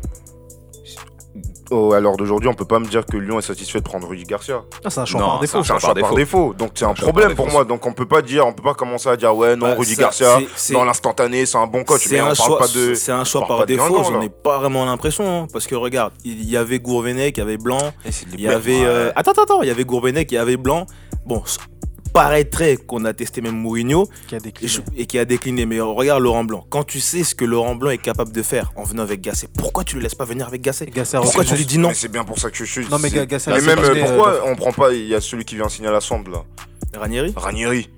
Oh, 1.71 1.95
à 1.95 1.99
l'heure 1.99 2.17
d'aujourd'hui, 2.19 2.49
on 2.49 2.55
peut 2.55 2.67
pas 2.67 2.79
me 2.79 2.85
dire 2.87 3.07
que 3.07 3.17
Lyon 3.17 3.39
est 3.39 3.43
satisfait 3.43 3.79
de 3.79 3.85
prendre 3.85 4.07
Rudy 4.07 4.25
Garcia. 4.25 4.63
Ah, 4.85 4.91
c'est 4.91 5.01
un 5.01 5.07
choix 5.07 5.21
Non, 5.21 5.27
par 5.29 5.41
défaut. 5.41 5.53
c'est 5.53 5.59
un 5.59 5.63
C'est 5.65 5.73
un 5.73 5.79
choix 5.79 5.95
par 5.95 6.15
défaut. 6.15 6.55
Donc 6.57 6.73
c'est 6.75 6.85
un 6.85 6.93
problème 6.93 7.35
pour 7.35 7.49
moi. 7.51 7.65
Donc 7.65 7.87
on 7.87 7.93
peut 7.95 8.07
pas 8.07 8.21
dire, 8.21 8.47
on 8.47 8.53
peut 8.53 8.63
pas 8.63 8.75
commencer 8.75 9.09
à 9.09 9.17
dire 9.17 9.35
ouais 9.35 9.57
non 9.57 9.69
Bah, 9.69 9.75
Rudy 9.79 9.95
ça, 9.95 10.03
Garcia 10.03 10.37
c'est- 10.41 10.47
c'est- 10.57 10.73
dans 10.75 10.85
l'instantané 10.85 11.47
c'est 11.47 11.57
un 11.57 11.67
bon 11.67 11.83
coach. 11.83 12.03
C'est 12.05 12.17
Mais 12.17 12.21
un, 12.21 12.25
on 12.33 12.35
parle 12.35 12.37
choix, 12.37 12.59
pas 12.59 12.69
de. 12.69 12.95
c'est 12.95 13.13
un 13.13 13.25
choix 13.25 13.41
on 13.43 13.47
parle 13.47 13.61
par 13.61 13.67
défaut, 13.67 14.05
j'en 14.05 14.21
ai 14.21 14.29
pas 14.29 14.59
vraiment 14.59 14.85
l'impression. 14.85 15.45
hein, 15.45 15.47
parce 15.53 15.67
que 15.67 15.75
regarde, 15.75 16.13
il 16.25 16.49
y 16.49 16.57
avait 16.59 16.79
Gourvenec, 16.79 17.37
il 17.39 17.41
y 17.41 17.43
avait 17.43 17.57
Blanc, 17.57 17.93
il 18.35 18.41
y 18.43 18.47
avait. 18.47 18.85
euh, 18.85 19.11
Attends, 19.17 19.31
attends, 19.33 19.43
attends, 19.45 19.63
il 19.63 19.69
y 19.69 19.73
avait 19.73 19.85
Gourvenec, 19.85 20.31
il 20.31 20.35
y 20.35 20.39
avait 20.39 20.59
Blanc. 20.59 20.87
Bon, 21.25 21.43
paraîtrait 22.15 22.77
qu'on 22.79 23.05
a 23.05 23.13
testé 23.13 23.43
même 23.43 23.57
Mourinho 23.57 24.09
Qui 24.29 24.37
a 24.37 24.39
et, 24.63 24.67
je- 24.69 24.81
et 24.97 25.05
qui 25.05 25.19
a 25.19 25.27
décliné. 25.27 25.67
Mais 25.67 25.81
regarde 25.81 26.23
Laurent 26.23 26.45
Blanc. 26.45 26.65
Quand 26.71 26.85
tu 26.85 27.01
sais 27.01 27.25
ce 27.25 27.35
que 27.35 27.45
Laurent 27.45 27.75
Blanc 27.75 27.91
est 27.91 27.99
capable 27.99 28.33
de 28.33 28.41
faire 28.43 28.73
en 28.77 28.85
venant 28.85 29.03
avec 29.03 29.21
Gasset, 29.21 29.49
pourquoi 29.59 29.85
tu 29.85 29.97
le 29.97 30.03
laisses 30.03 30.15
pas 30.15 30.25
venir 30.25 30.47
avec 30.47 30.63
Gasset 30.63 30.87
Pourquoi 31.21 31.45
tu 31.45 31.55
lui 31.57 31.67
dis 31.67 31.77
non 31.79 31.89
Mais 31.89 31.95
c'est 31.95 32.09
bien 32.09 32.25
pour 32.25 32.39
ça 32.39 32.51
que 32.51 32.57
je 32.57 32.65
suis. 32.65 32.87
Non, 32.89 32.99
mais 32.99 33.11
Gasset 33.11 33.51
Mais 33.51 33.59
a 33.59 33.61
même 33.61 33.79
euh, 33.81 33.95
euh, 33.95 34.01
pourquoi 34.07 34.41
on 34.47 34.55
prend 34.55 34.73
pas 34.73 34.93
Il 34.95 35.07
y 35.09 35.15
a 35.15 35.21
celui 35.21 35.45
qui 35.45 35.57
vient 35.57 35.69
signer 35.69 35.89
à 35.89 35.93
la 35.93 36.01
Sambre 36.01 36.31
là? 36.31 36.45
Ranieri? 36.99 37.35
Ranieri. 37.37 37.91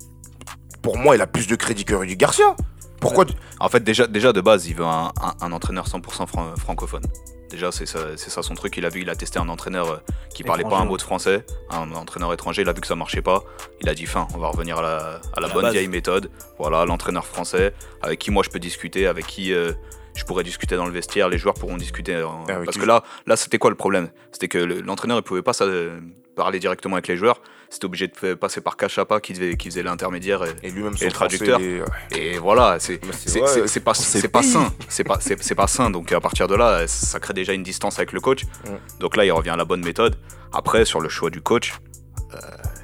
Pour 0.82 0.96
moi, 0.96 1.14
il 1.16 1.20
a 1.20 1.26
plus 1.26 1.46
de 1.46 1.54
crédit 1.54 1.84
que 1.84 1.94
Rudy 1.94 2.16
Garcia. 2.16 2.56
Pourquoi 3.00 3.24
tu- 3.24 3.34
En 3.60 3.68
fait, 3.68 3.80
déjà, 3.84 4.06
déjà 4.06 4.32
de 4.32 4.40
base, 4.40 4.66
il 4.66 4.74
veut 4.74 4.84
un, 4.84 5.12
un- 5.20 5.34
un 5.40 5.52
entraîneur 5.52 5.86
100% 5.86 6.26
fran- 6.26 6.54
francophone. 6.56 7.02
Déjà, 7.50 7.70
c'est 7.70 7.86
ça, 7.86 8.42
son 8.42 8.54
truc. 8.54 8.76
Il 8.76 8.84
a 8.84 8.88
vu, 8.88 9.02
il 9.02 9.10
a 9.10 9.14
testé 9.14 9.38
un 9.38 9.48
entraîneur 9.48 9.88
euh, 9.88 9.96
qui 10.34 10.42
parlait 10.42 10.64
pas 10.64 10.78
un 10.78 10.84
mot 10.84 10.96
de 10.96 11.02
français, 11.02 11.46
un 11.70 11.92
entraîneur 11.92 12.32
étranger. 12.32 12.62
Il 12.62 12.68
a 12.68 12.72
vu 12.72 12.80
que 12.80 12.86
ça 12.88 12.96
marchait 12.96 13.22
pas. 13.22 13.44
Il 13.80 13.88
a 13.88 13.94
dit 13.94 14.06
fin, 14.06 14.26
on 14.34 14.38
va 14.38 14.48
revenir 14.48 14.78
à 14.78 14.82
la, 14.82 14.96
à 15.36 15.40
la 15.40 15.46
la 15.46 15.54
bonne 15.54 15.62
base. 15.62 15.72
vieille 15.72 15.86
méthode. 15.88 16.28
Voilà, 16.58 16.84
l'entraîneur 16.84 17.24
français 17.24 17.72
avec 18.02 18.18
qui 18.18 18.32
moi 18.32 18.42
je 18.44 18.50
peux 18.50 18.58
discuter, 18.58 19.06
avec 19.06 19.26
qui 19.28 19.52
euh, 19.54 19.72
je 20.16 20.24
pourrais 20.24 20.42
discuter 20.42 20.74
dans 20.76 20.86
le 20.86 20.92
vestiaire. 20.92 21.28
Les 21.28 21.38
joueurs 21.38 21.54
pourront 21.54 21.76
discuter. 21.76 22.20
en- 22.20 22.44
Ah 22.48 22.56
oui, 22.58 22.64
Parce 22.64 22.78
que 22.78 22.84
là, 22.84 23.04
là, 23.26 23.36
c'était 23.36 23.58
quoi 23.58 23.70
le 23.70 23.76
problème? 23.76 24.08
C'était 24.32 24.48
que 24.48 24.58
le- 24.58 24.80
l'entraîneur 24.80 25.16
il 25.18 25.22
pouvait 25.22 25.42
pas 25.42 25.52
ça, 25.52 25.66
parler 26.34 26.58
directement 26.58 26.96
avec 26.96 27.06
les 27.06 27.16
joueurs. 27.16 27.40
C'était 27.68 27.84
obligé 27.86 28.08
de 28.08 28.34
passer 28.34 28.60
par 28.60 28.76
Cachapa 28.76 29.20
qui, 29.20 29.32
devait- 29.32 29.56
qui 29.56 29.68
faisait 29.68 29.82
l'intermédiaire. 29.82 30.44
et- 30.44 30.66
Et 30.66 30.70
lui-même 30.70 30.94
le 31.06 31.12
traducteur. 31.12 31.60
et 32.12 32.38
voilà, 32.38 32.78
c'est 32.78 33.80
pas, 33.80 33.94
c'est 33.94 34.28
pas 34.28 34.42
sain. 34.42 34.72
C'est 34.88 35.04
pas, 35.04 35.18
c'est 35.20 35.42
c'est 35.42 35.54
pas 35.54 35.66
sain. 35.66 35.90
Donc 35.90 36.12
à 36.12 36.20
partir 36.20 36.46
de 36.48 36.54
là, 36.54 36.86
ça 36.86 37.18
crée 37.20 37.34
déjà 37.34 37.52
une 37.52 37.62
distance 37.64 37.98
avec 37.98 38.12
le 38.12 38.20
coach. 38.20 38.44
Donc 39.00 39.16
là, 39.16 39.24
il 39.24 39.32
revient 39.32 39.50
à 39.50 39.56
la 39.56 39.64
bonne 39.64 39.84
méthode. 39.84 40.16
Après, 40.52 40.84
sur 40.84 41.00
le 41.00 41.08
choix 41.08 41.28
du 41.28 41.42
coach, 41.42 41.74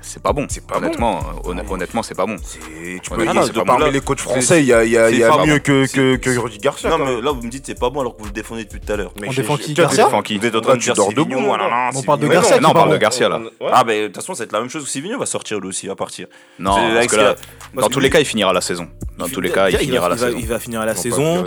c'est 0.02 0.22
pas 0.22 0.32
bon. 0.32 0.46
C'est 0.48 0.66
pas 0.66 0.78
honnêtement, 0.78 1.20
honn- 1.44 1.62
honnêtement, 1.70 2.02
c'est 2.02 2.14
pas 2.14 2.26
bon. 2.26 2.36
Tu 2.36 3.10
peux 3.10 3.16
mais 3.16 3.24
dire, 3.24 3.34
non, 3.34 3.46
de 3.46 3.60
parmi 3.60 3.90
les 3.90 4.00
coachs 4.00 4.20
français, 4.20 4.60
il 4.62 4.66
y 4.66 4.72
a, 4.72 4.84
il 4.84 4.90
y 4.90 4.98
a- 4.98 5.10
y 5.10 5.22
a 5.24 5.28
pas 5.30 5.44
mieux 5.46 5.54
bon. 5.56 5.60
que, 5.62 5.86
que, 5.92 6.16
que 6.16 6.38
Rudy 6.38 6.58
Garcia. 6.58 6.90
Non, 6.90 6.98
mais 6.98 7.20
là, 7.20 7.30
vous 7.32 7.42
me 7.42 7.50
dites 7.50 7.64
c'est 7.66 7.78
pas 7.78 7.90
bon 7.90 8.00
alors 8.00 8.14
que 8.14 8.20
vous 8.20 8.26
le 8.26 8.32
défendez 8.32 8.64
depuis 8.64 8.80
tout 8.80 8.92
à 8.92 8.96
l'heure. 8.96 9.12
Mais 9.20 9.28
On 9.28 9.32
défend 9.32 9.56
qui, 9.56 9.74
Garcia 9.74 10.08
Vous 10.08 10.46
êtes 10.46 10.54
en 10.56 10.60
train 10.60 10.74
de 10.74 10.78
tu 10.80 10.92
dire 10.92 10.94
là. 10.94 11.90
On 11.94 12.02
parle 12.02 12.20
de 12.20 12.26
Mais 12.26 12.34
Garcia 12.34 12.60
non, 12.60 12.70
on 12.70 12.72
parle 12.74 12.90
de 12.92 12.96
Garcia 12.98 13.28
là. 13.28 13.40
Ah, 13.72 13.84
ben 13.84 14.02
de 14.02 14.06
toute 14.06 14.16
façon, 14.16 14.34
c'est 14.34 14.50
la 14.52 14.60
même 14.60 14.68
chose 14.68 14.84
que 14.84 15.18
va 15.18 15.26
sortir 15.26 15.60
lui 15.60 15.68
aussi 15.68 15.88
à 15.88 15.94
partir. 15.94 16.26
Non, 16.58 16.76
dans 17.74 17.88
tous 17.88 18.00
les 18.00 18.10
cas, 18.10 18.20
il 18.20 18.24
finira 18.26 18.52
la 18.52 18.60
saison. 18.60 18.88
Dans 19.18 19.28
tous 19.28 19.40
les 19.40 19.50
cas, 19.50 19.68
il 19.68 19.76
finira 19.78 20.02
va, 20.02 20.08
la 20.10 20.14
va- 20.16 20.26
saison. 20.26 20.38
il 20.40 20.46
va 20.46 20.58
finir 20.58 20.80
la 20.80 20.92
On 20.92 20.94
va 20.94 20.94
saison. 21.00 21.44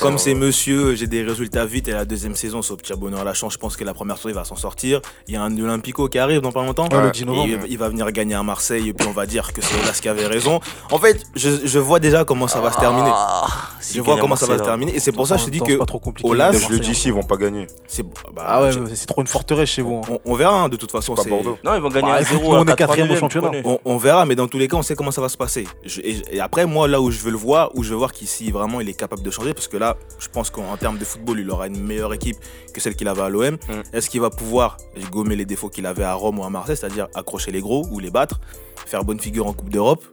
Comme 0.00 0.18
c'est 0.18 0.34
monsieur, 0.34 0.94
j'ai 0.94 1.06
des 1.06 1.22
résultats 1.22 1.64
vite 1.66 1.88
et 1.88 1.92
la 1.92 2.04
deuxième 2.04 2.34
saison, 2.34 2.62
sauf 2.62 2.78
petit 2.80 2.92
bonheur 2.94 3.24
la 3.24 3.34
chance, 3.34 3.54
je 3.54 3.58
pense 3.58 3.76
que 3.76 3.84
la 3.84 3.92
première 3.94 4.16
saison 4.16 4.28
il 4.30 4.34
va 4.34 4.44
s'en 4.44 4.56
sortir. 4.56 5.00
Il 5.26 5.34
y 5.34 5.36
a 5.36 5.42
un 5.42 5.56
Olympico 5.58 6.08
qui 6.08 6.18
arrive 6.18 6.40
dans 6.40 6.52
pas 6.52 6.64
longtemps. 6.64 6.88
Ouais, 6.90 7.02
le 7.02 7.08
Et 7.08 7.12
10 7.12 7.24
novembre. 7.26 7.48
il, 7.66 7.72
il 7.72 7.78
va 7.78 7.88
venir 7.88 7.97
venir 7.98 8.12
gagner 8.12 8.34
à 8.34 8.42
Marseille 8.42 8.88
et 8.88 8.92
puis 8.92 9.06
on 9.08 9.12
va 9.12 9.26
dire 9.26 9.52
que 9.52 9.60
c'est 9.60 9.74
Olas 9.82 9.98
qui 10.00 10.08
avait 10.08 10.26
raison. 10.26 10.60
En 10.90 10.98
fait, 10.98 11.20
je, 11.34 11.50
je 11.66 11.78
vois 11.78 11.98
déjà 12.00 12.24
comment 12.24 12.46
ça 12.48 12.60
va 12.60 12.70
se 12.72 12.78
terminer. 12.78 13.10
Ah, 13.12 13.46
Je 13.80 14.00
vois 14.00 14.16
comment 14.18 14.36
ça 14.36 14.46
va 14.46 14.58
se 14.58 14.62
terminer 14.62 14.94
et 14.94 15.00
c'est 15.00 15.12
pour 15.12 15.26
ça 15.26 15.34
que 15.36 15.40
je 15.42 15.46
te 15.46 15.50
dis 15.50 15.60
que 15.60 15.72
c'est 15.72 15.76
pas 15.78 15.86
trop 15.86 15.98
compliqué. 15.98 16.28
Olas, 16.28 16.52
Je 16.52 16.58
le 16.58 16.58
dis 16.60 16.72
Marseille, 16.76 16.90
ici, 16.92 17.08
ils 17.08 17.14
vont 17.14 17.22
pas 17.22 17.36
gagner. 17.36 17.66
c'est 17.86 18.02
bah, 18.34 18.44
Ah 18.46 18.62
ouais, 18.62 18.70
c'est 18.94 19.06
trop 19.06 19.20
une 19.20 19.26
forteresse 19.26 19.68
chez 19.70 19.82
vous. 19.82 19.96
hein. 20.04 20.18
on, 20.24 20.32
on 20.32 20.34
verra 20.34 20.62
hein, 20.62 20.68
de 20.68 20.76
toute 20.76 20.90
façon. 20.92 21.14
Pas 21.14 21.22
c'est- 21.22 21.28
Bordeaux. 21.30 21.58
Non, 21.64 21.74
ils 21.74 21.80
vont 21.80 21.88
gagner 21.88 22.08
Bah, 22.08 22.14
à 22.14 22.20
écoute, 22.22 22.38
0 22.38 22.50
nous, 22.50 22.54
à 22.56 22.60
on 22.60 22.64
est 22.66 22.76
quatrième 22.76 23.10
au 23.10 23.14
89e, 23.14 23.18
championnat. 23.20 23.50
On, 23.64 23.78
on 23.84 23.96
verra, 23.98 24.24
mais 24.26 24.34
dans 24.36 24.46
tous 24.48 24.58
les 24.58 24.68
cas, 24.68 24.76
on 24.76 24.82
sait 24.82 24.94
comment 24.94 25.10
ça 25.10 25.20
va 25.20 25.28
se 25.28 25.36
passer. 25.36 25.66
Je- 25.84 26.00
et, 26.00 26.22
et 26.36 26.40
après, 26.40 26.66
moi, 26.66 26.86
là 26.88 27.00
où 27.00 27.10
je 27.10 27.18
veux 27.20 27.30
le 27.30 27.36
voir, 27.36 27.70
où 27.74 27.82
je 27.82 27.90
veux 27.90 27.96
voir 27.96 28.12
qu'ici 28.12 28.50
vraiment 28.50 28.80
il 28.80 28.88
est 28.88 28.94
capable 28.94 29.22
de 29.22 29.30
changer, 29.30 29.54
parce 29.54 29.68
que 29.68 29.76
là, 29.76 29.96
je 30.18 30.28
pense 30.28 30.50
qu'en 30.50 30.70
en 30.72 30.76
termes 30.76 30.98
de 30.98 31.04
football, 31.04 31.40
il 31.40 31.50
aura 31.50 31.66
une 31.66 31.82
meilleure 31.82 32.12
équipe 32.14 32.36
que 32.72 32.80
celle 32.80 32.94
qu'il 32.94 33.08
avait 33.08 33.22
à 33.22 33.28
l'OM. 33.28 33.56
Est-ce 33.92 34.08
qu'il 34.10 34.20
va 34.20 34.30
pouvoir 34.30 34.76
gommer 35.10 35.36
les 35.36 35.44
défauts 35.46 35.68
qu'il 35.68 35.86
avait 35.86 36.04
à 36.04 36.14
Rome 36.14 36.38
ou 36.38 36.44
à 36.44 36.50
Marseille, 36.50 36.76
c'est-à-dire 36.76 37.08
accrocher 37.14 37.50
les 37.50 37.60
gros? 37.60 37.86
Ou 37.90 37.98
les 37.98 38.10
battre, 38.10 38.40
faire 38.86 39.04
bonne 39.04 39.20
figure 39.20 39.46
en 39.46 39.52
Coupe 39.52 39.70
d'Europe 39.70 40.04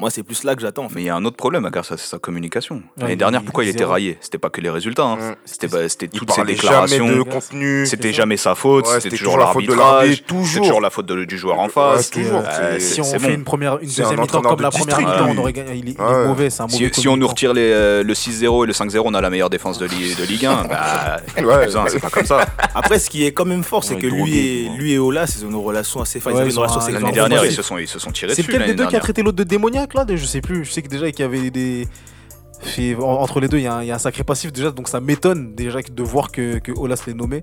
Moi, 0.00 0.08
c'est 0.10 0.22
plus 0.22 0.44
là 0.44 0.54
que 0.54 0.62
j'attends. 0.62 0.84
En 0.84 0.88
fait. 0.88 0.94
Mais 0.96 1.02
il 1.02 1.06
y 1.06 1.10
a 1.10 1.14
un 1.14 1.24
autre 1.26 1.36
problème 1.36 1.64
à 1.66 1.70
ça, 1.84 1.96
c'est 1.98 2.06
sa 2.08 2.18
communication. 2.18 2.82
L'année 2.96 3.16
dernière, 3.16 3.42
pourquoi 3.42 3.64
il 3.64 3.68
était 3.70 3.84
raillé? 3.84 4.16
C'était 4.22 4.38
pas 4.38 4.48
que 4.48 4.60
les 4.62 4.70
résultats, 4.70 5.04
hein. 5.04 5.18
C'était 5.44 5.68
pas- 5.68 5.88
c'était 5.88 6.06
Il 6.12 6.18
toutes 6.18 6.32
ses 6.32 6.42
déclarations. 6.44 7.06
jamais 7.06 7.18
de 7.18 7.22
contenu. 7.22 7.86
C'était 7.86 8.12
jamais 8.14 8.36
sa 8.38 8.54
faute, 8.54 8.86
Ouais, 8.86 8.94
c'était 9.00 9.16
toujours 9.16 9.34
toujours 9.34 9.46
la 9.46 9.52
faute 9.52 9.66
de 9.66 9.74
l'arbitrage, 9.74 10.08
c'était 10.16 10.22
toujours. 10.26 10.62
toujours 10.64 10.80
la 10.80 10.90
faute 10.90 11.06
de- 11.06 11.24
du 11.24 11.36
joueur 11.38 11.58
en 11.60 11.64
Ouais, 11.64 11.70
face. 11.70 12.10
toujours. 12.10 12.42
Euh, 12.46 12.76
c'est- 12.78 12.80
Si 12.80 13.00
on 13.00 13.04
c'est 13.04 13.18
fait 13.18 13.28
bon. 13.28 13.34
une 13.34 13.44
première, 13.44 13.78
une 13.78 13.88
C'est 13.88 14.00
un 14.02 14.04
deuxième 14.04 14.20
mi-temps 14.22 14.40
comme 14.42 14.60
la 14.62 14.70
première 14.70 14.98
mi-temps, 14.98 15.26
on 15.28 15.36
aurait 15.38 15.52
gagné. 15.52 15.74
Il 15.76 15.88
est, 15.90 15.98
mauvais, 16.26 16.48
c'est 16.50 16.62
un 16.62 16.66
mauvais 16.66 16.90
Si, 16.94 17.00
si 17.02 17.08
on 17.08 17.16
nous 17.18 17.28
retire 17.28 17.52
euh, 17.56 18.02
le 18.02 18.14
6-0 18.14 18.64
et 18.64 18.66
le 18.66 18.72
5-0, 18.72 19.02
on 19.06 19.14
a 19.14 19.20
la 19.20 19.28
meilleure 19.30 19.50
défense 19.50 19.78
de, 19.78 19.86
Li- 19.86 20.14
de 20.14 20.24
Ligue 20.24 20.46
1. 20.46 20.64
Bah, 20.70 21.20
c'est 21.88 22.00
pas 22.00 22.10
comme 22.10 22.24
ça. 22.26 22.46
Après, 22.74 22.98
ce 22.98 23.10
qui 23.10 23.24
est 23.26 23.32
quand 23.32 23.44
même 23.44 23.64
fort, 23.64 23.84
c'est 23.84 23.96
que 23.96 24.06
lui 24.06 24.38
et, 24.92 24.98
Ola, 24.98 25.24
ils 25.26 25.44
ont 25.44 25.48
une 25.50 25.56
relation 25.56 26.00
assez 26.00 26.20
ont 26.20 26.64
L'année 26.92 27.12
dernière, 27.12 27.44
ils 27.44 27.52
se 27.52 27.62
sont, 27.62 27.76
tirés 28.12 28.34
C'est 28.34 28.42
dessus. 28.42 28.50
lequel 28.50 28.60
des 28.62 28.66
l'année 28.68 28.74
deux 28.74 28.86
qui 28.86 28.96
a 28.96 29.00
traité 29.00 29.22
l'autre 29.22 29.36
de 29.36 29.44
démoniaque 29.44 29.89
là 29.94 30.04
Je 30.08 30.24
sais 30.24 30.40
plus. 30.40 30.64
Je 30.64 30.72
sais 30.72 30.82
que 30.82 30.88
déjà 30.88 31.10
qu'il 31.10 31.20
y 31.20 31.22
avait 31.28 31.50
des. 31.50 31.86
Entre 33.00 33.40
les 33.40 33.48
deux, 33.48 33.56
il 33.56 33.62
y, 33.62 33.66
a 33.66 33.76
un- 33.76 33.82
il 33.82 33.86
y 33.88 33.90
a 33.90 33.94
un 33.94 33.98
sacré 33.98 34.22
passif 34.22 34.52
déjà, 34.52 34.70
donc 34.70 34.86
ça 34.88 35.00
m'étonne 35.00 35.54
déjà 35.54 35.78
de 35.80 36.02
voir 36.02 36.30
que, 36.30 36.58
que 36.58 36.72
Olas 36.72 37.02
l'ait 37.06 37.14
nommé. 37.14 37.42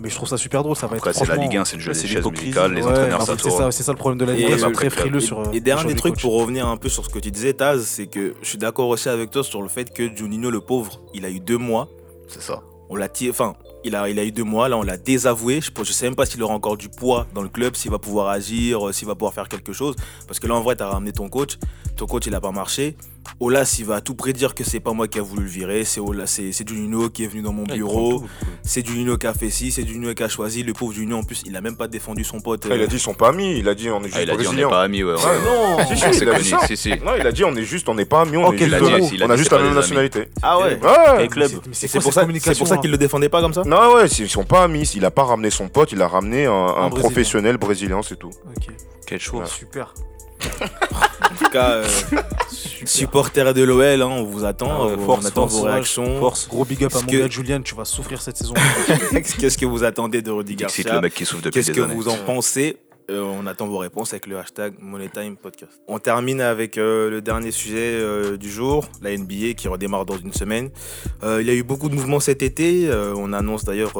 Mais 0.00 0.08
je 0.10 0.14
trouve 0.16 0.28
ça 0.28 0.36
super 0.36 0.62
drôle, 0.64 0.74
ça 0.76 0.88
va 0.88 0.96
Après, 0.96 1.10
être 1.10 1.18
c'est 1.18 1.26
la 1.28 1.36
Ligue 1.36 1.56
1, 1.56 1.64
c'est 1.64 1.76
le 1.76 1.82
jeu 1.82 1.92
des 1.92 1.98
c'est 1.98 2.06
chaises 2.08 2.26
musicales, 2.26 2.74
les 2.74 2.82
Ouais, 2.82 2.90
entraîneurs, 2.90 3.20
en 3.22 3.24
ça 3.24 3.34
c'est 3.40 3.50
ça, 3.50 3.70
c'est 3.70 3.86
le 3.88 3.96
problème 3.96 4.18
de 4.18 4.24
la 4.24 4.32
Ligue 4.34 4.46
1, 4.46 4.48
ils 4.48 4.54
euh, 4.54 4.58
sont 4.58 4.72
très 4.72 4.90
frileux 4.90 5.18
Et- 5.18 5.24
sur. 5.24 5.54
Et 5.54 5.60
dernier 5.60 5.94
truc 5.94 6.20
pour 6.20 6.34
revenir 6.38 6.66
un 6.66 6.76
peu 6.76 6.88
sur 6.88 7.04
ce 7.04 7.10
que 7.10 7.18
tu 7.20 7.30
disais, 7.30 7.52
Taz, 7.54 7.84
c'est 7.86 8.06
que 8.06 8.34
je 8.42 8.48
suis 8.48 8.58
d'accord 8.58 8.88
aussi 8.88 9.08
avec 9.08 9.30
toi 9.30 9.44
sur 9.44 9.62
le 9.62 9.68
fait 9.68 9.90
que 9.92 10.14
Juninho, 10.14 10.50
le 10.50 10.60
pauvre, 10.60 11.00
il 11.14 11.24
a 11.24 11.30
eu 11.30 11.38
deux 11.40 11.56
mois. 11.56 11.88
C'est 12.28 12.42
ça. 12.42 12.60
On 12.90 12.96
l'a 12.96 13.08
tiré, 13.08 13.30
enfin, 13.30 13.54
il 13.84 13.94
a, 13.94 14.08
il 14.08 14.18
a 14.18 14.24
eu 14.24 14.32
deux 14.32 14.44
mois, 14.44 14.68
là, 14.68 14.76
on 14.76 14.82
l'a 14.82 14.96
désavoué. 14.96 15.60
Je 15.60 15.92
sais 15.92 16.06
même 16.06 16.16
pas 16.16 16.26
s'il 16.26 16.42
aura 16.42 16.54
encore 16.54 16.76
du 16.76 16.88
poids 16.88 17.26
dans 17.34 17.42
le 17.42 17.48
club, 17.48 17.74
s'il 17.76 17.90
va 17.90 17.98
pouvoir 17.98 18.28
agir, 18.28 18.88
euh, 18.88 18.92
s'il 18.92 19.06
va 19.06 19.14
pouvoir 19.14 19.32
faire 19.32 19.48
quelque 19.48 19.72
chose. 19.72 19.96
Parce 20.26 20.38
que 20.38 20.46
là, 20.46 20.54
en 20.54 20.60
vrai, 20.60 20.76
tu 20.76 20.82
ramené 20.82 21.12
ton 21.12 21.28
coach. 21.28 21.58
Ton 21.96 22.06
coach, 22.06 22.26
il 22.26 22.32
n'a 22.32 22.40
pas 22.40 22.52
marché. 22.52 22.96
Olas, 23.38 23.76
il 23.78 23.86
va 23.86 23.96
à 23.96 24.00
tout 24.00 24.14
près 24.14 24.32
dire 24.32 24.54
que 24.54 24.64
c'est 24.64 24.80
pas 24.80 24.92
moi 24.92 25.08
qui 25.08 25.18
a 25.18 25.22
voulu 25.22 25.44
le 25.44 25.48
virer. 25.48 25.84
C'est 25.84 26.00
c'est 26.26 26.52
c'est 26.52 26.68
Juninho 26.68 27.08
qui 27.08 27.24
est 27.24 27.26
venu 27.26 27.42
dans 27.42 27.52
mon 27.52 27.62
bureau. 27.62 28.24
C'est 28.62 28.86
Juninho 28.86 29.16
qui 29.16 29.26
a 29.26 29.32
fait 29.34 29.50
ci, 29.50 29.72
c'est 29.72 29.86
Juninho 29.86 30.12
qui 30.14 30.22
a 30.22 30.28
choisi. 30.28 30.62
Le 30.62 30.72
pauvre 30.72 30.92
Juninho, 30.92 31.16
en 31.18 31.22
plus, 31.22 31.42
il 31.46 31.56
a 31.56 31.60
même 31.60 31.76
pas 31.76 31.88
défendu 31.88 32.22
son 32.24 32.40
pote. 32.40 32.66
Ah, 32.70 32.74
Il 32.74 32.80
euh, 32.80 32.84
a 32.84 32.86
dit 32.86 32.96
ils 32.96 33.00
sont 33.00 33.14
pas 33.14 33.28
amis. 33.28 33.58
Il 33.58 33.68
a 33.68 33.74
dit 33.74 33.88
on 33.90 34.00
est 34.00 34.04
juste 34.04 34.16
Ah, 34.18 34.22
il 34.22 34.30
a 34.30 34.36
dit 34.36 34.46
on 34.46 34.52
n'est 34.52 34.62
pas 34.64 34.82
amis, 34.82 35.02
ouais. 35.02 35.12
ouais. 35.12 35.18
Ouais, 35.18 35.44
non, 35.44 35.78
si, 35.88 35.96
si, 35.96 36.22
il 36.22 36.28
a 36.28 36.38
dit 36.38 36.50
connus, 36.50 36.60
ça. 36.60 36.66
si, 36.66 36.76
si. 36.76 36.90
Non, 36.90 37.12
il 37.18 37.26
a 37.26 37.32
dit 37.32 37.44
on 37.44 37.54
est 37.56 37.62
juste, 37.62 37.88
on 37.88 37.94
n'est 37.94 38.04
pas 38.04 38.22
amis, 38.22 38.36
on 38.36 38.52
est 38.52 38.58
juste, 38.58 38.68
dit, 38.68 38.74
euh, 38.74 39.26
on 39.26 39.30
a 39.30 39.36
juste 39.36 39.50
c'est 39.50 39.56
la 39.56 39.62
même 39.62 39.74
nationalité. 39.74 40.28
Ah 40.42 40.58
ouais 40.58 40.78
Ouais. 40.82 40.90
Quel 41.18 41.28
club 41.28 41.50
C'est 41.72 41.88
pour, 42.00 42.12
ça- 42.12 42.26
c'est 42.40 42.58
pour 42.58 42.68
ça 42.68 42.76
qu'il 42.78 42.90
le 42.90 42.98
défendait 42.98 43.28
pas 43.28 43.40
comme 43.40 43.54
ça? 43.54 43.62
Non, 43.64 43.94
ouais, 43.94 44.06
ils 44.06 44.28
sont 44.28 44.44
pas 44.44 44.64
amis. 44.64 44.90
Il 44.94 45.04
a 45.04 45.10
pas 45.10 45.24
ramené 45.24 45.50
son 45.50 45.68
pote, 45.68 45.92
il 45.92 46.02
a 46.02 46.08
ramené 46.08 46.46
un, 46.46 46.90
professionnel 46.90 47.56
brésilien, 47.56 48.00
c'est 48.02 48.18
tout. 48.18 48.28
Ok, 48.28 48.74
Quel 49.06 49.20
choix. 49.20 49.46
super. 49.46 49.94
En 51.22 51.34
tout 51.44 51.50
cas, 51.50 51.70
euh, 51.70 51.86
supporter 52.84 53.52
de 53.54 53.62
l'OL, 53.62 54.02
hein, 54.02 54.06
on 54.06 54.24
vous 54.24 54.44
attend. 54.44 54.68
Ah 54.70 54.86
ouais, 54.86 54.94
on 54.98 55.04
force, 55.06 55.26
attend 55.26 55.42
force, 55.48 55.52
vos 55.54 55.62
réactions. 55.62 56.18
Force. 56.18 56.48
Gros 56.48 56.64
big 56.64 56.82
up 56.84 56.90
à 56.90 56.92
Parce 56.92 57.04
mon 57.04 57.10
que- 57.12 57.16
gars 57.18 57.28
Julian, 57.28 57.60
tu 57.62 57.74
vas 57.74 57.84
souffrir 57.84 58.20
cette 58.20 58.36
saison. 58.36 58.54
Qu'est-ce 59.38 59.58
que 59.58 59.66
vous 59.66 59.84
attendez 59.84 60.22
de 60.22 60.30
Rudy 60.30 60.56
Garcia 60.56 60.94
le 60.94 61.00
mec 61.00 61.14
qui 61.14 61.24
souffre 61.24 61.42
depuis 61.42 61.60
Qu'est-ce 61.60 61.72
que 61.72 61.80
années. 61.82 61.94
vous 61.94 62.08
en 62.08 62.16
pensez 62.26 62.76
Euh, 63.10 63.22
On 63.22 63.46
attend 63.46 63.66
vos 63.66 63.78
réponses 63.78 64.12
avec 64.12 64.26
le 64.26 64.38
hashtag 64.38 64.74
MoneyTime 64.80 65.36
Podcast. 65.36 65.80
On 65.88 65.98
termine 65.98 66.40
avec 66.40 66.78
euh, 66.78 67.10
le 67.10 67.20
dernier 67.20 67.50
sujet 67.50 67.94
euh, 67.94 68.36
du 68.36 68.50
jour, 68.50 68.86
la 69.02 69.16
NBA 69.16 69.54
qui 69.56 69.66
redémarre 69.68 70.06
dans 70.06 70.16
une 70.18 70.32
semaine. 70.32 70.70
Il 71.22 71.46
y 71.46 71.50
a 71.50 71.54
eu 71.54 71.62
beaucoup 71.62 71.88
de 71.88 71.94
mouvements 71.94 72.20
cet 72.20 72.42
été. 72.42 72.90
On 73.16 73.32
annonce 73.32 73.64
d'ailleurs 73.64 73.92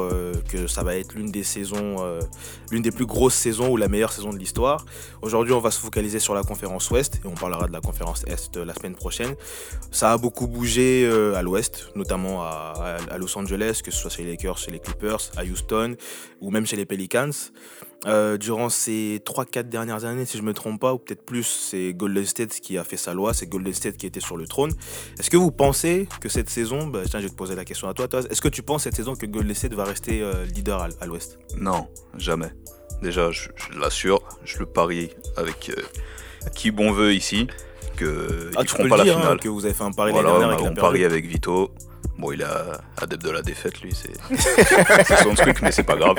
que 0.49 0.67
ça 0.67 0.83
va 0.83 0.95
être 0.95 1.13
l'une 1.13 1.31
des 1.31 1.43
saisons, 1.43 1.97
l'une 2.71 2.81
des 2.81 2.89
plus 2.91 3.05
grosses 3.05 3.35
saisons 3.35 3.69
ou 3.69 3.77
la 3.77 3.87
meilleure 3.87 4.11
saison 4.11 4.31
de 4.31 4.37
l'histoire. 4.39 4.85
Aujourd'hui, 5.21 5.53
on 5.53 5.59
va 5.59 5.69
se 5.71 5.79
focaliser 5.79 6.17
sur 6.19 6.33
la 6.33 6.41
conférence 6.43 6.89
Ouest 6.89 7.21
et 7.23 7.27
on 7.27 7.35
parlera 7.35 7.67
de 7.67 7.73
la 7.73 7.81
conférence 7.81 8.23
Est 8.25 8.55
la 8.57 8.73
semaine 8.73 8.95
prochaine. 8.95 9.35
Ça 9.91 10.13
a 10.13 10.17
beaucoup 10.17 10.47
bougé 10.47 11.07
à 11.35 11.41
l'Ouest, 11.43 11.89
notamment 11.95 12.41
à, 12.43 12.97
à- 13.11 13.17
Los 13.19 13.37
Angeles, 13.37 13.81
que 13.83 13.91
ce 13.91 13.97
soit 13.99 14.09
chez 14.09 14.23
les 14.23 14.31
Lakers, 14.31 14.57
chez 14.57 14.71
les 14.71 14.79
Clippers, 14.79 15.31
à 15.37 15.43
Houston 15.43 15.95
ou 16.41 16.49
même 16.49 16.65
chez 16.65 16.75
les 16.75 16.85
Pelicans. 16.85 17.29
Durant 18.39 18.69
ces 18.69 19.00
3-4 19.25 19.63
dernières 19.69 20.05
années, 20.05 20.25
si 20.25 20.37
je 20.37 20.41
ne 20.43 20.47
me 20.47 20.53
trompe 20.53 20.79
pas, 20.81 20.93
ou 20.93 20.97
peut-être 20.97 21.23
plus, 21.25 21.43
c'est 21.43 21.93
Golden 21.93 22.25
State 22.25 22.51
qui 22.59 22.77
a 22.77 22.83
fait 22.83 22.97
sa 22.97 23.13
loi, 23.13 23.33
c'est 23.33 23.47
Golden 23.47 23.73
State 23.73 23.97
qui 23.97 24.05
était 24.05 24.19
sur 24.19 24.37
le 24.37 24.47
trône. 24.47 24.71
Est-ce 25.19 25.29
que 25.29 25.37
vous 25.37 25.51
pensez 25.51 26.07
que 26.21 26.29
cette 26.29 26.49
saison, 26.49 26.87
bah, 26.87 27.01
tiens, 27.09 27.19
je 27.19 27.25
vais 27.25 27.31
te 27.31 27.35
poser 27.35 27.55
la 27.55 27.65
question 27.65 27.87
à 27.89 27.93
toi, 27.93 28.07
est-ce 28.29 28.41
que 28.41 28.47
tu 28.47 28.61
penses 28.63 28.83
cette 28.83 28.95
saison 28.95 29.15
que 29.15 29.25
Golden 29.25 29.53
State 29.55 29.73
va 29.73 29.83
rester 29.83 30.21
euh, 30.21 30.45
leader 30.45 30.81
à, 30.81 30.87
à 30.99 31.05
l'Ouest? 31.05 31.37
Non, 31.57 31.87
jamais. 32.17 32.51
Déjà, 33.01 33.31
je, 33.31 33.49
je 33.55 33.77
l'assure, 33.79 34.21
je 34.43 34.57
le 34.59 34.65
parie 34.65 35.09
avec 35.37 35.71
euh, 35.77 35.81
qui 36.55 36.71
bon 36.71 36.91
veut 36.91 37.13
ici, 37.13 37.47
que 37.97 38.51
Ah, 38.55 38.63
tu 38.63 38.69
feront 38.69 38.87
pas 38.89 38.97
la 38.97 39.03
dire, 39.03 39.17
hein, 39.17 39.21
finale. 39.21 39.39
que 39.39 39.49
vous 39.49 39.65
avez 39.65 39.73
fait 39.73 39.83
un 39.83 39.91
pari 39.91 40.11
Voilà, 40.11 40.29
on, 40.29 40.39
dernière 40.39 40.49
a- 40.49 40.53
avec 40.59 40.65
on 40.71 40.75
la 40.75 40.81
parie 40.81 41.03
avec 41.05 41.25
Vito. 41.25 41.71
Bon, 42.21 42.31
il 42.31 42.41
est 42.41 42.45
adepte 43.01 43.23
de 43.23 43.31
la 43.31 43.41
défaite, 43.41 43.81
lui, 43.81 43.93
c'est 43.95 45.17
son 45.23 45.33
truc, 45.33 45.61
mais 45.63 45.71
c'est 45.71 45.81
pas 45.83 45.95
grave. 45.95 46.17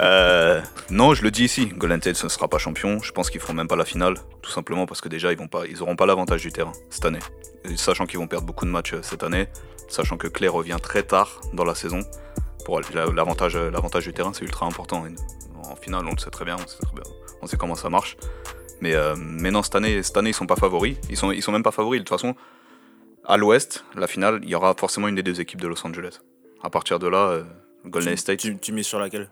Euh, 0.00 0.60
non, 0.90 1.12
je 1.12 1.22
le 1.22 1.30
dis 1.30 1.44
ici, 1.44 1.66
Golden 1.66 2.00
State 2.00 2.24
ne 2.24 2.28
sera 2.30 2.48
pas 2.48 2.56
champion. 2.58 3.00
Je 3.02 3.12
pense 3.12 3.28
qu'ils 3.28 3.40
feront 3.40 3.52
même 3.52 3.68
pas 3.68 3.76
la 3.76 3.84
finale, 3.84 4.14
tout 4.40 4.50
simplement 4.50 4.86
parce 4.86 5.00
que 5.02 5.08
déjà, 5.10 5.30
ils 5.30 5.36
vont 5.38 5.46
pas, 5.48 5.66
ils 5.68 5.82
auront 5.82 5.94
pas 5.96 6.06
l'avantage 6.06 6.40
du 6.40 6.50
terrain 6.52 6.72
cette 6.88 7.04
année. 7.04 7.18
Et 7.64 7.76
sachant 7.76 8.06
qu'ils 8.06 8.18
vont 8.18 8.26
perdre 8.28 8.46
beaucoup 8.46 8.64
de 8.64 8.70
matchs 8.70 8.94
euh, 8.94 9.00
cette 9.02 9.22
année, 9.22 9.46
sachant 9.88 10.16
que 10.16 10.26
Clay 10.26 10.48
revient 10.48 10.78
très 10.82 11.02
tard 11.02 11.40
dans 11.52 11.64
la 11.64 11.74
saison. 11.74 12.00
Pour 12.64 12.80
la- 12.80 13.06
l'avantage, 13.14 13.56
euh, 13.56 13.70
l'avantage 13.70 14.04
du 14.04 14.14
terrain, 14.14 14.32
c'est 14.32 14.44
ultra 14.44 14.64
important. 14.64 15.04
Et 15.06 15.10
En 15.70 15.76
finale, 15.76 16.04
on 16.06 16.12
le 16.12 16.18
sait 16.18 16.30
très 16.30 16.44
bien, 16.46 16.56
on 16.56 16.66
sait, 16.66 16.78
très 16.80 16.94
bien, 16.94 17.04
on 17.42 17.46
sait 17.46 17.58
comment 17.58 17.74
ça 17.74 17.90
marche. 17.90 18.16
Mais, 18.80 18.94
euh, 18.94 19.14
mais 19.18 19.50
non, 19.50 19.62
cette 19.62 19.74
année, 19.74 20.02
cette 20.02 20.16
année, 20.16 20.30
ils 20.30 20.34
sont 20.34 20.46
pas 20.46 20.56
favoris. 20.56 20.96
Ils 21.10 21.16
sont, 21.18 21.30
ils 21.30 21.42
sont 21.42 21.52
même 21.52 21.62
pas 21.62 21.70
favoris. 21.72 22.00
De 22.00 22.04
toute 22.04 22.16
façon, 22.18 22.34
à 23.26 23.36
l'ouest, 23.36 23.84
la 23.96 24.06
finale, 24.06 24.40
il 24.42 24.48
y 24.48 24.54
aura 24.54 24.74
forcément 24.74 25.08
une 25.08 25.14
des 25.14 25.22
deux 25.22 25.40
équipes 25.40 25.60
de 25.60 25.68
Los 25.68 25.86
Angeles. 25.86 26.18
À 26.62 26.70
partir 26.70 26.98
de 26.98 27.06
là, 27.08 27.28
euh, 27.30 27.44
Golden 27.86 28.16
State, 28.16 28.38
Tu, 28.40 28.56
tu 28.58 28.72
mises 28.72 28.86
sur 28.86 28.98
laquelle? 28.98 29.28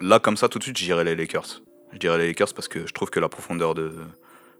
Là 0.00 0.18
comme 0.20 0.36
ça 0.36 0.48
tout 0.48 0.58
de 0.58 0.62
suite, 0.64 0.78
je 0.78 0.84
dirais 0.84 1.04
les 1.04 1.16
Lakers. 1.16 1.62
Je 1.92 1.98
dirais 1.98 2.18
les 2.18 2.28
Lakers 2.28 2.54
parce 2.54 2.68
que 2.68 2.86
je 2.86 2.92
trouve 2.92 3.10
que 3.10 3.18
la 3.18 3.28
profondeur 3.28 3.74
de, 3.74 3.92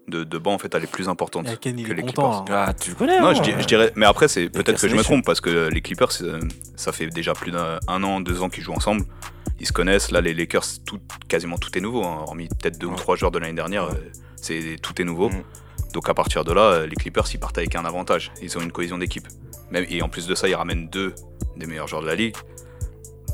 de, 0.09 0.23
de 0.25 0.37
banc 0.37 0.53
en 0.53 0.57
fait 0.57 0.73
elle 0.75 0.83
est 0.83 0.91
plus 0.91 1.07
importante 1.07 1.47
Et 1.49 1.55
Ken, 1.57 1.77
il 1.79 1.87
que 1.87 1.93
les 1.93 2.01
content. 2.01 2.43
Clippers. 2.43 2.57
hein. 2.57 2.65
Ah, 2.67 2.73
tu 2.73 2.93
connais. 2.95 3.19
Non, 3.21 3.27
hein. 3.27 3.33
je, 3.59 3.65
dirais, 3.65 3.93
mais 3.95 4.05
après 4.05 4.27
c'est 4.27 4.49
peut-être 4.49 4.81
que 4.81 4.87
je 4.89 4.95
me 4.95 5.03
trompe 5.03 5.23
parce 5.25 5.39
que 5.39 5.69
les 5.69 5.81
Clippers, 5.81 6.11
c'est- 6.11 6.25
ça 6.75 6.91
fait 6.91 7.07
déjà 7.07 7.33
plus 7.33 7.51
d'un 7.51 7.79
un 7.87 8.03
an, 8.03 8.19
deux 8.19 8.41
ans 8.41 8.49
qu'ils 8.49 8.63
jouent 8.63 8.73
ensemble. 8.73 9.05
Ils 9.61 9.67
se 9.67 9.73
connaissent. 9.73 10.11
Là, 10.11 10.21
les 10.21 10.33
Lakers, 10.33 10.63
tout, 10.85 10.99
quasiment 11.27 11.57
tout 11.57 11.77
est 11.77 11.81
nouveau, 11.81 12.03
hein, 12.05 12.23
hormis 12.25 12.47
peut-être 12.47 12.77
deux 12.77 12.87
ou 12.87 12.95
trois 12.95 13.15
joueurs 13.17 13.31
de 13.31 13.39
l'année 13.39 13.53
dernière. 13.53 13.83
euh, 13.85 13.93
C'est 14.37 14.77
tout 14.81 15.01
est 15.01 15.05
nouveau. 15.05 15.29
Mhm. 15.29 15.43
Donc 15.93 16.07
à 16.09 16.13
partir 16.13 16.43
de 16.43 16.53
là, 16.53 16.61
euh, 16.61 16.85
les 16.87 16.95
Clippers, 16.95 17.25
ils 17.33 17.39
partent 17.39 17.57
avec 17.57 17.75
un 17.75 17.85
avantage. 17.85 18.31
Ils 18.41 18.57
ont 18.57 18.61
une 18.61 18.71
cohésion 18.71 18.97
d'équipe. 18.97 19.27
Même 19.71 19.85
et 19.89 20.01
en 20.01 20.09
plus 20.09 20.27
de 20.27 20.35
ça, 20.35 20.47
ils 20.47 20.55
ramènent 20.55 20.87
deux 20.89 21.13
des 21.57 21.65
meilleurs 21.65 21.87
joueurs 21.87 22.01
de 22.01 22.07
la 22.07 22.15
ligue. 22.15 22.35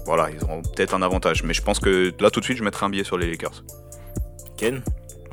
Voilà, 0.05 0.29
ils 0.29 0.43
auront 0.43 0.61
peut-être 0.61 0.93
un 0.93 1.01
avantage. 1.01 1.43
Mais 1.43 1.53
je 1.53 1.61
pense 1.61 1.79
que 1.79 2.13
là, 2.19 2.29
tout 2.29 2.39
de 2.39 2.45
suite, 2.45 2.57
je 2.57 2.63
mettrai 2.63 2.85
un 2.85 2.89
billet 2.89 3.03
sur 3.03 3.17
les 3.17 3.29
Lakers. 3.29 3.63
Ken? 4.57 4.83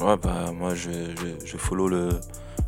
Ouais, 0.01 0.17
bah 0.17 0.51
moi 0.53 0.75
je, 0.75 0.91
je, 0.91 1.47
je 1.47 1.57
follow 1.57 1.87
le, 1.89 2.09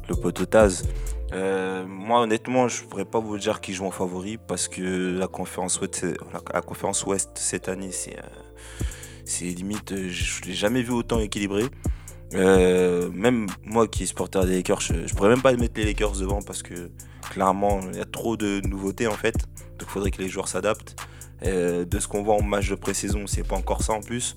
le 0.09 0.15
pote 0.15 0.49
Taz. 0.49 0.85
Euh, 1.33 1.85
moi 1.87 2.21
honnêtement, 2.21 2.69
je 2.69 2.85
pourrais 2.85 3.07
pas 3.07 3.19
vous 3.19 3.39
dire 3.39 3.61
qui 3.61 3.75
joue 3.75 3.87
en 3.87 3.91
favori 3.91 4.37
parce 4.39 4.69
que 4.69 5.19
la 5.19 5.27
conférence 5.27 5.81
Ouest, 5.81 5.97
c'est- 5.97 6.17
la, 6.33 6.41
la 6.53 6.61
conférence 6.63 7.05
Ouest 7.07 7.31
cette 7.35 7.69
année, 7.69 7.91
c'est 7.91 8.17
euh, 8.19 8.85
c'est 9.25 9.47
limite, 9.47 9.95
je 10.09 10.43
l'ai 10.45 10.53
jamais 10.53 10.83
vu 10.83 10.93
autant 10.93 11.19
équilibré. 11.19 11.65
Euh, 12.33 13.11
même 13.13 13.47
moi 13.65 13.87
qui 13.87 14.03
est 14.03 14.07
supporter 14.07 14.45
des 14.47 14.57
Lakers, 14.57 14.81
je, 14.81 15.07
je 15.07 15.15
pourrais 15.15 15.29
même 15.29 15.43
pas 15.43 15.53
mettre 15.53 15.75
les 15.79 15.85
Lakers 15.85 16.13
devant 16.13 16.43
parce 16.43 16.63
que 16.63 16.91
clairement 17.31 17.81
il 17.93 17.99
y 17.99 18.01
a 18.01 18.05
trop 18.05 18.37
de 18.37 18.61
nouveautés 18.67 19.07
en 19.07 19.13
fait. 19.13 19.35
Donc 19.79 19.83
il 19.83 19.89
faudrait 19.89 20.11
que 20.11 20.23
les 20.23 20.29
joueurs 20.29 20.49
s'adaptent. 20.49 20.97
Euh, 21.45 21.85
de 21.85 21.99
ce 21.99 22.09
qu'on 22.09 22.23
voit 22.23 22.37
en 22.37 22.43
match 22.43 22.71
de 22.71 22.75
pré-saison, 22.75 23.27
c'est 23.27 23.47
pas 23.47 23.57
encore 23.57 23.83
ça 23.83 23.93
en 23.93 24.01
plus. 24.01 24.37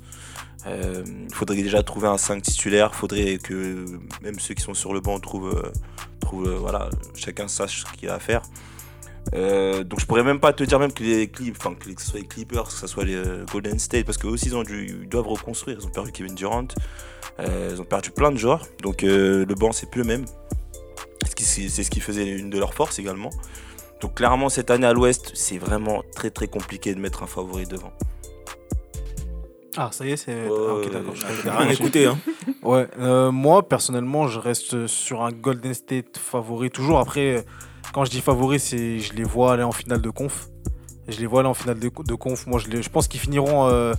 Euh, 0.65 1.03
Il 1.29 1.33
faudrait 1.33 1.61
déjà 1.61 1.81
trouver 1.83 2.07
un 2.07 2.17
5 2.17 2.41
titulaire. 2.41 2.89
Il 2.93 2.97
faudrait 2.97 3.37
que 3.37 3.85
même 4.21 4.39
ceux 4.39 4.53
qui 4.55 4.63
sont 4.63 4.73
sur 4.73 4.93
le 4.93 4.99
banc 4.99 5.19
trouvent, 5.19 5.55
euh, 5.55 5.71
trouvent, 6.19 6.47
euh, 6.47 6.57
voilà, 6.57 6.89
chacun 7.15 7.47
sache 7.47 7.85
ce 7.85 7.97
qu'il 7.97 8.09
a 8.09 8.15
à 8.15 8.19
faire. 8.19 8.41
Euh, 9.33 9.83
donc 9.83 9.99
je 9.99 10.05
pourrais 10.05 10.23
même 10.23 10.39
pas 10.39 10.53
te 10.53 10.63
dire 10.63 10.79
même 10.79 10.93
que 10.93 11.03
les 11.03 11.27
Clips, 11.27 11.55
enfin 11.59 11.75
que 11.75 12.01
ce 12.01 12.07
soit 12.11 12.19
les 12.19 12.25
Clippers, 12.25 12.63
que 12.63 12.71
ce 12.71 12.87
soit 12.87 13.03
les 13.05 13.15
euh, 13.15 13.45
Golden 13.51 13.77
State, 13.77 14.05
parce 14.05 14.17
que 14.17 14.27
aussi 14.27 14.47
ils 14.47 14.55
ont 14.55 14.63
dû, 14.63 14.99
ils 15.03 15.09
doivent 15.09 15.27
reconstruire. 15.27 15.77
Ils 15.79 15.85
ont 15.85 15.89
perdu 15.89 16.11
Kevin 16.11 16.33
Durant, 16.35 16.63
euh, 16.63 16.65
ils 17.39 17.79
ont 17.81 17.85
perdu 17.85 18.11
plein 18.11 18.31
de 18.31 18.37
joueurs, 18.37 18.65
donc 18.81 19.03
euh, 19.03 19.45
le 19.45 19.55
banc 19.55 19.71
c'est 19.71 19.89
plus 19.89 20.01
le 20.01 20.07
même. 20.07 20.25
C'est 21.39 21.83
ce 21.83 21.89
qui 21.89 21.99
faisait 21.99 22.27
une 22.27 22.49
de 22.49 22.57
leurs 22.59 22.73
forces 22.73 22.99
également. 22.99 23.29
Donc 24.01 24.15
clairement 24.15 24.49
cette 24.49 24.69
année 24.71 24.85
à 24.87 24.93
l'Ouest, 24.93 25.31
c'est 25.33 25.57
vraiment 25.57 26.03
très 26.15 26.29
très 26.29 26.47
compliqué 26.47 26.93
de 26.93 26.99
mettre 26.99 27.23
un 27.23 27.27
favori 27.27 27.65
devant. 27.65 27.91
Ah, 29.75 29.89
ça 29.91 30.05
y 30.05 30.11
est, 30.11 30.17
c'est. 30.17 30.45
Ah, 30.47 30.51
ok, 30.51 30.85
ouais, 30.85 30.89
d'accord. 30.91 31.15
je 31.15 31.49
rien 31.49 31.69
écouté, 31.69 32.05
hein. 32.07 32.17
Ouais, 32.63 32.87
euh, 32.99 33.31
moi 33.31 33.67
personnellement, 33.67 34.27
je 34.27 34.39
reste 34.39 34.87
sur 34.87 35.21
un 35.23 35.31
Golden 35.31 35.73
State 35.73 36.17
favori 36.17 36.69
toujours. 36.71 36.99
Après, 36.99 37.45
quand 37.93 38.03
je 38.03 38.09
dis 38.11 38.21
favori, 38.21 38.59
c'est 38.59 38.99
je 38.99 39.13
les 39.13 39.23
vois 39.23 39.53
aller 39.53 39.63
en 39.63 39.71
finale 39.71 40.01
de 40.01 40.09
conf. 40.09 40.47
Je 41.07 41.19
les 41.19 41.25
vois 41.27 41.41
aller 41.41 41.49
en 41.49 41.53
finale 41.53 41.79
de, 41.79 41.89
de 41.89 42.13
conf. 42.15 42.47
Moi, 42.47 42.59
je, 42.59 42.67
les- 42.67 42.81
je 42.81 42.89
pense 42.89 43.07
qu'ils 43.07 43.19
finiront 43.19 43.67
euh, 43.67 43.93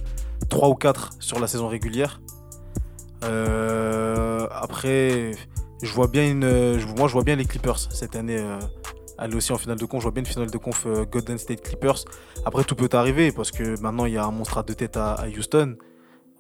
3 0.51 0.69
ou 0.69 0.75
4 0.75 1.11
sur 1.21 1.39
la 1.39 1.47
saison 1.47 1.69
régulière. 1.69 2.21
Euh, 3.25 4.47
après, 4.51 5.33
je 5.83 5.93
vois 5.93 6.07
bien 6.09 6.29
une, 6.29 6.43
je- 6.79 6.87
moi, 6.97 7.09
je 7.09 7.13
vois 7.13 7.25
bien 7.25 7.37
les 7.37 7.45
Clippers 7.45 7.79
cette 7.79 8.17
année 8.17 8.39
euh, 8.39 8.59
aller 9.19 9.35
aussi 9.37 9.53
en 9.53 9.59
finale 9.59 9.79
de 9.79 9.85
conf. 9.85 10.01
Je 10.01 10.05
vois 10.05 10.13
bien 10.13 10.23
une 10.23 10.27
finale 10.29 10.51
de 10.51 10.59
conf 10.59 10.85
euh, 10.87 11.05
Golden 11.05 11.39
State 11.39 11.63
Clippers. 11.63 12.05
Après, 12.45 12.65
tout 12.65 12.75
peut 12.75 12.89
arriver 12.93 13.33
parce 13.33 13.51
que 13.51 13.79
maintenant, 13.81 14.07
il 14.07 14.15
y 14.15 14.19
a 14.19 14.25
un 14.25 14.31
monstre 14.31 14.59
à 14.59 14.63
deux 14.63 14.75
têtes 14.75 14.97
à, 14.97 15.15
à 15.15 15.27
Houston. 15.29 15.77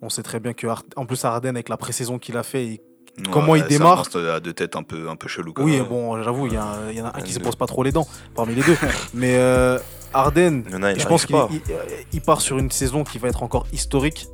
On 0.02 0.08
sait 0.08 0.22
très 0.22 0.38
bien 0.38 0.52
que, 0.52 0.66
en 0.96 1.06
plus, 1.06 1.24
Harden, 1.24 1.50
avec 1.56 1.68
la 1.68 1.76
pré-saison 1.76 2.18
qu'il 2.18 2.36
a 2.36 2.42
fait, 2.42 2.66
il 2.66 2.80
Comment 3.32 3.56
il 3.56 3.62
c'est 3.62 3.64
un 3.64 3.68
démarre 3.70 3.96
monstre 3.96 4.20
à 4.28 4.38
deux 4.38 4.52
têtes 4.52 4.76
un 4.76 4.84
peu, 4.84 5.08
un 5.08 5.16
peu 5.16 5.26
chelou. 5.26 5.52
quand 5.52 5.64
oui, 5.64 5.78
même. 5.78 5.86
bon, 5.88 6.22
j'avoue, 6.22 6.46
il 6.46 6.52
y, 6.52 6.56
en 6.58 7.04
a 7.04 7.16
un 7.16 7.20
qui 7.22 7.32
se 7.32 7.40
brosse 7.40 7.56
pas 7.56 7.66
trop 7.66 7.82
les 7.82 7.90
dents 7.90 8.06
parmi 8.36 8.54
les 8.54 8.62
deux. 8.62 8.76
Mais 9.14 9.34
euh, 9.38 9.76
Arden, 10.14 10.62
Il 10.68 10.72
y 10.72 10.76
en 10.76 10.82
a, 10.84 10.92
il 10.92 11.00
je 11.00 11.06
pense 11.08 11.26
qu'il 11.26 11.34
pas. 11.34 11.48
il- 11.50 11.60
il 12.12 12.20
part 12.20 12.40
sur 12.40 12.58
une 12.58 12.70
saison 12.70 13.02
qui 13.02 13.18
va 13.18 13.26
être 13.26 13.42
encore 13.42 13.66
historique. 13.72 14.28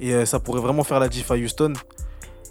Et 0.00 0.14
euh, 0.14 0.24
ça 0.24 0.40
pourrait 0.40 0.60
vraiment 0.60 0.84
faire 0.84 1.00
la 1.00 1.08
diff 1.08 1.30
à 1.30 1.34
Houston. 1.34 1.72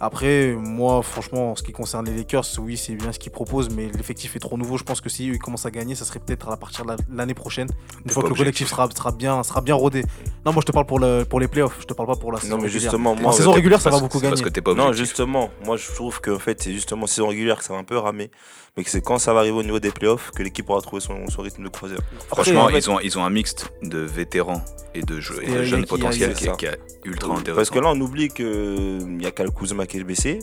Après, 0.04 0.52
moi, 0.58 1.00
franchement, 1.02 1.52
en 1.52 1.56
ce 1.56 1.62
qui 1.62 1.70
concerne 1.70 2.06
les 2.06 2.16
Lakers, 2.16 2.44
oui, 2.58 2.76
c'est 2.76 2.94
bien 2.96 3.12
ce 3.12 3.20
qu'ils 3.20 3.30
proposent, 3.30 3.70
mais 3.70 3.86
l'effectif 3.96 4.34
est 4.34 4.40
trop 4.40 4.56
nouveau. 4.58 4.76
Je 4.76 4.82
pense 4.82 5.00
que 5.00 5.08
si 5.08 5.30
eux, 5.30 5.34
ils 5.34 5.38
commencent 5.38 5.64
à 5.64 5.70
gagner, 5.70 5.94
ça 5.94 6.04
serait 6.04 6.18
peut-être 6.18 6.48
à 6.48 6.56
partir 6.56 6.84
de 6.84 6.90
la- 6.90 6.96
l'année 7.08 7.34
prochaine, 7.34 7.68
une 8.04 8.10
fois 8.10 8.24
que 8.24 8.28
le 8.30 8.34
collectif 8.34 8.68
sera, 8.68 8.88
sera, 8.90 9.12
bien, 9.12 9.40
sera 9.44 9.60
bien 9.60 9.76
rodé. 9.76 10.02
Non, 10.44 10.52
moi, 10.52 10.60
je 10.60 10.66
te 10.66 10.72
parle 10.72 10.86
pour, 10.86 10.98
le, 10.98 11.22
pour 11.24 11.38
les 11.38 11.46
playoffs, 11.46 11.76
je 11.80 11.86
te 11.86 11.94
parle 11.94 12.08
pas 12.08 12.16
pour 12.16 12.32
la 12.32 12.40
saison 12.40 12.56
Non 12.56 12.62
mais 12.62 12.66
régulière. 12.68 12.90
justement 12.90 13.12
En 13.12 13.16
moi 13.16 13.32
saison 13.32 13.50
t'es- 13.52 13.56
régulière, 13.58 13.80
ça 13.80 13.90
parce- 13.90 14.02
va 14.02 14.06
beaucoup 14.08 14.18
Parce 14.20 14.32
gagner. 14.32 14.42
que 14.42 14.48
t'es 14.48 14.60
pas 14.60 14.74
Non, 14.74 14.92
justement, 14.92 15.50
moi 15.64 15.76
je 15.76 15.86
trouve 15.94 16.20
qu'en 16.20 16.40
fait 16.40 16.60
c'est 16.60 16.72
justement 16.72 17.06
saison 17.06 17.28
régulière 17.28 17.58
que 17.58 17.64
ça 17.64 17.72
va 17.72 17.78
un 17.78 17.84
peu 17.84 17.96
ramer, 17.96 18.32
mais 18.76 18.82
que 18.82 18.90
c'est 18.90 19.02
quand 19.02 19.18
ça 19.18 19.32
va 19.32 19.38
arriver 19.40 19.56
au 19.56 19.62
niveau 19.62 19.78
des 19.78 19.92
playoffs 19.92 20.32
que 20.34 20.42
l'équipe 20.42 20.68
aura 20.68 20.80
trouvé 20.80 20.98
son, 21.00 21.28
son 21.28 21.42
rythme 21.42 21.62
de 21.62 21.68
croisière. 21.68 22.00
Franchement, 22.26 22.64
Après, 22.64 22.78
ils, 22.80 22.90
ont, 22.90 22.98
ils 22.98 23.16
ont 23.20 23.24
un 23.24 23.30
mixte 23.30 23.72
de 23.82 23.98
vétérans 23.98 24.62
et 24.94 25.02
de, 25.02 25.20
jeux, 25.20 25.40
et 25.42 25.64
jeunes 25.64 25.80
il 25.80 25.82
y 25.82 25.84
a- 25.84 25.86
potentiels 25.86 26.34
qui, 26.34 26.46
est- 26.48 26.56
qui 26.56 26.66
est 26.66 26.78
ultra 27.04 27.28
Parce 27.28 27.40
intéressant. 27.40 27.74
que 27.74 27.78
là 27.78 27.90
on 27.94 28.00
oublie 28.00 28.28
qu'il 28.30 29.18
y 29.20 29.26
a 29.26 29.30
Kyle 29.30 29.50
Kuzma 29.50 29.86
qui 29.92 29.98
est 29.98 30.04
blessé, 30.04 30.38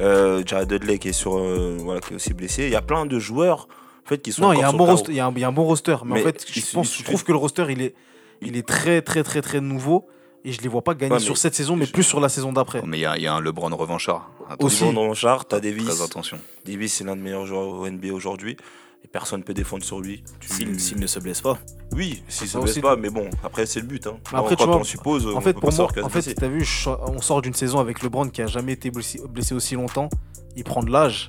euh, 0.00 0.42
Jared 0.44 0.68
Dudley 0.68 0.98
qui 0.98 1.08
est, 1.08 1.12
sur, 1.12 1.36
euh, 1.38 1.76
voilà, 1.80 2.00
qui 2.00 2.12
est 2.12 2.16
aussi 2.16 2.34
blessé, 2.34 2.64
il 2.64 2.72
y 2.72 2.76
a 2.76 2.82
plein 2.82 3.06
de 3.06 3.18
joueurs 3.18 3.68
en 4.04 4.08
fait, 4.08 4.18
qui 4.22 4.32
sont 4.32 4.42
Non, 4.42 4.52
il 4.52 4.58
y, 4.60 4.62
a 4.62 4.68
un 4.68 4.72
bon 4.72 4.86
roster, 4.86 5.12
il, 5.12 5.16
y 5.16 5.20
a 5.20 5.26
un, 5.26 5.32
il 5.34 5.40
y 5.40 5.44
a 5.44 5.48
un 5.48 5.52
bon 5.52 5.64
roster, 5.64 5.96
mais, 6.04 6.14
Mais 6.14 6.20
en 6.20 6.24
fait, 6.24 6.44
je, 6.48 6.58
il- 6.60 6.64
pense, 6.72 6.94
il- 6.96 7.00
je 7.00 7.04
trouve 7.04 7.24
que 7.24 7.32
le 7.32 7.38
roster, 7.38 7.66
il 7.70 7.82
est, 7.82 7.94
il 8.40 8.56
est 8.56 8.66
très, 8.66 9.02
très, 9.02 9.22
très, 9.22 9.42
très 9.42 9.60
nouveau. 9.60 10.06
Et 10.44 10.52
je 10.52 10.60
les 10.60 10.68
vois 10.68 10.82
pas 10.82 10.94
gagner 10.94 11.14
Ouais, 11.14 11.18
sur 11.18 11.36
cette 11.38 11.56
saison, 11.56 11.74
mais 11.74 11.88
plus 11.88 12.04
sur 12.04 12.20
la 12.20 12.28
saison 12.28 12.52
d'après. 12.52 12.80
Mais 12.86 12.98
il 12.98 13.00
y 13.00 13.04
a, 13.06 13.16
il 13.16 13.22
y 13.24 13.26
a 13.26 13.34
un 13.34 13.40
LeBron 13.40 13.74
revanchard. 13.74 14.30
Aussi. 14.38 14.52
Attention, 14.52 14.92
Dans 14.92 15.12
char, 15.12 15.44
t'as 15.44 15.58
Très 15.58 15.72
Davis. 15.72 16.00
attention. 16.00 16.38
Davis 16.64 16.92
c'est 16.94 17.02
l'un 17.02 17.16
des 17.16 17.22
meilleurs 17.22 17.46
joueurs 17.46 17.66
au 17.66 17.88
NBA 17.90 18.12
aujourd'hui. 18.12 18.56
Et 19.04 19.08
personne 19.08 19.40
ne 19.40 19.44
peut 19.44 19.54
défendre 19.54 19.84
sur 19.84 20.00
lui. 20.00 20.24
S'il 20.40 20.98
ne 21.00 21.06
se 21.06 21.18
blesse 21.20 21.40
pas. 21.40 21.58
Oui, 21.92 22.22
s'il 22.28 22.46
se 22.48 22.54
Ça 22.54 22.60
blesse 22.60 22.78
pas, 22.80 22.96
mais 22.96 23.10
bon, 23.10 23.30
après 23.44 23.64
c'est 23.66 23.80
le 23.80 23.86
but. 23.86 24.06
Hein. 24.06 24.16
Après, 24.32 24.56
quand 24.56 24.64
tu 24.64 24.68
vois, 24.68 24.76
on 24.78 24.84
suppose, 24.84 25.26
En 25.26 25.36
on 25.36 25.40
fait, 25.40 25.52
peut 25.54 25.60
pour 25.60 25.70
pas 25.70 25.76
moi, 25.76 25.86
en 26.02 26.08
se 26.08 26.20
fait, 26.20 26.34
t'as 26.34 26.48
vu, 26.48 26.64
je- 26.64 26.88
on 26.90 27.20
sort 27.20 27.40
d'une 27.42 27.54
saison 27.54 27.78
avec 27.78 28.02
LeBron 28.02 28.28
qui 28.30 28.42
a 28.42 28.46
jamais 28.48 28.72
été 28.72 28.90
blessé, 28.90 29.20
blessé 29.28 29.54
aussi 29.54 29.74
longtemps. 29.76 30.08
Il 30.56 30.64
prend 30.64 30.82
de 30.82 30.90
l'âge. 30.90 31.28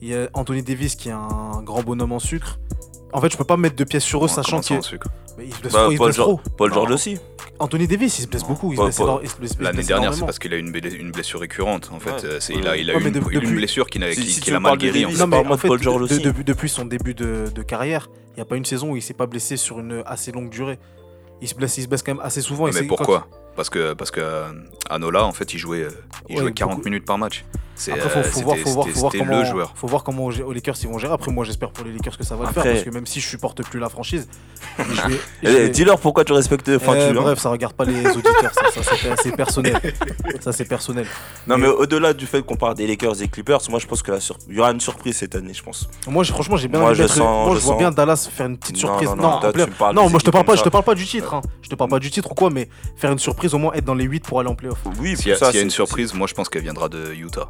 Il 0.00 0.08
y 0.08 0.14
a 0.14 0.30
Anthony 0.32 0.62
Davis 0.62 0.94
qui 0.94 1.08
est 1.10 1.12
un 1.12 1.62
grand 1.62 1.82
bonhomme 1.82 2.12
en 2.12 2.18
sucre. 2.20 2.58
En 3.12 3.20
fait, 3.20 3.32
je 3.32 3.36
peux 3.36 3.44
pas 3.44 3.56
mettre 3.56 3.76
de 3.76 3.84
pièces 3.84 4.04
sur 4.04 4.24
eux, 4.24 4.28
sachant 4.28 4.60
comment 4.60 4.62
ça, 4.62 4.74
que 4.74 4.78
en 4.78 4.82
sucre 4.82 5.08
mais 5.38 5.46
il 5.46 5.54
se 5.54 5.60
blesse 5.60 5.72
Bah, 5.72 5.80
trop. 5.82 5.90
il 5.90 5.94
se 5.94 5.98
Paul, 5.98 6.06
blesse 6.08 6.16
George, 6.16 6.42
trop. 6.42 6.50
Paul 6.56 6.72
George 6.74 6.90
aussi. 6.92 7.18
Anthony 7.58 7.86
Davis, 7.86 8.18
il 8.18 8.22
se 8.22 8.26
blesse 8.28 8.44
beaucoup. 8.44 8.74
Se 8.74 8.90
se 8.90 8.92
se 9.54 9.62
L'année 9.62 9.82
dernière, 9.82 10.14
c'est 10.14 10.20
parce 10.24 10.38
qu'il 10.38 10.52
a 10.54 10.56
une, 10.56 10.70
blé- 10.70 10.94
une 10.94 11.10
blessure 11.12 11.40
récurrente. 11.40 11.90
En 11.92 12.00
fait, 12.00 12.10
Ouais. 12.10 12.24
Euh, 12.24 12.40
c'est- 12.40 12.54
il 12.54 12.66
a, 12.68 12.76
il 12.76 12.90
a 12.90 12.94
Ouais, 12.94 13.00
eu 13.00 13.06
une, 13.06 13.12
de- 13.12 13.18
une 13.18 13.24
depuis- 13.40 13.54
blessure 13.54 13.86
qui, 13.88 13.98
n'a- 13.98 14.12
Si- 14.12 14.20
qui- 14.22 14.30
si 14.32 14.40
qui 14.40 14.50
mal 14.52 14.76
guéri. 14.78 15.00
en 15.04 15.08
Davis, 15.08 15.16
fait. 15.18 15.20
Non, 15.22 15.26
mais 15.28 15.36
en 15.52 15.56
fait, 15.58 15.68
Paul 15.68 15.82
George 15.82 16.08
de- 16.08 16.14
aussi. 16.14 16.22
de- 16.22 16.42
depuis 16.42 16.68
son 16.68 16.84
début 16.84 17.14
de, 17.14 17.46
de 17.54 17.62
carrière, 17.62 18.10
il 18.32 18.34
n'y 18.36 18.42
a 18.42 18.44
pas 18.44 18.56
une 18.56 18.64
saison 18.64 18.90
où 18.92 18.96
il 18.96 19.02
s'est 19.02 19.14
pas 19.14 19.26
blessé 19.26 19.56
sur 19.56 19.80
une 19.80 20.02
assez 20.06 20.30
longue 20.32 20.50
durée. 20.50 20.78
Il 21.42 21.48
se 21.48 21.54
blesse, 21.54 21.76
il 21.78 21.82
se 21.82 21.88
blesse 21.88 22.02
quand 22.02 22.14
même 22.14 22.24
assez 22.24 22.42
souvent. 22.42 22.66
mais 22.72 22.82
pourquoi? 22.84 23.26
Parce 23.56 23.70
que, 23.70 23.94
parce 23.94 24.10
que 24.10 24.20
euh, 24.20 24.48
Anola, 24.88 25.24
en 25.24 25.32
fait, 25.32 25.52
il 25.54 25.58
jouait, 25.58 25.82
euh, 25.84 25.90
il 26.28 26.36
Ouais, 26.36 26.42
jouait 26.42 26.52
40 26.52 26.76
beaucoup. 26.76 26.88
minutes 26.88 27.04
par 27.06 27.18
match. 27.18 27.44
C'est, 27.80 27.92
Après, 27.92 28.10
faut, 28.10 28.18
euh, 28.18 28.22
faut 28.24 28.40
voir, 28.42 28.56
c'était- 28.58 28.68
faut 28.68 28.74
voir, 28.74 28.86
faut 28.88 29.00
voir 29.00 29.12
comment, 29.18 29.38
le 29.38 29.44
joueur. 29.46 29.72
faut 29.74 29.86
voir 29.86 30.04
comment 30.04 30.24
aux 30.26 30.52
Lakers 30.52 30.74
ils 30.82 30.88
vont 30.88 30.98
gérer. 30.98 31.14
Après, 31.14 31.32
moi, 31.32 31.46
j'espère 31.46 31.70
pour 31.70 31.86
les 31.86 31.92
Lakers 31.92 32.18
que 32.18 32.24
ça 32.24 32.36
va 32.36 32.44
le 32.46 32.52
faire 32.52 32.62
parce 32.62 32.82
que 32.82 32.90
même 32.90 33.06
si 33.06 33.20
je 33.20 33.26
supporte 33.26 33.62
plus 33.64 33.80
la 33.80 33.88
franchise, 33.88 34.28
je 34.78 34.84
vais- 34.84 35.14
je 35.42 35.48
Eh, 35.48 35.50
vais- 35.50 35.68
Dis-leur 35.70 35.98
pourquoi 35.98 36.24
tu 36.26 36.34
respectes. 36.34 36.68
Enfin, 36.68 36.92
Eh, 36.94 37.10
tu, 37.10 37.18
hein. 37.18 37.22
bref, 37.22 37.38
ça 37.38 37.48
regarde 37.48 37.72
pas 37.72 37.86
les 37.86 38.06
auditeurs, 38.06 38.52
ça, 38.52 38.82
ça, 38.82 38.92
c'est 39.00 39.22
c'est 39.22 39.34
personnel. 39.34 39.80
Ça 40.40 40.52
c'est 40.52 40.66
personnel. 40.66 41.06
Non, 41.46 41.56
mais- 41.56 41.62
mais 41.62 41.68
au-delà 41.72 42.12
du 42.12 42.26
fait 42.26 42.42
qu'on 42.42 42.56
parle 42.56 42.74
des 42.74 42.86
Lakers 42.86 43.22
et 43.22 43.28
Clippers, 43.28 43.60
moi 43.70 43.78
je 43.78 43.86
pense 43.86 44.02
qu'il 44.02 44.14
y 44.50 44.60
aura 44.60 44.72
une 44.72 44.80
surprise 44.80 45.16
cette 45.16 45.34
année, 45.34 45.54
je 45.54 45.62
pense. 45.62 45.88
Moi, 46.06 46.22
j'ai- 46.22 46.34
franchement, 46.34 46.58
j'ai 46.58 46.68
bien 46.68 46.80
Moi, 46.80 46.90
envie 46.90 47.00
je 47.00 47.06
sens- 47.06 47.16
moi, 47.18 47.54
je 47.54 47.60
je 47.60 47.64
vois 47.64 47.72
sens- 47.72 47.78
bien 47.78 47.90
Dallas 47.90 48.28
faire 48.30 48.46
une 48.46 48.58
petite 48.58 48.76
surprise. 48.76 49.08
non, 49.08 49.40
non, 49.94 50.08
moi 50.10 50.18
je 50.20 50.24
te 50.26 50.30
parle 50.30 50.44
pas, 50.44 50.56
je 50.56 50.62
te 50.62 50.68
parle 50.68 50.84
pas 50.84 50.94
du 50.94 51.06
titre. 51.06 51.32
hein. 51.32 51.40
Je 51.62 51.70
te 51.70 51.74
parle 51.74 51.88
pas 51.88 51.98
du 51.98 52.10
titre 52.10 52.30
ou 52.30 52.34
quoi, 52.34 52.50
mais 52.50 52.68
faire 52.96 53.10
une 53.10 53.18
surprise, 53.18 53.54
au 53.54 53.58
moins 53.58 53.72
être 53.72 53.84
dans 53.86 53.94
les 53.94 54.04
8 54.04 54.24
pour 54.26 54.40
aller 54.40 54.48
en 54.50 54.54
playoff. 54.54 54.78
Oui, 54.98 55.16
S'il 55.16 55.28
y 55.28 55.32
a, 55.32 55.36
ça, 55.36 55.46
s'il 55.46 55.56
y 55.56 55.58
a 55.60 55.62
une 55.62 55.70
surprise, 55.70 56.12
moi 56.14 56.26
je 56.26 56.34
pense 56.34 56.48
qu'elle 56.48 56.62
viendra 56.62 56.88
de 56.88 57.12
Utah. 57.14 57.48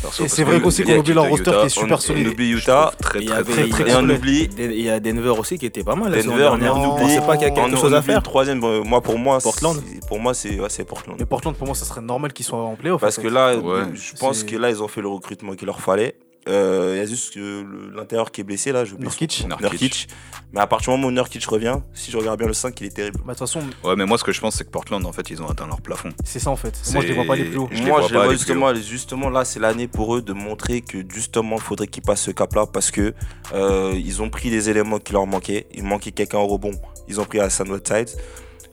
Perso, 0.00 0.24
Et 0.24 0.28
c'est 0.28 0.44
vrai 0.44 0.60
qu'aussi 0.60 0.82
qu'on 0.84 0.98
oublie 0.98 1.12
leur 1.12 1.28
roster 1.28 1.50
Utah, 1.50 1.60
qui 1.60 1.66
est 1.66 1.68
super 1.68 1.96
on- 1.96 2.00
solide. 2.00 2.26
On 2.28 2.30
oublie 2.32 2.52
je 2.52 2.58
Utah. 2.58 2.92
Très, 3.00 3.18
Il 3.20 3.24
y 3.24 3.26
très, 3.28 3.36
avait- 3.38 3.68
très, 3.68 3.90
Et 3.90 3.94
on 3.94 4.08
oublie. 4.08 4.48
Il 4.58 4.80
y 4.80 4.90
a 4.90 5.00
Denver 5.00 5.34
aussi 5.38 5.58
qui 5.58 5.66
était 5.66 5.84
pas 5.84 5.94
mal. 5.94 6.12
Denver, 6.12 6.38
dernière. 6.38 6.76
on 6.76 6.80
On 6.80 6.94
oublie- 6.94 7.02
pensait 7.16 7.26
pas 7.26 7.36
qu'il 7.36 7.48
y 7.48 7.50
a 7.50 7.54
quelque 7.54 7.74
on 7.76 7.80
chose 7.80 7.94
à 7.94 8.02
faire. 8.02 8.22
Troisième, 8.22 8.62
euh, 8.64 8.82
moi 8.82 9.00
pour 9.00 9.18
moi, 9.18 9.38
Portland. 9.40 9.76
c'est- 9.86 10.06
Pour 10.08 10.18
moi, 10.20 10.34
c'est 10.34 10.58
ouais, 10.58 10.84
Portland. 10.86 11.16
Mais 11.18 11.26
Portland, 11.26 11.54
pour 11.56 11.66
moi, 11.66 11.76
ça 11.76 11.84
serait 11.84 12.00
normal 12.00 12.32
qu'ils 12.32 12.46
soient 12.46 12.58
en 12.58 12.74
playoff. 12.74 13.00
Parce 13.00 13.18
en 13.18 13.22
que 13.22 13.28
là, 13.28 13.56
Ouais. 13.56 13.82
je 13.94 14.12
pense 14.18 14.44
que 14.44 14.56
là, 14.56 14.70
ils 14.70 14.82
ont 14.82 14.88
fait 14.88 15.00
le 15.02 15.08
recrutement 15.08 15.52
qu'il 15.54 15.66
leur 15.66 15.80
fallait. 15.80 16.14
Euh, 16.48 16.92
Il 16.94 16.98
y 16.98 17.00
a 17.00 17.06
juste 17.06 17.36
le- 17.36 17.90
l'intérieur 17.94 18.30
qui 18.32 18.40
est 18.40 18.44
blessé 18.44 18.72
là, 18.72 18.84
je 18.84 18.96
Nurkic. 18.96 19.46
Nurkic. 19.60 20.08
Mais 20.52 20.60
à 20.60 20.66
partir 20.66 20.92
du 20.92 20.98
moment 20.98 21.08
où 21.08 21.10
Nurkic 21.12 21.44
revient, 21.46 21.76
si 21.94 22.10
je 22.10 22.16
regarde 22.18 22.38
bien 22.38 22.48
le 22.48 22.52
5, 22.52 22.78
il 22.80 22.88
est 22.88 22.90
terrible. 22.94 23.18
Bah, 23.24 23.32
de 23.34 23.38
toute 23.38 23.48
façon, 23.48 23.60
Ouais, 23.84 23.94
mais 23.96 24.04
moi 24.06 24.18
ce 24.18 24.24
que 24.24 24.32
je 24.32 24.40
pense, 24.40 24.56
c'est 24.56 24.64
que 24.64 24.70
Portland, 24.70 25.04
en 25.06 25.12
fait, 25.12 25.30
ils 25.30 25.40
ont 25.40 25.48
atteint 25.48 25.66
leur 25.66 25.80
plafond. 25.80 26.10
c'est 26.24 26.40
ça 26.40 26.50
en 26.50 26.56
fait. 26.56 26.74
Moi, 26.92 27.02
je 27.02 27.06
les 27.08 27.14
vois 27.14 27.24
pas 27.24 27.34
aller 27.34 27.44
plus 27.44 27.58
haut. 27.58 27.68
Je 27.70 27.78
les 27.78 27.82
Moi, 27.88 28.00
vois 28.00 28.08
je 28.08 28.14
les 28.14 28.20
vois 28.20 28.32
justement, 28.32 28.74
justement 28.74 29.30
là, 29.30 29.44
c'est 29.44 29.60
l'année 29.60 29.86
pour 29.88 30.16
eux 30.16 30.22
de 30.22 30.32
montrer 30.32 30.80
que 30.80 30.98
justement, 31.08 31.56
il 31.56 31.62
faudrait 31.62 31.86
qu'ils 31.86 32.02
passent 32.02 32.22
ce 32.22 32.32
cap-là 32.32 32.66
parce 32.66 32.90
que 32.90 33.14
euh, 33.54 33.92
ils 33.94 34.20
ont 34.20 34.28
pris 34.28 34.50
les 34.50 34.68
éléments 34.68 34.98
qui 34.98 35.12
leur 35.12 35.26
manquaient. 35.26 35.66
Il 35.74 35.84
manquait 35.84 36.10
quelqu'un 36.12 36.38
au 36.38 36.46
rebond. 36.48 36.72
Ils 37.08 37.20
ont 37.20 37.24
pris 37.24 37.38
Hassan 37.40 37.70
Whiteside. 37.70 38.10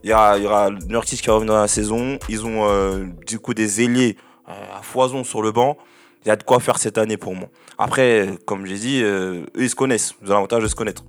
Il 0.04 0.10
y, 0.10 0.14
a, 0.14 0.38
il 0.38 0.44
y 0.44 0.48
aura 0.48 0.70
Nurkic 0.72 1.22
qui 1.22 1.28
va 1.28 1.34
revenir 1.36 1.54
dans 1.54 1.62
la 1.62 1.68
saison. 1.68 2.18
Ils 2.30 2.46
ont 2.46 2.68
euh, 2.70 3.06
du 3.28 3.38
coup 3.40 3.54
des 3.54 3.82
ailiers 3.84 4.18
euh, 4.48 4.52
à 4.78 4.82
foison 4.82 5.24
sur 5.24 5.42
le 5.42 5.52
banc. 5.52 5.78
Il 6.26 6.28
y 6.28 6.32
a 6.32 6.36
de 6.36 6.44
quoi 6.44 6.60
faire 6.60 6.78
cette 6.78 6.98
année 6.98 7.18
pour 7.18 7.34
moi. 7.36 7.50
Après, 7.78 8.38
comme 8.46 8.66
j'ai 8.66 8.78
dit, 8.78 9.02
euh, 9.04 9.46
eux 9.56 9.64
ils 9.64 9.70
se 9.70 9.76
connaissent. 9.76 10.14
Ils 10.22 10.30
ont 10.32 10.34
l'avantage 10.34 10.64
de 10.64 10.68
se 10.68 10.76
connaître. 10.76 11.04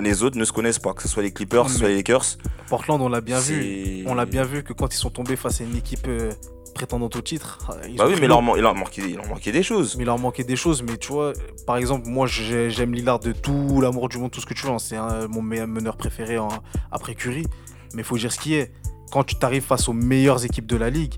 Les 0.00 0.22
autres 0.22 0.38
ne 0.38 0.44
se 0.44 0.52
connaissent 0.52 0.78
pas, 0.78 0.94
que 0.94 1.02
ce 1.02 1.08
soit 1.08 1.22
les 1.22 1.32
Clippers, 1.32 1.64
que 1.66 1.70
ce 1.70 1.78
soit 1.78 1.88
les 1.88 1.96
Lakers. 1.96 2.24
Portland, 2.68 3.00
on 3.02 3.08
l'a 3.08 3.20
bien 3.20 3.38
vu. 3.38 4.04
On 4.06 4.14
l'a 4.14 4.24
bien 4.24 4.42
vu 4.44 4.62
que 4.62 4.72
quand 4.72 4.92
ils 4.94 4.96
sont 4.98 5.10
tombés 5.10 5.36
face 5.36 5.60
à 5.60 5.64
une 5.64 5.76
équipe 5.76 6.06
euh, 6.08 6.32
prétendante 6.74 7.14
au 7.16 7.20
titre, 7.20 7.58
ils 7.86 7.96
Bah 7.96 8.06
oui, 8.08 8.14
mais 8.18 8.26
leur, 8.26 8.42
il 8.56 8.62
leur 8.62 8.74
manquait, 8.74 9.02
il 9.06 9.16
leur 9.16 9.26
manquait 9.28 9.52
des 9.52 9.62
choses. 9.62 9.94
Mais 9.96 10.04
il 10.04 10.06
leur 10.06 10.18
manquait 10.18 10.42
des 10.42 10.56
choses. 10.56 10.82
Mais 10.82 10.96
tu 10.96 11.12
vois, 11.12 11.34
par 11.66 11.76
exemple, 11.76 12.08
moi 12.08 12.26
j'ai- 12.26 12.70
j'aime 12.70 12.94
Lillard 12.94 13.20
de 13.20 13.32
tout 13.32 13.80
l'amour 13.82 14.08
du 14.08 14.16
monde, 14.16 14.30
tout 14.30 14.40
ce 14.40 14.46
que 14.46 14.54
tu 14.54 14.64
veux. 14.66 14.72
hein. 14.72 14.78
C'est 14.78 14.96
un- 14.96 15.28
mon 15.28 15.42
meilleur 15.42 15.68
meneur 15.68 15.98
préféré 15.98 16.38
en- 16.38 16.48
après 16.90 17.14
Curry. 17.14 17.46
Mais 17.92 18.00
il 18.00 18.04
faut 18.04 18.16
dire 18.16 18.32
ce 18.32 18.40
qui 18.40 18.54
est. 18.54 18.72
Quand 19.12 19.22
tu 19.22 19.34
t'arrives 19.36 19.62
face 19.62 19.86
aux 19.88 19.92
meilleures 19.92 20.44
équipes 20.46 20.66
de 20.66 20.76
la 20.76 20.88
ligue, 20.90 21.14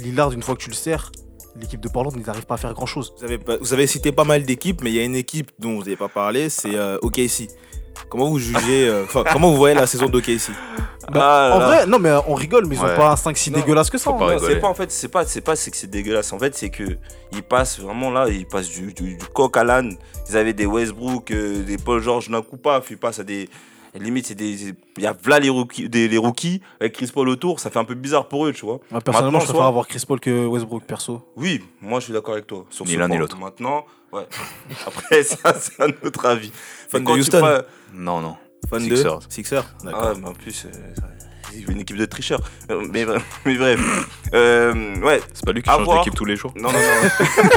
Lillard, 0.00 0.32
une 0.32 0.42
fois 0.42 0.56
que 0.56 0.60
tu 0.62 0.68
le 0.70 0.74
sers, 0.74 1.12
l'équipe 1.60 1.80
de 1.80 1.88
Portland, 1.88 2.14
ils 2.18 2.26
n'arrivent 2.26 2.46
pas 2.46 2.54
à 2.54 2.58
faire 2.58 2.72
grand 2.74 2.86
chose. 2.86 3.14
Vous 3.18 3.24
avez, 3.24 3.38
vous 3.60 3.72
avez 3.72 3.86
cité 3.86 4.12
pas 4.12 4.24
mal 4.24 4.44
d'équipes, 4.44 4.82
mais 4.82 4.90
il 4.90 4.96
y 4.96 5.00
a 5.00 5.04
une 5.04 5.16
équipe 5.16 5.50
dont 5.58 5.74
vous 5.74 5.80
n'avez 5.80 5.96
pas 5.96 6.08
parlé, 6.08 6.48
c'est 6.48 6.74
euh, 6.74 6.98
OKC. 7.02 7.48
Comment 8.08 8.28
vous 8.28 8.38
jugez, 8.38 8.88
euh, 8.88 9.04
enfin, 9.04 9.24
comment 9.32 9.50
vous 9.50 9.56
voyez 9.56 9.74
la 9.74 9.86
saison 9.86 10.06
d'OKC 10.06 10.52
Ah, 11.12 11.50
en 11.54 11.58
là. 11.58 11.66
vrai, 11.66 11.86
non, 11.86 11.98
mais 11.98 12.12
on 12.28 12.34
rigole, 12.34 12.66
mais 12.66 12.76
ils 12.76 12.80
Ouais. 12.82 12.92
ont 12.92 12.96
pas 12.96 13.10
un 13.10 13.16
5 13.16 13.36
si 13.36 13.50
Non, 13.50 13.58
dégueulasse 13.58 13.90
que 13.90 13.98
ça. 13.98 14.12
c'est 14.40 14.60
pas 14.60 14.68
en 14.68 14.74
fait, 14.74 14.90
c'est 14.92 15.08
pas, 15.08 15.26
c'est 15.26 15.40
pas, 15.40 15.56
c'est 15.56 15.70
que 15.70 15.76
c'est 15.76 15.90
dégueulasse. 15.90 16.32
En 16.32 16.38
fait, 16.38 16.54
c'est 16.54 16.70
que 16.70 16.96
ils 17.32 17.42
passent 17.42 17.80
vraiment 17.80 18.10
là, 18.10 18.28
ils 18.28 18.46
passent 18.46 18.68
du, 18.68 18.92
du, 18.92 19.16
du 19.16 19.24
coq 19.34 19.56
à 19.56 19.64
l'âne. 19.64 19.96
Ils 20.30 20.36
avaient 20.36 20.52
des 20.52 20.66
Westbrook, 20.66 21.30
euh, 21.32 21.64
des 21.64 21.76
Paul 21.76 22.00
George 22.00 22.28
coup 22.48 22.56
paf, 22.56 22.88
ils 22.90 22.98
passent 22.98 23.18
à 23.18 23.24
des, 23.24 23.48
Et 23.94 23.98
limite, 23.98 24.26
c'est 24.26 24.34
des. 24.34 24.74
Il 24.96 25.02
y 25.02 25.06
a 25.06 25.16
là 25.26 25.38
les 25.38 25.48
rookies, 25.48 25.88
des, 25.88 26.08
les 26.08 26.18
rookies 26.18 26.60
avec 26.80 26.92
Chris 26.94 27.10
Paul 27.12 27.28
autour, 27.28 27.58
ça 27.60 27.70
fait 27.70 27.78
un 27.78 27.84
peu 27.84 27.94
bizarre 27.94 28.28
pour 28.28 28.46
eux, 28.46 28.52
tu 28.52 28.64
vois. 28.66 28.80
Moi, 28.90 29.00
personnellement, 29.00 29.32
Maintenant, 29.32 29.40
je 29.40 29.44
préfère 29.46 29.56
soit- 29.60 29.66
avoir 29.68 29.86
Chris 29.88 30.02
Paul 30.06 30.20
que 30.20 30.46
Westbrook, 30.46 30.84
perso. 30.84 31.22
Oui, 31.36 31.62
moi 31.80 32.00
je 32.00 32.04
suis 32.04 32.12
d'accord 32.12 32.34
avec 32.34 32.46
toi. 32.46 32.64
Sur 32.70 32.84
Ni 32.86 32.92
ce 32.92 32.98
l'un 32.98 33.06
ni 33.06 33.12
point. 33.12 33.18
l'autre. 33.20 33.38
Maintenant, 33.38 33.84
ouais. 34.12 34.26
Après, 34.86 35.22
ça, 35.22 35.54
c'est 35.58 35.80
un 35.82 35.88
autre 36.04 36.26
avis. 36.26 36.52
Fan 36.88 37.02
de 37.04 37.10
Houston. 37.10 37.38
prends- 37.40 37.62
Non, 37.94 38.20
non. 38.20 38.36
Fan 38.68 38.80
Sixers. 38.82 39.18
de 39.20 39.32
Sixers 39.32 39.64
Ah 39.80 39.84
D'accord. 39.84 40.02
ouais, 40.12 40.20
mais 40.20 40.28
en 40.28 40.32
plus, 40.34 40.66
euh, 40.66 40.68
une 41.68 41.80
équipe 41.80 41.96
de 41.96 42.04
tricheurs. 42.06 42.40
Euh, 42.70 42.82
Mais, 42.92 43.06
mais 43.44 43.54
bref. 43.56 43.80
Euh, 44.34 44.96
ouais. 45.02 45.20
C'est 45.32 45.44
pas 45.44 45.52
lui 45.52 45.62
qui 45.62 45.70
À 45.70 45.74
change 45.74 45.84
voir. 45.84 45.98
d'équipe 45.98 46.14
tous 46.14 46.24
les 46.24 46.36
jours 46.36 46.52
Non, 46.56 46.70
non, 46.70 46.78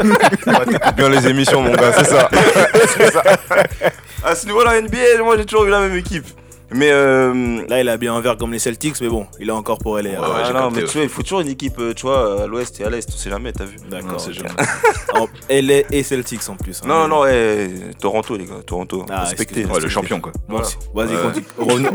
non. 0.03 0.15
Ouais, 0.47 0.93
bien 0.95 1.09
les 1.09 1.27
émissions, 1.27 1.61
mon 1.61 1.73
gars, 1.73 1.91
c'est 1.93 2.05
ça. 2.05 2.29
à 4.23 4.35
ce 4.35 4.45
niveau-là, 4.45 4.81
NBA, 4.81 5.23
moi 5.23 5.37
j'ai 5.37 5.45
toujours 5.45 5.65
eu 5.65 5.69
la 5.69 5.79
même 5.81 5.95
équipe. 5.97 6.25
Mais 6.73 6.89
euh, 6.91 7.65
Là, 7.67 7.81
il 7.81 7.89
a 7.89 7.97
bien 7.97 8.13
un 8.15 8.21
verre 8.21 8.37
comme 8.37 8.51
les 8.53 8.59
Celtics, 8.59 8.99
mais 9.01 9.09
bon, 9.09 9.27
il 9.39 9.49
est 9.49 9.51
encore 9.51 9.77
pour 9.79 9.97
aller. 9.97 10.11
Ouais, 10.11 10.17
ah, 10.21 10.51
non, 10.53 10.71
mais 10.71 10.83
tu 10.83 10.93
vois, 10.93 11.03
il 11.03 11.09
faut 11.09 11.21
toujours 11.21 11.41
une 11.41 11.49
équipe, 11.49 11.77
euh, 11.79 11.93
tu 11.93 12.03
vois, 12.03 12.43
à 12.43 12.47
l'ouest 12.47 12.79
et 12.79 12.85
à 12.85 12.89
l'est, 12.89 13.07
on 13.13 13.17
sait 13.17 13.29
jamais, 13.29 13.51
t'as 13.51 13.65
vu. 13.65 13.75
D'accord. 13.89 14.19
C'est 14.19 14.33
jamais. 14.33 14.49
LA 15.49 15.81
et 15.91 16.03
Celtics 16.03 16.47
en 16.49 16.55
plus. 16.55 16.81
hein. 16.83 16.87
Non, 16.87 17.07
non, 17.07 17.23
non, 17.25 17.91
Toronto, 17.99 18.37
les 18.37 18.45
gars, 18.45 18.61
Toronto. 18.65 19.05
Ah, 19.09 19.21
respectez. 19.21 19.43
excuse-moi. 19.61 19.77
Ouais, 19.77 19.83
le 19.83 19.89
champion, 19.89 20.19
quoi. 20.21 20.31
Bon, 20.47 20.61
Voilà. 20.93 21.13
si- 21.15 21.15
Vas-y, 21.17 21.21
continue. 21.21 21.45
revenons, 21.57 21.91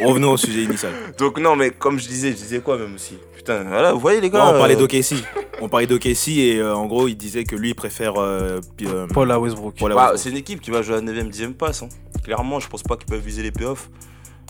revenons 0.06 0.30
au 0.32 0.36
sujet 0.36 0.62
initial. 0.62 0.92
Donc, 1.18 1.38
non, 1.40 1.56
mais 1.56 1.70
comme 1.70 1.98
je 1.98 2.06
disais, 2.06 2.30
je 2.30 2.36
disais 2.36 2.60
quoi 2.60 2.78
même 2.78 2.94
aussi? 2.94 3.18
Putain, 3.34 3.64
voilà, 3.64 3.92
vous 3.92 3.98
voyez 3.98 4.20
les 4.20 4.30
gars. 4.30 4.38
Non, 4.38 4.50
on 4.54 4.58
parlait 4.58 4.76
euh, 4.76 4.78
d'OKC. 4.78 5.14
On 5.60 5.68
parlait 5.68 5.86
d'OKC 5.88 6.28
et 6.28 6.58
euh, 6.58 6.74
en 6.76 6.86
gros, 6.86 7.08
il 7.08 7.16
disait 7.16 7.42
que 7.44 7.56
lui, 7.56 7.70
il 7.70 7.74
préfère. 7.74 8.14
euh, 8.20 8.60
euh, 8.86 9.06
Paul 9.12 9.30
à 9.32 9.40
Westbrook. 9.40 9.74
Paul 9.78 9.90
à 9.90 9.94
Bah, 9.96 10.00
Westbrook. 10.12 10.20
c'est 10.22 10.30
une 10.30 10.36
équipe 10.36 10.60
qui 10.60 10.70
va 10.70 10.82
jouer 10.82 10.96
à 10.96 11.00
la 11.00 11.12
9ème, 11.12 11.28
10ème 11.30 11.54
passe. 11.54 11.82
hein. 11.82 11.88
Clairement, 12.22 12.60
je 12.60 12.68
pense 12.68 12.84
pas 12.84 12.96
qu'ils 12.96 13.06
peuvent 13.06 13.18
viser 13.20 13.42
les 13.42 13.50
playoffs. 13.50 13.90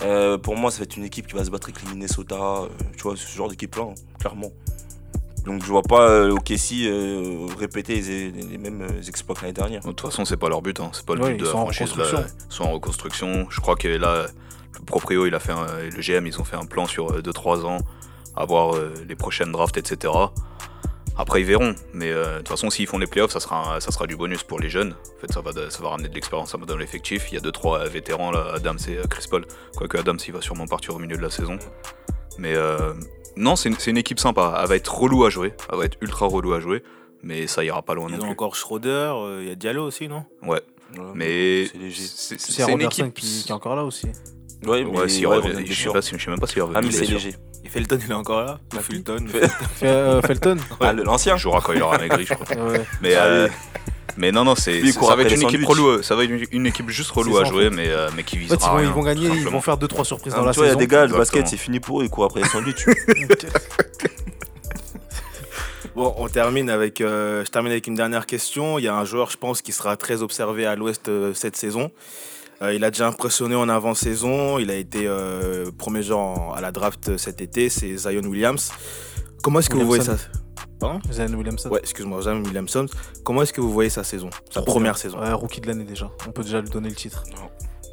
Euh, 0.01 0.38
pour 0.38 0.57
moi, 0.57 0.70
ça 0.70 0.78
va 0.78 0.84
être 0.84 0.97
une 0.97 1.05
équipe 1.05 1.26
qui 1.26 1.34
va 1.34 1.45
se 1.45 1.51
battre 1.51 1.68
avec 1.68 1.82
les 1.82 1.90
Minnesota, 1.90 2.34
euh, 2.34 2.68
tu 2.97 3.03
vois, 3.03 3.16
ce 3.16 3.36
genre 3.36 3.49
d'équipe-là, 3.49 3.84
hein, 3.90 3.95
clairement. 4.18 4.51
Donc 5.45 5.61
je 5.62 5.66
vois 5.68 5.82
pas 5.82 6.09
euh, 6.09 6.30
OKC 6.30 6.84
euh, 6.86 7.47
répéter 7.59 8.01
les, 8.01 8.30
les- 8.30 8.43
les 8.43 8.59
mêmes 8.59 8.82
euh, 8.82 9.03
exploits 9.09 9.34
que 9.34 9.40
l'année 9.43 9.53
dernière. 9.53 9.80
De 9.82 9.88
toute 9.88 10.01
façon, 10.01 10.24
c'est 10.24 10.36
pas 10.36 10.49
leur 10.49 10.62
but. 10.62 10.78
Hein. 10.80 10.90
C'est 10.93 11.05
pas 11.05 11.14
le 11.16 11.22
Ouais, 11.22 11.32
but 11.32 11.40
de 11.40 11.45
la 11.45 11.51
franchise. 11.51 11.97
Là. 11.97 12.05
Ils 12.49 12.53
sont 12.55 12.64
en 12.64 12.72
reconstruction. 12.72 13.47
Je 13.51 13.61
crois 13.61 13.74
que 13.76 13.88
là, 13.88 14.26
le 14.78 14.84
proprio, 14.84 15.26
il 15.26 15.34
a 15.34 15.40
fait 15.40 15.51
un- 15.53 15.66
le 15.93 16.01
GM, 16.01 16.26
ils 16.28 16.40
ont 16.40 16.45
fait 16.45 16.57
un 16.57 16.64
plan 16.64 16.86
sur 16.86 17.20
2-3 17.22 17.64
ans, 17.66 17.78
avoir 18.36 18.74
euh, 18.76 18.95
les 19.09 19.16
prochaines 19.16 19.51
drafts, 19.53 19.76
etc. 19.76 20.12
Après, 21.16 21.40
ils 21.40 21.46
verront. 21.46 21.74
Mais 21.92 22.10
euh, 22.10 22.34
de 22.34 22.38
toute 22.38 22.48
façon, 22.48 22.70
s'ils 22.70 22.86
font 22.86 22.98
les 22.98 23.06
playoffs, 23.06 23.32
ça 23.32 23.40
sera, 23.40 23.80
ça 23.80 23.90
sera 23.92 24.06
du 24.06 24.16
bonus 24.16 24.42
pour 24.42 24.58
les 24.60 24.70
jeunes. 24.70 24.94
En 25.16 25.20
fait, 25.20 25.32
ça 25.32 25.40
va, 25.40 25.52
ça 25.70 25.82
va 25.82 25.88
ramener 25.90 26.08
de 26.08 26.14
l'expérience 26.14 26.54
dans 26.66 26.76
l'effectif. 26.76 27.26
Il 27.30 27.34
y 27.34 27.38
a 27.38 27.40
2-3 27.40 27.86
vétérans, 27.88 28.30
là, 28.30 28.52
Adams 28.54 28.78
et 28.88 28.96
euh, 28.96 29.04
Chris 29.08 29.26
Paul. 29.30 29.44
Quoique 29.76 29.96
Adams, 29.98 30.18
il 30.26 30.32
va 30.32 30.40
sûrement 30.40 30.66
partir 30.66 30.94
au 30.94 30.98
milieu 30.98 31.16
de 31.16 31.22
la 31.22 31.30
saison. 31.30 31.58
Mais 32.38 32.54
euh, 32.54 32.94
non, 33.36 33.56
c'est 33.56 33.68
une, 33.68 33.76
c'est 33.78 33.90
une 33.90 33.98
équipe 33.98 34.18
sympa. 34.18 34.58
Elle 34.62 34.68
va 34.68 34.76
être 34.76 34.94
relou 34.94 35.24
à 35.24 35.30
jouer. 35.30 35.52
Elle 35.70 35.78
va 35.78 35.84
être 35.84 35.98
ultra 36.00 36.26
relou 36.26 36.54
à 36.54 36.60
jouer. 36.60 36.82
Mais 37.22 37.46
ça 37.46 37.62
ira 37.62 37.82
pas 37.82 37.94
loin 37.94 38.06
Ils 38.08 38.12
non 38.16 38.22
ont 38.22 38.24
plus. 38.24 38.30
encore 38.32 38.56
Schroeder, 38.56 39.12
euh, 39.14 39.38
il 39.42 39.48
y 39.48 39.52
a 39.52 39.54
Diallo 39.54 39.84
aussi, 39.86 40.08
non? 40.08 40.24
Ouais. 40.42 40.60
Voilà, 40.94 41.12
Mais 41.14 41.66
c'est 41.66 41.78
léger. 41.78 42.02
c'est 42.02 42.40
C'est 42.40 42.52
c'est 42.52 42.72
une 42.72 42.80
équipe 42.82 43.14
qui, 43.14 43.42
qui 43.44 43.48
est 43.48 43.52
encore 43.52 43.76
là 43.76 43.84
aussi. 43.84 44.08
Ouais, 44.64 44.84
Ouais, 44.84 45.08
s'il 45.08 45.26
ouais, 45.26 45.38
est 45.38 45.66
je 45.66 45.68
sais 45.68 45.74
sûr. 45.74 45.92
pas 45.92 46.02
si- 46.02 46.14
je 46.16 46.24
sais 46.24 46.30
même 46.30 46.38
pas 46.38 46.46
s'il 46.46 46.62
revient. 46.62 46.74
Ah, 46.76 46.82
mais 46.82 46.90
c'est 46.92 47.04
léger. 47.06 47.34
Et 47.64 47.68
Felton, 47.68 47.98
il 48.04 48.10
est 48.10 48.14
encore 48.14 48.42
là 48.42 48.58
Fulton. 48.80 49.26
Fait- 49.28 49.48
Fait- 49.48 49.86
euh, 49.86 50.22
Felton 50.22 50.56
Ah, 50.80 50.92
le- 50.92 51.02
l'ancien 51.04 51.34
Il 51.36 51.38
jouera 51.38 51.60
quand 51.60 51.72
il 51.72 51.82
aura 51.82 51.98
maigri, 51.98 52.24
je 52.26 52.34
crois. 52.34 52.56
Ouais. 52.56 52.82
Mais, 53.00 53.14
Ah, 53.14 53.24
euh, 53.24 53.48
mais 54.16 54.30
non, 54.32 54.44
non, 54.44 54.54
c'est 54.54 54.84
ça 54.92 55.16
va 55.16 55.22
être 55.22 55.34
une 55.34 55.42
équipe 55.42 55.64
relou. 55.66 56.02
Ça 56.02 56.14
va 56.16 56.24
être 56.24 56.30
une, 56.52 56.66
équipe 56.66 56.88
juste 56.90 57.10
relou 57.10 57.38
à 57.38 57.44
jouer, 57.44 57.70
mais, 57.70 57.88
euh, 57.88 58.08
mais 58.16 58.22
qui 58.24 58.36
visera 58.38 58.56
fait, 58.58 58.64
ils 58.64 58.68
vont, 58.68 58.76
rien, 58.76 58.88
ils 58.88 58.92
vont 58.92 59.02
gagner, 59.02 59.28
ils 59.40 59.48
vont 59.48 59.60
faire 59.60 59.76
2-3 59.78 60.04
surprises 60.04 60.32
Ah, 60.34 60.38
dans 60.38 60.42
mais 60.42 60.46
la 60.48 60.52
tu 60.52 60.58
vois, 60.58 60.66
il 60.66 60.68
y 60.68 60.70
a 60.70 60.74
saison. 60.74 60.78
des 60.80 60.86
gars, 60.88 61.06
le 61.06 61.16
basket, 61.16 61.48
c'est 61.48 61.56
fini 61.56 61.80
pour 61.80 62.00
eux, 62.00 62.04
ils 62.04 62.10
courent 62.10 62.24
après 62.26 62.40
les 62.42 62.48
sandwichs. 62.48 62.84
Bon, 65.94 66.14
on 66.16 66.26
termine 66.28 66.70
avec, 66.70 67.02
euh, 67.02 67.44
je 67.44 67.50
termine 67.50 67.70
avec 67.72 67.86
une 67.86 67.94
dernière 67.94 68.24
question. 68.24 68.78
Il 68.78 68.84
y 68.84 68.88
a 68.88 68.94
un 68.96 69.04
joueur, 69.04 69.30
je 69.30 69.36
pense, 69.36 69.60
qui 69.60 69.72
sera 69.72 69.96
très 69.98 70.22
observé 70.22 70.64
à 70.64 70.74
l'Ouest 70.74 71.08
euh, 71.08 71.34
cette 71.34 71.54
saison. 71.56 71.90
Euh, 72.62 72.74
il 72.74 72.84
a 72.84 72.90
déjà 72.90 73.08
impressionné 73.08 73.54
en 73.56 73.68
avant-saison. 73.68 74.58
Il 74.58 74.70
a 74.70 74.76
été 74.76 75.06
euh, 75.06 75.70
premier 75.76 76.02
joueur 76.02 76.54
à 76.54 76.60
la 76.60 76.70
draft 76.70 77.16
cet 77.16 77.40
été. 77.40 77.68
C'est 77.68 77.96
Zion 77.96 78.22
Williams. 78.22 78.70
Comment 79.42 79.58
est-ce 79.58 79.68
que 79.70 79.76
vous 79.76 79.86
voyez 79.86 80.04
ça. 80.04 80.16
Pardon? 80.78 81.00
Zion 81.10 81.32
Williamson. 81.34 81.70
Ouais, 81.70 81.80
excuse-moi, 81.80 82.22
Zion 82.22 82.42
Williamson. 82.44 82.86
Comment 83.24 83.42
est-ce 83.42 83.52
que 83.52 83.60
vous 83.60 83.72
voyez 83.72 83.90
sa 83.90 84.04
saison 84.04 84.30
Sa 84.50 84.62
Trop 84.62 84.72
première 84.72 84.92
bien. 84.92 85.00
saison? 85.00 85.20
Ouais, 85.20 85.32
rookie 85.32 85.60
de 85.60 85.66
l'année 85.66 85.84
déjà. 85.84 86.10
On 86.26 86.32
peut 86.32 86.42
déjà 86.42 86.60
lui 86.60 86.70
donner 86.70 86.88
le 86.88 86.94
titre. 86.94 87.24
Non. 87.36 87.48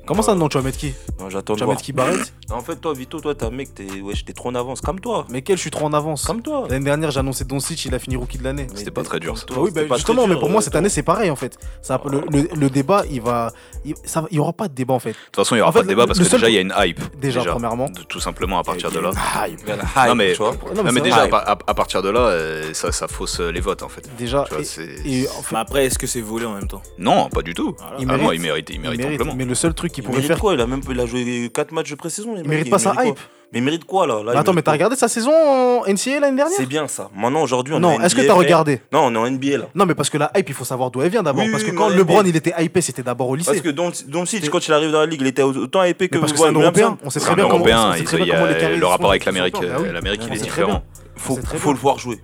Comment 0.09 0.23
ça, 0.23 0.33
non 0.33 0.49
Tu 0.49 0.57
vas 0.57 0.63
mettre 0.63 0.79
qui 0.79 0.91
Non, 1.19 1.29
j'attends 1.29 1.53
Tu 1.53 1.59
vas 1.63 1.67
mettre 1.67 1.83
qui 1.83 1.93
Barrett 1.93 2.33
En 2.51 2.61
fait, 2.61 2.77
toi, 2.77 2.93
Vito, 2.95 3.19
toi, 3.19 3.35
t'es 3.35 3.45
un 3.45 3.51
mec, 3.51 3.75
t'es 3.75 4.01
ouais, 4.01 4.15
t'es 4.25 4.33
trop 4.33 4.49
en 4.49 4.55
avance. 4.55 4.81
Comme 4.81 4.99
toi. 4.99 5.27
Mais 5.29 5.43
quel 5.43 5.55
Je 5.57 5.61
suis 5.61 5.69
trop 5.69 5.85
en 5.85 5.93
avance. 5.93 6.25
Comme 6.25 6.41
toi. 6.41 6.65
L'année 6.67 6.83
dernière, 6.85 7.11
j'ai 7.11 7.19
annoncé 7.19 7.45
Doncic, 7.45 7.85
il 7.85 7.93
a 7.93 7.99
fini 7.99 8.15
rookie 8.15 8.39
de 8.39 8.43
l'année. 8.43 8.65
C'était 8.73 8.89
pas 8.89 9.03
très 9.03 9.19
dur, 9.19 9.37
ça. 9.37 9.45
Bah 9.49 9.57
oui, 9.59 9.69
bah, 9.71 9.81
justement, 9.97 10.21
très 10.23 10.27
mais 10.29 10.33
dur, 10.33 10.39
pour 10.39 10.49
moi, 10.49 10.63
cette 10.63 10.75
année, 10.75 10.89
c'est 10.89 11.03
pareil 11.03 11.29
en 11.29 11.35
fait. 11.35 11.59
Ça, 11.83 12.01
le, 12.05 12.21
le- 12.31 12.49
le 12.55 12.69
débat, 12.71 13.03
il 13.11 13.21
va. 13.21 13.53
Il, 13.85 13.93
ça, 14.03 14.25
il 14.31 14.37
y 14.37 14.39
aura 14.39 14.51
pas 14.53 14.67
de 14.67 14.73
débat 14.73 14.95
en 14.95 14.99
fait. 14.99 15.11
De 15.11 15.15
toute 15.27 15.35
façon, 15.35 15.53
il 15.53 15.59
n'y 15.59 15.61
aura 15.61 15.69
En 15.69 15.73
fait, 15.73 15.79
pas 15.79 15.83
de 15.83 15.89
débat 15.89 16.07
parce 16.07 16.17
que 16.17 16.25
seul- 16.25 16.39
déjà, 16.39 16.49
il 16.49 16.55
y 16.55 16.57
a 16.57 16.61
une 16.61 16.73
hype. 16.75 16.99
Déjà, 17.21 17.43
premièrement. 17.45 17.87
De- 17.89 18.01
Tout 18.01 18.19
simplement 18.19 18.57
à 18.57 18.63
partir 18.63 18.89
de 18.91 18.97
là. 18.99 19.11
Ah, 19.35 19.47
y 19.47 19.51
hype, 19.51 19.59
Non, 20.07 20.15
mais- 20.15 20.31
tu 20.31 20.39
vois. 20.39 20.55
Non, 20.75 20.83
Non, 20.85 20.91
mais 20.91 21.01
déjà, 21.01 21.27
à, 21.31 21.55
partir 21.75 22.01
de 22.01 22.09
là, 22.09 22.21
euh, 22.21 22.73
ça, 22.73 22.91
ça 22.91 23.07
fausse 23.07 23.39
euh, 23.41 23.51
les 23.51 23.59
votes 23.61 23.83
en 23.83 23.89
fait. 23.89 24.09
Déjà, 24.17 24.45
Tu 24.47 24.53
vois, 24.55 24.61
et- 24.61 24.65
c'est- 24.65 24.87
et 25.05 25.27
en 25.37 25.41
fait, 25.43 25.53
Mais 25.55 25.59
après, 25.61 25.85
est-ce 25.85 25.99
que 25.99 26.07
c'est 26.07 26.21
volé 26.21 26.47
en 26.47 26.55
même 26.55 26.67
temps? 26.67 26.81
Non, 26.97 27.29
pas 27.29 27.43
du 27.43 27.53
tout. 27.53 27.75
Ah 27.79 27.91
non, 27.99 28.05
mérite. 28.17 28.29
il 28.33 28.41
mérite, 28.41 28.69
il 28.71 28.79
mérite 28.81 28.99
mérite, 28.99 29.21
amplement. 29.21 29.35
mais 29.37 29.45
le 29.45 29.53
seul 29.55 29.73
truc 29.75 29.98
qu'il 30.01 30.03
Il 30.03 30.05
pourrait 30.05 30.17
mérite 30.17 30.27
faire. 30.33 30.39
quoi 30.39 30.53
Il 30.53 30.61
a 30.61 30.67
même 30.67 30.81
il 30.89 30.99
a 30.99 31.05
joué 31.05 31.49
4 31.53 31.71
matchs 31.71 31.91
de 31.91 31.95
pré-saison. 31.95 32.35
Il 32.37 32.47
mérite 32.47 32.69
pas 32.69 32.79
sa 32.79 32.93
hype. 33.03 33.19
Mais 33.51 33.59
il 33.59 33.63
mérite 33.63 33.83
quoi 33.83 34.05
là, 34.05 34.21
attends, 34.35 34.53
mais 34.53 34.61
t'as 34.61 34.73
regardé 34.73 34.95
sa 34.95 35.07
saison 35.07 35.31
en 35.31 35.81
NCA 35.87 36.19
l'année 36.19 36.37
dernière 36.37 36.55
C'est 36.55 36.67
bien 36.67 36.87
ça. 36.87 37.09
Maintenant, 37.15 37.41
aujourd'hui, 37.41 37.73
on 37.73 37.77
est 37.77 37.81
Non, 37.81 37.99
est-ce 37.99 38.13
que 38.13 38.21
t'as 38.21 38.33
regardé 38.33 38.79
Non, 38.91 39.05
on 39.05 39.15
est 39.15 39.17
en 39.17 39.31
NBA 39.31 39.57
là. 39.57 39.65
Non, 39.73 39.85
mais 39.87 39.95
parce 39.95 40.09
que 40.09 40.19
la 40.19 40.31
hype, 40.35 40.49
il 40.49 40.55
faut 40.55 40.65
savoir 40.65 40.91
d'où 40.91 41.01
elle 41.01 41.09
vient 41.09 41.23
d'abord. 41.23 41.43
Oui, 41.43 41.49
parce 41.51 41.63
que 41.63 41.71
oui, 41.71 41.75
quand 41.75 41.89
LeBron, 41.89 42.19
NBA 42.19 42.29
il 42.29 42.35
était 42.35 42.53
hypé, 42.59 42.81
c'était 42.81 43.01
d'abord 43.01 43.29
au 43.29 43.35
lycée. 43.35 43.51
Parce 43.51 43.61
que 43.61 43.69
Don- 43.69 43.91
Doncic, 44.07 44.47
quand 44.49 44.67
il 44.67 44.73
arrive 44.73 44.91
dans 44.91 44.99
la 44.99 45.07
ligue, 45.07 45.21
il 45.21 45.27
était 45.27 45.41
autant 45.41 45.83
épais 45.83 46.09
que 46.09 46.15
Mais 46.15 46.21
parce 46.21 46.33
que 46.33 46.37
c'est 46.37 46.45
un 46.45 46.47
Williamson. 46.49 46.81
Européen. 46.81 46.97
On 47.03 47.09
sait 47.09 47.19
C'est 47.19 47.25
très 47.25 47.35
bien 47.35 47.47
comment. 47.47 47.65
Le 47.65 48.85
rapport 48.85 49.09
avec 49.09 49.25
l'Amérique. 49.25 49.55
Ah 49.59 49.79
euh, 49.79 49.91
l'Amérique, 49.91 50.21
On 50.25 50.27
il 50.27 50.33
est 50.37 50.43
différent. 50.43 50.83
Faut, 51.15 51.37
le 51.73 51.77
voir 51.79 51.99
jouer. 51.99 52.19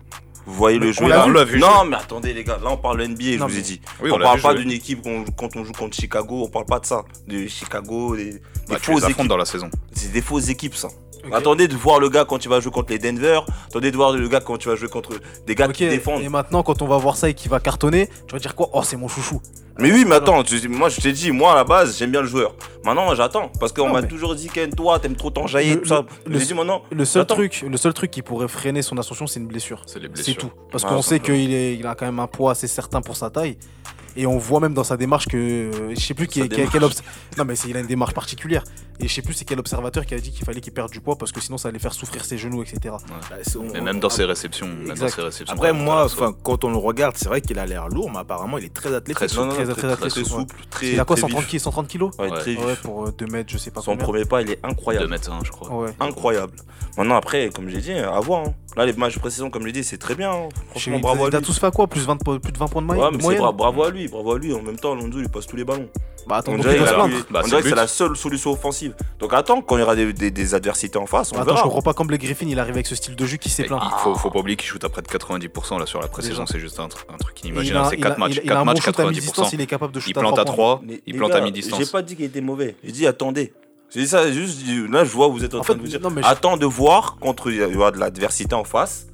Vous 0.45 0.53
voyez 0.53 0.77
le 0.77 0.91
l'a 1.33 1.39
là 1.39 1.43
vu. 1.43 1.59
Non, 1.59 1.85
mais 1.85 1.95
attendez 1.95 2.33
les 2.33 2.43
gars, 2.43 2.59
là 2.63 2.69
on 2.71 2.77
parle 2.77 3.01
NBA, 3.07 3.23
je 3.23 3.37
Non, 3.39 3.47
vous 3.47 3.57
ai 3.57 3.61
dit. 3.61 3.81
Oui, 4.01 4.11
on 4.11 4.15
on 4.15 4.19
parle 4.19 4.37
vu 4.37 4.43
pas 4.43 4.53
d'une 4.53 4.71
équipe 4.71 4.99
quand 5.35 5.55
on 5.55 5.63
joue 5.63 5.73
contre 5.73 5.95
Chicago, 5.95 6.43
on 6.45 6.49
parle 6.49 6.65
pas 6.65 6.79
de 6.79 6.85
ça. 6.85 7.03
De 7.27 7.47
Chicago, 7.47 8.15
des, 8.15 8.25
des 8.33 8.39
Bah, 8.69 8.75
tu 8.79 8.91
fausses 8.91 9.03
équipes. 9.09 9.27
dans 9.27 9.37
la 9.37 9.45
saison. 9.45 9.69
C'est 9.91 10.11
des 10.11 10.21
fausses 10.21 10.49
équipes 10.49 10.75
ça. 10.75 10.89
Attendez 11.31 11.67
de 11.67 11.75
voir 11.75 11.99
le 11.99 12.09
gars 12.09 12.25
quand 12.25 12.43
il 12.45 12.49
va 12.49 12.59
jouer 12.59 12.71
contre 12.71 12.91
les 12.91 12.99
Denver. 12.99 13.39
Attendez 13.67 13.91
de 13.91 13.95
voir 13.95 14.11
le 14.13 14.27
gars 14.27 14.39
quand 14.41 14.57
tu 14.57 14.69
vas 14.69 14.75
jouer 14.75 14.89
contre 14.89 15.11
des 15.45 15.55
gars 15.55 15.67
qui 15.69 15.87
défendent. 15.87 16.21
et 16.21 16.29
maintenant, 16.29 16.63
quand 16.63 16.81
on 16.81 16.87
va 16.87 16.97
voir 16.97 17.15
ça 17.17 17.29
et 17.29 17.33
qu'il 17.33 17.49
va 17.51 17.59
cartonner, 17.59 18.09
tu 18.27 18.33
vas 18.33 18.39
dire 18.39 18.55
quoi? 18.55 18.69
Oh, 18.73 18.81
c'est 18.83 18.97
mon 18.97 19.07
chouchou. 19.07 19.41
Mais 19.77 19.91
oui, 19.91 20.05
mais 20.07 20.15
attends, 20.15 20.41
tu- 20.41 20.69
moi 20.69 20.87
je 20.87 21.01
t'ai 21.01 21.11
dit, 21.11 21.31
moi 21.31 21.51
à 21.51 21.55
la 21.55 21.63
base, 21.65 21.97
j'aime 21.97 22.09
bien 22.11 22.21
le 22.21 22.27
joueur. 22.27 22.55
Maintenant, 22.85 23.13
j'attends. 23.13 23.51
Parce 23.59 23.73
qu'on 23.73 23.89
m'a 23.89 24.01
mais- 24.01 24.07
toujours 24.07 24.33
dit, 24.33 24.47
Ken, 24.47 24.73
toi, 24.73 24.99
t'aimes 24.99 25.17
trop 25.17 25.29
t'enjailler, 25.31 25.75
Le- 25.75 25.81
tout 25.81 25.89
ça. 25.89 26.05
le- 26.25 26.39
dit 26.39 26.53
maintenant. 26.53 26.81
Le 26.91 27.03
seul 27.03 27.25
truc, 27.25 27.65
le 27.69 27.75
seul 27.75 27.93
truc 27.93 28.09
qui 28.09 28.21
pourrait 28.21 28.47
freiner 28.47 28.81
son 28.81 28.97
ascension, 28.97 29.27
c'est 29.27 29.41
une 29.41 29.47
blessure. 29.47 29.81
C'est 29.85 29.99
les 29.99 30.05
C'est 30.05 30.13
blessures. 30.13 30.37
tout. 30.37 30.51
Parce 30.71 30.85
Ah, 30.85 30.89
qu'on 30.89 31.01
sait 31.01 31.19
qu'il 31.19 31.35
il 31.51 31.85
a 31.85 31.93
quand 31.95 32.05
même 32.05 32.19
un 32.19 32.27
poids 32.27 32.51
assez 32.51 32.67
certain 32.67 33.01
pour 33.01 33.17
sa 33.17 33.29
taille. 33.29 33.57
Et 34.17 34.25
on 34.25 34.37
voit 34.37 34.59
même 34.59 34.73
dans 34.73 34.83
sa 34.83 34.97
démarche 34.97 35.27
que. 35.27 35.35
euh, 35.37 35.93
Je 35.95 35.99
sais 35.99 36.13
plus 36.13 36.27
qui, 36.27 36.47
qui- 36.47 36.67
quel 36.71 36.83
obs- 36.83 37.01
Non, 37.37 37.45
mais 37.45 37.55
c'est- 37.55 37.67
il 37.69 37.75
a 37.77 37.81
une 37.81 37.87
démarche 37.87 38.13
particulière. 38.13 38.63
Et 38.99 39.09
je 39.09 39.13
sais 39.13 39.21
plus 39.21 39.33
c'est 39.33 39.43
quel 39.43 39.59
observateur 39.59 40.05
qui 40.05 40.13
a 40.13 40.19
dit 40.19 40.31
qu'il 40.31 40.45
fallait 40.45 40.61
qu'il 40.61 40.71
perde 40.71 40.89
du 40.89 41.01
poids 41.01 41.17
parce 41.17 41.33
que 41.33 41.41
sinon 41.41 41.57
ça 41.57 41.67
allait 41.67 41.79
faire 41.79 41.91
souffrir 41.93 42.23
ses 42.23 42.37
genoux, 42.37 42.61
etc. 42.63 42.79
Bah, 42.85 43.35
c'est- 43.41 43.57
on- 43.57 43.65
Mais 43.73 43.81
même 43.81 43.99
dans 43.99 44.09
ses 44.09 44.23
réceptions. 44.23 44.67
même 44.67 44.85
dans 44.85 44.91
Exact. 44.93 45.09
ses 45.15 45.21
réceptions, 45.21 45.53
Après, 45.53 45.73
moi, 45.73 46.07
quand 46.43 46.63
on 46.63 46.69
le 46.69 46.77
regarde, 46.77 47.17
c'est 47.17 47.27
vrai 47.27 47.41
qu'il 47.41 47.59
a 47.59 47.65
l'air 47.65 47.89
lourd, 47.89 48.09
mais 48.09 48.19
apparemment, 48.19 48.57
il 48.57 48.63
est 48.65 48.73
très 48.73 48.93
athlétique. 48.93 49.27
Très 49.27 49.35
Non, 49.37 49.47
non, 49.47 49.53
Très- 49.53 49.65
très, 49.65 49.95
très 49.97 50.17
ouais. 50.19 50.23
souple, 50.23 50.55
très. 50.69 50.87
Il 50.93 50.99
a 50.99 51.03
quoi 51.03 51.17
très 51.17 51.21
130 51.23 51.41
vif. 51.41 51.49
kilos 51.49 51.63
130 51.63 51.87
kilos 51.89 52.11
Ouais, 52.17 52.31
Ouais. 52.31 52.39
très. 52.39 52.55
Ouais, 52.55 52.75
pour 52.81 53.11
2 53.11 53.25
mètres, 53.27 53.51
je 53.51 53.57
sais 53.57 53.71
pas 53.71 53.81
Son 53.81 53.91
combien. 53.91 54.05
premier 54.05 54.23
pas, 54.25 54.41
il 54.41 54.49
est 54.51 54.61
2 54.63 54.69
incroyable. 54.69 55.07
mètres, 55.09 55.29
hein, 55.29 55.39
je 55.43 55.51
crois. 55.51 55.69
Ouais. 55.75 55.89
Incroyable. 55.99 56.53
Maintenant, 56.97 57.15
après, 57.17 57.49
comme 57.53 57.67
j'ai 57.67 57.81
dit, 57.81 57.91
à 57.91 58.17
voir. 58.21 58.45
hein. 58.47 58.53
Là, 58.77 58.85
les 58.85 58.93
matchs 58.93 59.15
de 59.15 59.19
précision, 59.19 59.49
comme 59.49 59.65
j'ai 59.65 59.71
dit, 59.73 59.83
c'est 59.83 59.97
très 59.97 60.15
bien. 60.15 60.31
hein. 60.31 60.49
Franchement, 60.69 60.99
bravo 60.99 61.25
à 61.25 61.29
il 61.29 61.35
a 61.35 61.39
lui. 61.39 61.45
tous 61.45 61.57
fait 61.59 61.71
quoi 61.73 61.87
plus, 61.87 62.05
20 62.05 62.17
po- 62.17 62.39
plus 62.39 62.51
de 62.51 62.57
20 62.57 62.67
points 62.67 62.81
de 62.81 62.87
Ouais, 62.87 62.95
moyenne 62.95 63.13
mais 63.15 63.19
c'est 63.19 63.23
moyenne 63.23 63.41
bra- 63.41 63.51
bravo 63.53 63.83
à 63.83 63.89
lui, 63.89 64.04
bravo 64.07 64.33
à 64.33 64.39
lui. 64.39 64.53
En 64.53 64.61
même 64.61 64.77
temps, 64.77 64.95
Lonzo, 64.95 65.19
il 65.19 65.29
passe 65.29 65.47
tous 65.47 65.55
les 65.55 65.63
ballons. 65.63 65.89
Bah 66.27 66.37
attends, 66.37 66.53
On 66.53 66.57
dirait. 66.57 66.79
Bah, 67.29 67.43
que 67.43 67.61
c'est 67.61 67.75
la 67.75 67.87
seule 67.87 68.15
solution 68.15 68.51
offensive. 68.51 68.95
Donc 69.19 69.33
attends, 69.33 69.61
quand 69.61 69.77
il 69.77 69.81
y 69.81 69.83
aura 69.83 69.95
des, 69.95 70.11
des- 70.11 70.31
des 70.31 70.55
adversités 70.55 70.97
en 70.97 71.05
face, 71.05 71.31
on 71.31 71.35
Attends, 71.35 71.45
verra. 71.45 71.57
je 71.57 71.63
comprends 71.63 71.81
pas 71.83 71.93
quand 71.93 72.05
Blake 72.05 72.21
Griffin 72.21 72.47
il 72.49 72.59
arrive 72.59 72.73
avec 72.73 72.87
ce 72.87 72.95
style 72.95 73.15
de 73.15 73.25
jeu 73.25 73.37
qui 73.37 73.49
s'est 73.49 73.63
plaint. 73.65 73.81
Il 73.85 73.99
faut, 74.03 74.15
faut 74.15 74.31
pas 74.31 74.39
oublier 74.39 74.55
qu'il 74.57 74.67
shoot 74.67 74.83
à 74.83 74.89
près 74.89 75.01
de 75.03 75.07
90% 75.07 75.79
là 75.79 75.85
sur 75.85 76.01
la 76.01 76.07
pré-saison, 76.07 76.45
c'est 76.47 76.59
juste 76.59 76.79
un, 76.79 76.85
un 76.85 77.17
truc 77.17 77.43
inimaginable. 77.43 77.87
C'est 77.91 77.97
il 77.97 78.05
a- 78.05 78.09
4 78.09 78.17
matchs, 78.19 78.31
il 78.31 78.39
a- 78.39 78.43
il 78.43 78.49
a 78.49 78.53
4 78.53 78.57
un 78.57 78.59
bon 78.61 78.65
matchs, 78.73 78.83
shoot 78.83 78.99
à 78.99 79.05
mi-distance, 79.05 79.47
90%. 79.51 79.53
il 79.53 79.61
est 79.61 79.65
capable 79.67 79.93
de 79.93 80.01
Il 80.07 80.13
plante 80.13 80.39
à 80.39 80.45
trois 80.45 80.55
3, 80.55 80.81
Mais 80.85 81.01
il 81.05 81.15
plante 81.15 81.31
à 81.33 81.41
mi-distance. 81.41 81.79
J'ai 81.79 81.85
pas 81.91 82.01
dit 82.01 82.15
qu'il 82.15 82.25
était 82.25 82.41
mauvais. 82.41 82.75
J'ai 82.83 82.91
dit 82.91 83.05
attendez. 83.07 83.53
J'ai 83.93 84.01
dit 84.01 84.07
ça 84.07 84.31
juste. 84.31 84.61
Là, 84.89 85.03
je 85.05 85.11
vois, 85.11 85.27
vous 85.27 85.43
êtes 85.45 85.53
en, 85.53 85.59
En 85.59 85.61
train 85.61 85.73
fait, 85.73 85.77
de 85.77 85.83
vous 85.83 85.87
dire. 85.89 86.01
non, 86.01 86.09
mais 86.09 86.23
je- 86.23 86.27
Attends 86.27 86.57
de 86.57 86.65
voir 86.65 87.17
contre 87.19 87.51
il 87.51 87.57
y 87.57 87.75
aura 87.77 87.91
de 87.91 87.99
l'adversité 87.99 88.55
en 88.55 88.63
face. 88.63 89.05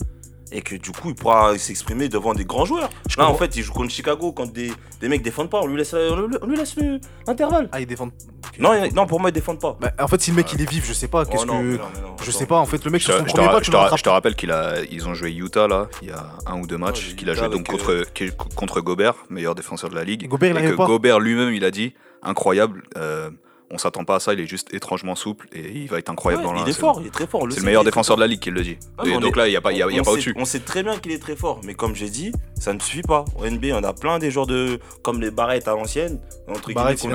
Et 0.51 0.61
que 0.61 0.75
du 0.75 0.91
coup 0.91 1.09
il 1.09 1.15
pourra 1.15 1.57
s'exprimer 1.57 2.09
devant 2.09 2.33
des 2.33 2.45
grands 2.45 2.65
joueurs. 2.65 2.89
Là 3.17 3.27
en 3.29 3.35
fait 3.35 3.55
il 3.55 3.63
joue 3.63 3.73
contre 3.73 3.91
Chicago 3.91 4.31
quand 4.31 4.51
des, 4.51 4.71
des 4.99 5.07
mecs 5.09 5.21
défendent 5.21 5.49
pas, 5.49 5.59
on 5.61 5.67
lui 5.67 5.77
laisse, 5.77 5.93
on 5.93 6.15
lui- 6.27 6.37
on 6.41 6.47
lui 6.47 6.57
laisse 6.57 6.75
le- 6.75 6.99
l'intervalle. 7.27 7.69
Ah, 7.71 7.79
ils 7.79 7.85
défendent. 7.87 8.11
Non, 8.59 8.73
non 8.93 9.05
pour 9.07 9.19
moi 9.19 9.29
ils 9.29 9.33
défendent 9.33 9.61
pas. 9.61 9.77
Bah, 9.79 9.91
en 9.99 10.07
fait, 10.07 10.21
si 10.21 10.31
le 10.31 10.35
mec 10.37 10.51
il 10.53 10.61
est 10.61 10.69
vif, 10.69 10.85
je 10.85 10.93
sais 10.93 11.07
pas. 11.07 11.25
Qu'est-ce 11.25 11.43
Oh 11.43 11.45
non, 11.45 11.59
que. 11.59 11.63
mais 11.63 11.77
non, 11.77 11.83
mais 11.95 12.01
non, 12.01 12.15
Je 12.21 12.31
sais 12.31 12.45
pas, 12.45 12.57
en 12.57 12.65
fait, 12.65 12.83
le 12.83 12.91
mec 12.91 13.01
Je 13.01 13.05
sur 13.05 13.13
te, 13.15 13.19
son 13.29 13.35
premier 13.35 13.47
match, 13.47 13.65
je 13.65 13.97
je 13.97 14.03
te 14.03 14.09
rappelle 14.09 14.35
qu'il 14.35 14.51
a, 14.51 14.81
ils 14.91 15.07
ont 15.07 15.13
joué 15.13 15.31
Utah 15.31 15.67
là, 15.67 15.87
il 16.01 16.09
y 16.09 16.11
a 16.11 16.33
un 16.45 16.59
ou 16.59 16.67
deux 16.67 16.77
matchs, 16.77 17.09
Ouais, 17.11 17.15
qu'il 17.15 17.29
a 17.29 17.33
joué 17.33 17.47
donc 17.47 17.69
avec, 17.69 17.81
contre, 17.81 18.55
contre 18.55 18.81
Gobert, 18.81 19.15
meilleur 19.29 19.55
défenseur 19.55 19.89
de 19.89 19.95
la 19.95 20.03
ligue. 20.03 20.23
Et 20.23 20.27
Gobert, 20.27 20.57
il 20.59 20.65
et 20.65 20.71
que 20.71 20.75
pas 20.75 20.85
Gobert 20.85 21.19
lui-même, 21.19 21.53
il 21.53 21.63
a 21.63 21.71
dit 21.71 21.93
incroyable. 22.21 22.83
euh, 22.97 23.29
on 23.71 23.77
s'attend 23.77 24.03
pas 24.03 24.15
à 24.15 24.19
ça, 24.19 24.33
il 24.33 24.39
est 24.39 24.47
juste 24.47 24.73
étrangement 24.73 25.15
souple 25.15 25.47
et 25.53 25.61
il 25.73 25.87
va 25.87 25.97
être 25.99 26.09
incroyable 26.09 26.43
Ouais, 26.43 26.49
dans 26.49 26.53
la 26.53 26.61
il 26.61 26.69
est 26.69 26.73
fort, 26.79 26.99
il 27.01 27.07
est 27.07 27.11
très 27.11 27.27
fort. 27.27 27.45
C'est 27.49 27.59
le 27.59 27.65
meilleur 27.65 27.83
défenseur 27.83 28.15
de 28.17 28.21
la 28.21 28.27
ligue 28.27 28.39
qui 28.39 28.51
le 28.51 28.61
dit. 28.61 28.77
Ah, 28.97 29.03
Et 29.05 29.17
donc 29.17 29.35
est- 29.35 29.39
là, 29.39 29.47
il 29.47 29.51
n'y 29.51 29.55
a 29.57 29.61
pas, 29.61 29.71
il 29.71 29.77
y 29.77 29.83
a, 29.83 29.89
y 29.89 29.97
pas 29.97 30.03
sait- 30.03 30.09
au-dessus. 30.11 30.33
On 30.37 30.45
sait 30.45 30.59
très 30.59 30.83
bien 30.83 30.97
qu'il 30.97 31.11
est 31.11 31.19
très 31.21 31.35
fort, 31.35 31.61
mais 31.63 31.73
comme 31.73 31.95
j'ai 31.95 32.09
dit, 32.09 32.31
ça 32.59 32.73
ne 32.73 32.79
suffit 32.79 33.01
pas. 33.01 33.25
Au 33.39 33.45
NBA, 33.45 33.75
on 33.79 33.83
a 33.83 33.93
plein 33.93 34.19
des 34.19 34.29
joueurs 34.31 34.47
de 34.47 34.79
comme 35.01 35.21
les 35.21 35.31
Barrett 35.31 35.67
à 35.67 35.71
l'ancienne. 35.71 36.19
Entre 36.47 36.73
Barrett, 36.73 36.99
Ah. 37.03 37.07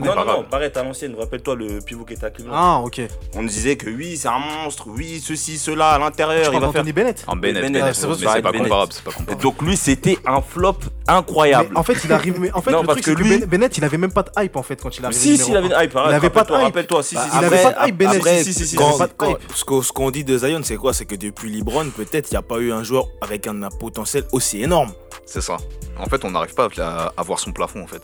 Non, 0.00 0.14
non. 0.14 0.44
Barrett 0.50 0.76
à 0.76 0.82
l'ancienne. 0.82 1.14
Rappelle-toi 1.18 1.54
le 1.56 1.78
pivot 1.80 2.04
qui 2.04 2.14
était 2.14 2.26
à 2.26 2.30
Cleveland. 2.30 2.52
Ah, 2.54 2.80
ok. 2.84 3.00
On 3.34 3.42
disait 3.42 3.76
que 3.76 3.88
oui, 3.90 4.16
c'est 4.16 4.28
un 4.28 4.38
monstre, 4.38 4.86
oui, 4.88 5.20
ceci, 5.24 5.58
cela 5.58 5.90
à 5.92 5.98
l'intérieur. 5.98 6.52
Il 6.52 6.60
va 6.60 6.70
faire. 6.70 6.84
Bennett 6.84 7.24
En 7.26 7.34
Bennett, 7.34 7.62
Bennett, 7.62 7.72
Bennett, 7.82 7.94
c'est 7.96 8.42
pas 8.42 8.52
comparable, 8.52 8.92
c'est 8.92 9.02
pas 9.02 9.10
Et 9.10 9.14
comparable. 9.14 9.42
donc 9.42 9.62
lui, 9.62 9.76
c'était 9.76 10.18
un 10.26 10.40
flop 10.40 10.76
incroyable. 11.08 11.76
En 11.76 11.82
fait, 11.82 11.96
il 12.04 12.12
arrive. 12.12 12.50
En 12.54 12.60
fait, 12.62 12.70
Non, 12.70 12.80
le 12.82 12.86
parce 12.86 13.00
truc, 13.00 13.16
c'est 13.18 13.24
que 13.24 13.28
Ben- 13.40 13.46
Bennett, 13.46 13.76
il 13.78 13.84
avait 13.84 13.98
même 13.98 14.12
pas 14.12 14.22
de 14.22 14.30
hype 14.38 14.56
en 14.56 14.62
fait 14.62 14.80
quand 14.80 14.96
il 14.96 15.04
arrive. 15.04 15.16
si, 15.16 15.36
si, 15.38 15.50
il 15.50 15.56
avait 15.56 15.68
une 15.68 15.74
hype. 15.76 15.93
Il 15.94 16.14
avait 16.14 16.30
pas 16.30 16.44
de 16.44 16.52
rappelle-toi, 16.52 17.02
si, 17.02 17.10
si, 17.10 17.14
Bah, 17.16 17.28
si. 17.30 17.38
il 17.38 17.44
avait 17.44 17.62
pas 17.62 17.72
de 17.72 17.88
hype, 17.88 17.96
Bennett. 17.96 18.16
Après, 18.16 18.42
Si, 18.44 18.52
si, 18.54 18.66
si, 18.66 18.76
quand- 18.76 18.98
quand- 19.16 19.82
ce 19.82 19.92
qu'on 19.92 20.10
dit 20.10 20.24
de 20.24 20.36
Zion, 20.38 20.60
c'est 20.62 20.76
quoi? 20.76 20.92
C'est 20.92 21.04
que 21.06 21.14
depuis 21.14 21.50
LeBron, 21.50 21.88
peut-être 21.90 22.30
il 22.30 22.34
n'y 22.34 22.38
a 22.38 22.42
pas 22.42 22.58
eu 22.58 22.72
un 22.72 22.82
joueur 22.82 23.06
avec 23.20 23.46
un, 23.46 23.68
potentiel 23.78 24.24
aussi 24.32 24.62
énorme. 24.62 24.92
C'est 25.26 25.40
ça. 25.40 25.56
En 25.98 26.06
fait, 26.06 26.24
on 26.24 26.30
n'arrive 26.30 26.54
pas 26.54 26.68
à, 26.78 27.12
à 27.16 27.22
voir 27.22 27.38
son 27.38 27.52
plafond 27.52 27.82
en 27.82 27.86
fait. 27.86 28.02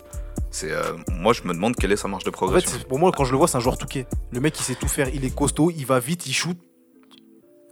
C'est, 0.49 0.71
euh, 0.71 0.81
moi, 1.11 1.33
je 1.33 1.43
me 1.43 1.53
demande 1.53 1.75
quelle 1.75 1.91
est 1.91 1.97
sa 1.97 2.07
marge 2.07 2.23
de 2.23 2.29
En 2.29 2.31
fait, 2.33 2.37
progression. 2.37 2.71
pour 2.89 2.99
moi, 2.99 3.11
quand 3.15 3.23
je 3.23 3.31
le 3.31 3.37
vois, 3.37 3.47
c'est 3.47 3.57
un 3.57 3.61
joueur 3.61 3.77
touquet. 3.77 4.05
Le 4.31 4.39
mec, 4.41 4.59
il 4.59 4.63
sait 4.63 4.75
tout 4.75 4.87
faire. 4.89 5.07
Il 5.13 5.23
est 5.23 5.33
costaud, 5.33 5.71
il 5.71 5.85
va 5.85 5.99
vite, 5.99 6.25
il 6.27 6.33
shoot. 6.33 6.57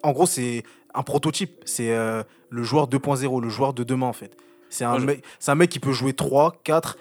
En 0.03 0.11
gros, 0.11 0.25
c'est 0.25 0.63
un 0.93 1.03
prototype. 1.03 1.61
C'est 1.65 1.91
euh, 1.91 2.23
le 2.49 2.63
joueur 2.63 2.87
2.0, 2.87 3.41
le 3.41 3.49
joueur 3.49 3.73
de 3.73 3.83
demain, 3.83 4.05
en 4.07 4.13
fait. 4.13 4.35
C'est 4.69 4.85
un, 4.85 4.91
Moi, 4.91 4.99
je- 4.99 5.05
mec, 5.05 5.23
c'est 5.39 5.51
un 5.51 5.55
mec 5.55 5.69
qui 5.69 5.79
peut 5.79 5.91
jouer 5.91 6.13
3, 6.13 6.53
4. 6.63 6.97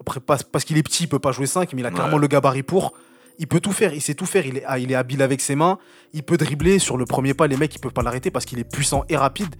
Après, 0.00 0.20
pas- 0.20 0.38
parce 0.52 0.64
qu'il 0.64 0.78
est 0.78 0.82
petit, 0.82 1.04
il 1.04 1.08
peut 1.08 1.18
pas 1.18 1.32
jouer 1.32 1.46
5, 1.46 1.72
mais 1.72 1.82
il 1.82 1.86
a 1.86 1.88
Ouais. 1.88 1.94
clairement 1.94 2.18
le 2.18 2.26
gabarit 2.28 2.62
pour. 2.62 2.94
Il 3.40 3.46
peut 3.46 3.60
tout 3.60 3.72
faire, 3.72 3.94
il 3.94 4.00
sait 4.02 4.14
tout 4.14 4.26
faire, 4.26 4.46
il 4.46 4.58
est, 4.58 4.64
ah, 4.66 4.78
il 4.78 4.90
est 4.90 4.94
habile 4.96 5.22
avec 5.22 5.40
ses 5.40 5.54
mains, 5.54 5.78
il 6.12 6.22
peut 6.24 6.36
dribbler 6.36 6.78
sur 6.80 6.96
le 6.96 7.04
premier 7.04 7.34
pas, 7.34 7.46
les 7.46 7.56
mecs 7.56 7.74
ils 7.74 7.78
peuvent 7.78 7.92
pas 7.92 8.02
l'arrêter 8.02 8.30
parce 8.32 8.44
qu'il 8.44 8.58
est 8.58 8.64
puissant 8.64 9.04
et 9.08 9.16
rapide. 9.16 9.54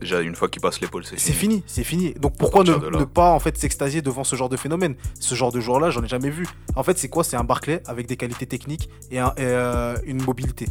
Déjà, 0.00 0.20
une 0.20 0.34
fois 0.34 0.48
qu'il 0.48 0.60
passe 0.60 0.80
l'épaule, 0.80 1.04
c'est 1.04 1.18
C'est 1.18 1.32
fini. 1.32 1.56
fini, 1.56 1.64
c'est 1.66 1.84
fini. 1.84 2.14
Donc 2.14 2.36
pourquoi 2.36 2.64
ne, 2.64 3.04
pas 3.04 3.30
en 3.32 3.38
fait 3.38 3.56
s'extasier 3.56 4.02
devant 4.02 4.24
ce 4.24 4.34
genre 4.36 4.48
de 4.48 4.56
phénomène? 4.56 4.96
Ce 5.20 5.34
genre 5.34 5.52
de 5.52 5.60
joueur-là, 5.60 5.90
j'en 5.90 6.02
ai 6.02 6.08
jamais 6.08 6.28
vu. 6.30 6.46
En 6.76 6.82
fait, 6.82 6.98
c'est 6.98 7.08
quoi? 7.08 7.22
C'est 7.24 7.36
un 7.36 7.44
Barclay 7.44 7.82
avec 7.86 8.06
des 8.06 8.16
qualités 8.16 8.46
techniques 8.46 8.90
et, 9.10 9.20
un- 9.20 9.32
et, 9.36 9.42
euh, 9.42 9.96
une 10.04 10.22
mobilité. 10.22 10.66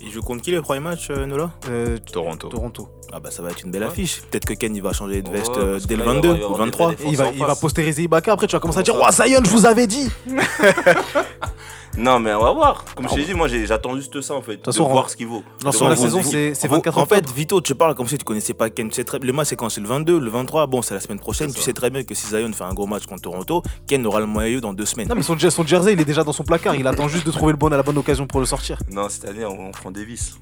Il 0.00 0.10
joue 0.10 0.22
contre 0.22 0.42
qui 0.42 0.50
le 0.50 0.62
premier 0.62 0.80
match, 0.80 1.10
euh, 1.10 1.26
Nola? 1.26 1.52
Euh, 1.68 1.98
Toronto. 1.98 2.48
Toronto. 2.48 2.88
Ah 3.12 3.18
bah 3.20 3.30
ça 3.30 3.42
va 3.42 3.50
être 3.50 3.62
une 3.64 3.70
belle 3.72 3.82
affiche. 3.82 4.20
Peut-être 4.30 4.44
que 4.44 4.54
Ken 4.54 4.74
il 4.74 4.82
va 4.82 4.92
changer 4.92 5.20
de 5.22 5.30
veste 5.30 5.56
euh, 5.56 5.80
dès 5.86 5.96
le 5.96 6.04
là, 6.04 6.12
il 6.14 6.22
va 6.22 6.28
22 6.28 6.28
y 6.28 6.30
ou 6.42 6.44
avoir 6.44 6.50
le 6.50 6.64
des 6.70 6.70
23. 6.70 6.86
vrais 6.92 7.04
Et 7.04 7.08
il 7.08 7.16
va, 7.16 7.30
il 7.32 7.38
va 7.44 7.56
postériser 7.56 8.02
Ibaka. 8.04 8.32
Après, 8.32 8.46
tu 8.46 8.54
vas 8.54 8.60
commencer 8.60 8.78
à 8.80 8.82
dire 8.82 8.94
Comment 8.94 9.06
Oh, 9.08 9.12
Zion, 9.12 9.40
je 9.44 9.50
vous 9.50 9.66
avais 9.66 9.86
dit 9.86 10.08
Non, 11.98 12.20
mais 12.20 12.32
on 12.32 12.42
va 12.42 12.52
voir. 12.52 12.84
Comme 12.94 13.08
je 13.08 13.14
t'ai 13.16 13.24
dit, 13.24 13.34
moi 13.34 13.48
j'attends 13.48 13.96
juste 13.96 14.20
ça 14.20 14.34
en 14.34 14.42
fait. 14.42 14.58
De 14.58 14.62
façon, 14.64 14.88
voir 14.88 15.06
on- 15.06 15.08
ce 15.08 15.16
qu'il 15.16 15.26
vaut. 15.26 15.42
Non, 15.64 15.72
sur 15.72 15.88
la 15.88 15.96
saison, 15.96 16.22
c'est 16.22 16.54
c'est 16.54 16.68
En- 16.68 16.72
24 16.74 16.98
En 16.98 17.04
fait. 17.06 17.28
Vito, 17.32 17.60
tu 17.60 17.74
parles 17.74 17.96
comme 17.96 18.06
si 18.06 18.16
tu 18.16 18.24
connaissais 18.24 18.54
pas 18.54 18.70
Ken. 18.70 18.88
Tu 18.88 18.94
sais 18.94 19.02
très... 19.04 19.18
Le 19.18 19.32
match, 19.32 19.48
c'est 19.48 19.56
quand? 19.56 19.68
C'est 19.68 19.80
le 19.80 19.88
22, 19.88 20.20
le 20.20 20.30
23. 20.30 20.68
Bon, 20.68 20.82
c'est 20.82 20.94
la 20.94 21.00
semaine 21.00 21.18
prochaine. 21.18 21.52
Tu 21.52 21.60
sais 21.60 21.72
très 21.72 21.90
bien 21.90 22.04
que 22.04 22.14
si 22.14 22.28
Zion 22.28 22.52
fait 22.52 22.62
un 22.64 22.74
gros 22.74 22.86
match 22.86 23.06
contre 23.06 23.22
Toronto, 23.22 23.62
Ken 23.88 24.06
aura 24.06 24.20
le 24.20 24.26
maillot 24.28 24.60
dans 24.60 24.72
deux 24.72 24.86
semaines. 24.86 25.08
Non, 25.08 25.16
mais 25.16 25.22
son, 25.22 25.36
son 25.36 25.66
jersey, 25.66 25.94
il 25.94 26.00
est 26.00 26.04
déjà 26.04 26.22
dans 26.22 26.32
son 26.32 26.44
placard. 26.44 26.76
Il 26.76 26.86
attend 26.86 27.08
juste 27.08 27.26
de 27.26 27.32
trouver 27.32 27.52
le 27.52 27.58
bon 27.58 27.66
à 27.72 27.76
la 27.76 27.82
bonne 27.82 27.98
occasion 27.98 28.26
pour 28.26 28.38
le 28.38 28.46
sortir. 28.46 28.78
Non, 28.92 29.08
cette 29.08 29.24
année 29.28 29.44
on, 29.44 29.68
on 29.68 29.70
prend 29.72 29.90
Davis. 29.90 30.36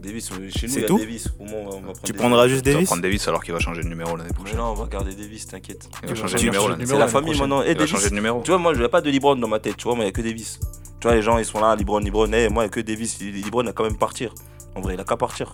Davis, 0.00 0.28
chez 0.28 0.34
nous 0.38 0.50
C'est 0.50 0.66
il 0.66 0.80
y 0.80 0.84
a 0.84 0.86
tout 0.88 0.98
Davis. 0.98 1.28
Au 1.38 1.44
moins, 1.44 1.60
on 1.60 1.64
va, 1.64 1.70
on 1.70 1.80
va 1.80 1.80
prendre 1.80 2.00
Tu 2.02 2.12
Davis. 2.12 2.20
prendras 2.20 2.48
juste 2.48 2.62
Tu 2.64 2.68
vas 2.70 2.74
Davis 2.74 2.86
prendre 2.88 3.02
Davis 3.02 3.28
alors 3.28 3.44
qu'il 3.44 3.52
va 3.54 3.60
changer 3.60 3.82
de 3.82 3.88
numéro 3.88 4.16
l'année 4.16 4.28
Mais 4.30 4.34
prochaine. 4.36 4.56
non, 4.58 4.70
on 4.70 4.74
va 4.74 4.86
garder 4.86 5.14
Davis, 5.14 5.46
t'inquiète. 5.46 5.88
Il 6.02 6.08
va 6.08 6.14
Tu 6.14 6.20
changer 6.20 6.32
vas 6.34 6.38
de 6.38 6.44
numéro 6.44 6.62
changer 6.64 6.70
l'année 6.72 6.84
de 6.84 6.88
C'est 6.88 6.92
numéro 6.94 7.06
la 7.06 7.12
famille 7.12 7.30
prochaine. 7.32 7.48
maintenant. 7.48 7.62
Et 7.62 7.66
Il 7.66 7.68
va 7.68 7.74
Davis, 7.74 7.90
changer 7.90 8.10
de 8.10 8.14
numéro. 8.14 8.42
tu 8.42 8.50
vois, 8.50 8.58
moi 8.58 8.74
je 8.74 8.82
n'ai 8.82 8.88
pas 8.88 9.00
de 9.00 9.10
LeBron 9.10 9.36
dans 9.36 9.48
ma 9.48 9.58
tête. 9.60 9.76
Tu 9.76 9.84
vois, 9.84 9.94
moi 9.94 10.04
il 10.04 10.06
n'y 10.06 10.10
a 10.10 10.12
que 10.12 10.22
Davis. 10.22 10.58
Tu 11.00 11.06
vois, 11.06 11.14
les 11.16 11.22
gens 11.22 11.38
ils 11.38 11.44
sont 11.44 11.60
là, 11.60 11.74
LeBron, 11.76 12.00
LeBron. 12.00 12.30
Eh, 12.32 12.48
moi 12.48 12.64
il 12.64 12.66
n'y 12.66 12.70
a 12.70 12.74
que 12.74 12.80
Davis. 12.80 13.18
LeBron 13.20 13.66
a 13.66 13.72
quand 13.72 13.84
même 13.84 13.96
partir. 13.96 14.34
En 14.74 14.80
vrai, 14.80 14.94
il 14.94 15.00
a 15.00 15.04
qu'à 15.04 15.16
partir. 15.16 15.52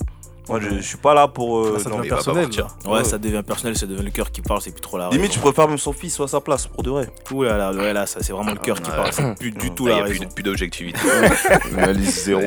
Moi 0.48 0.60
je, 0.60 0.76
je 0.76 0.80
suis 0.80 0.96
pas 0.96 1.12
là 1.14 1.26
pour. 1.28 1.58
euh, 1.58 1.72
Là, 1.74 1.78
ça 1.80 1.90
non, 1.90 1.98
devient 1.98 2.08
personnel. 2.10 2.48
Ouais, 2.84 2.90
Ouais. 2.92 3.04
ça 3.04 3.18
devient 3.18 3.42
personnel, 3.46 3.76
ça 3.76 3.86
devient 3.86 4.04
le 4.04 4.10
cœur 4.10 4.30
qui 4.30 4.42
parle, 4.42 4.60
c'est 4.60 4.70
plus 4.70 4.80
trop 4.80 4.96
la 4.98 5.08
Limite, 5.10 5.32
je 5.34 5.40
préfère 5.40 5.66
même 5.68 5.78
son 5.78 5.92
fils 5.92 6.14
soit 6.14 6.26
à 6.26 6.28
sa 6.28 6.40
place, 6.40 6.66
pour 6.68 6.82
de 6.82 6.90
vrai. 6.90 7.08
Ouh 7.32 7.42
là 7.42 7.56
là, 7.58 7.72
ouais, 7.72 7.92
là, 7.92 8.06
ça 8.06 8.20
c'est 8.22 8.32
vraiment 8.32 8.52
le 8.52 8.58
cœur 8.58 8.80
qui 8.80 8.90
parle, 8.90 9.12
c'est 9.12 9.34
plus 9.38 9.50
du 9.50 9.70
tout 9.72 9.86
Là, 9.86 9.94
Il 9.94 9.96
la 9.96 9.96
n'y 9.96 10.00
a 10.02 10.04
plus, 10.14 10.18
raison. 10.20 10.34
plus 10.34 10.42
d'objectivité. 10.44 11.00
Analyse 11.76 12.24
zéro. 12.24 12.42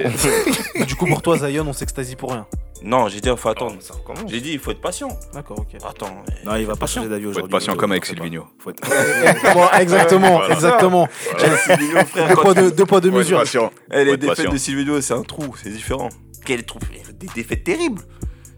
Du 0.87 0.95
coup, 0.95 1.05
pour 1.07 1.21
toi, 1.21 1.37
Zion, 1.37 1.65
on 1.67 1.73
s'extasie 1.73 2.15
pour 2.15 2.31
rien. 2.31 2.45
Non, 2.81 3.09
j'ai 3.09 3.19
dit, 3.19 3.27
il 3.27 3.35
faut 3.35 3.49
attendre. 3.49 3.75
J'ai 4.27 4.39
dit, 4.39 4.53
il 4.53 4.59
faut 4.59 4.71
être 4.71 4.79
patient. 4.79 5.09
D'accord, 5.33 5.59
ok. 5.59 5.75
Attends. 5.85 6.23
Non, 6.45 6.55
il 6.55 6.65
va 6.65 6.77
pas 6.77 6.87
changer 6.87 7.09
d'avis 7.09 7.23
Faut 7.25 7.29
aujourd'hui. 7.31 7.47
être 7.53 7.59
patient 7.59 7.75
comme 7.75 7.91
avec 7.91 8.05
Faut. 8.05 8.13
Silvino. 8.13 8.45
Faut 8.57 8.69
être- 8.69 9.53
Bon, 9.53 9.67
exactement, 9.77 10.37
Voilà. 10.37 10.53
exactement. 10.53 11.07
Deux 11.37 12.35
poids, 12.35 12.53
deux, 12.53 12.71
deux 12.71 12.85
poids, 12.85 13.01
deux 13.01 13.09
Faut 13.11 13.15
être 13.15 13.19
mesures. 13.25 13.39
patient. 13.39 13.71
Eh, 13.91 13.97
Faut 13.99 14.03
les 14.05 14.17
défaites 14.17 14.49
de 14.51 14.57
Silvino, 14.57 15.01
c'est 15.01 15.13
un 15.13 15.23
trou, 15.23 15.53
c'est 15.61 15.69
différent. 15.71 16.07
Des 17.19 17.27
défaites 17.35 17.63
terribles. 17.63 18.01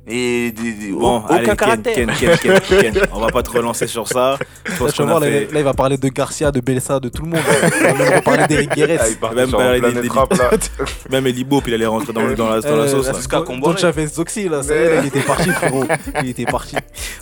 Et 0.08 0.52
des, 0.52 0.74
des- 0.74 0.92
Bon, 0.92 1.18
aucun 1.20 1.36
allez, 1.36 1.46
Ken, 1.46 1.56
caractère. 1.56 1.94
Ken, 1.94 2.12
Ken, 2.20 2.60
Ken, 2.60 2.92
Ken. 2.94 3.08
On 3.14 3.20
va 3.20 3.28
pas 3.28 3.44
te 3.44 3.52
relancer 3.52 3.86
sur 3.86 4.08
ça. 4.08 4.38
Je 4.66 4.72
Là, 4.72 5.06
voir, 5.06 5.20
là, 5.20 5.28
fait. 5.28 5.46
là, 5.54 5.60
il 5.60 5.64
va 5.64 5.74
parler 5.76 5.98
de 5.98 6.08
Garcia, 6.10 6.52
de 6.52 6.60
Belsa, 6.60 7.00
de 7.00 7.10
tout 7.10 7.22
le 7.22 7.30
monde. 7.30 7.40
Il 7.46 8.22
va 8.26 8.38
même 8.38 8.48
d'Eric. 8.48 8.72
Ah, 8.78 9.06
il 9.08 9.36
Même. 9.36 9.52
Même 11.12 11.28
Elibo, 11.28 11.62
puis 11.62 11.72
il 11.72 11.76
allait 11.76 11.86
rentrer 11.86 12.14
dans, 12.14 12.24
la, 12.24 12.34
dans 12.36 12.50
la 12.50 12.56
Euh, 12.56 12.62
sauce. 12.62 12.72
là, 12.72 12.98
là. 12.98 13.04
c'est 13.14 13.16
Jusqu'à 13.18 13.42
Comboiré. 13.42 13.76
Don 13.76 13.80
Chavez 13.80 14.08
Zoxy, 14.08 14.44
ça 14.46 14.50
là, 14.50 15.02
il 15.02 15.08
était 15.08 15.20
parti, 15.22 15.50
frérot. 15.52 15.86
Il 16.24 16.30
était 16.30 16.46
parti. 16.46 16.76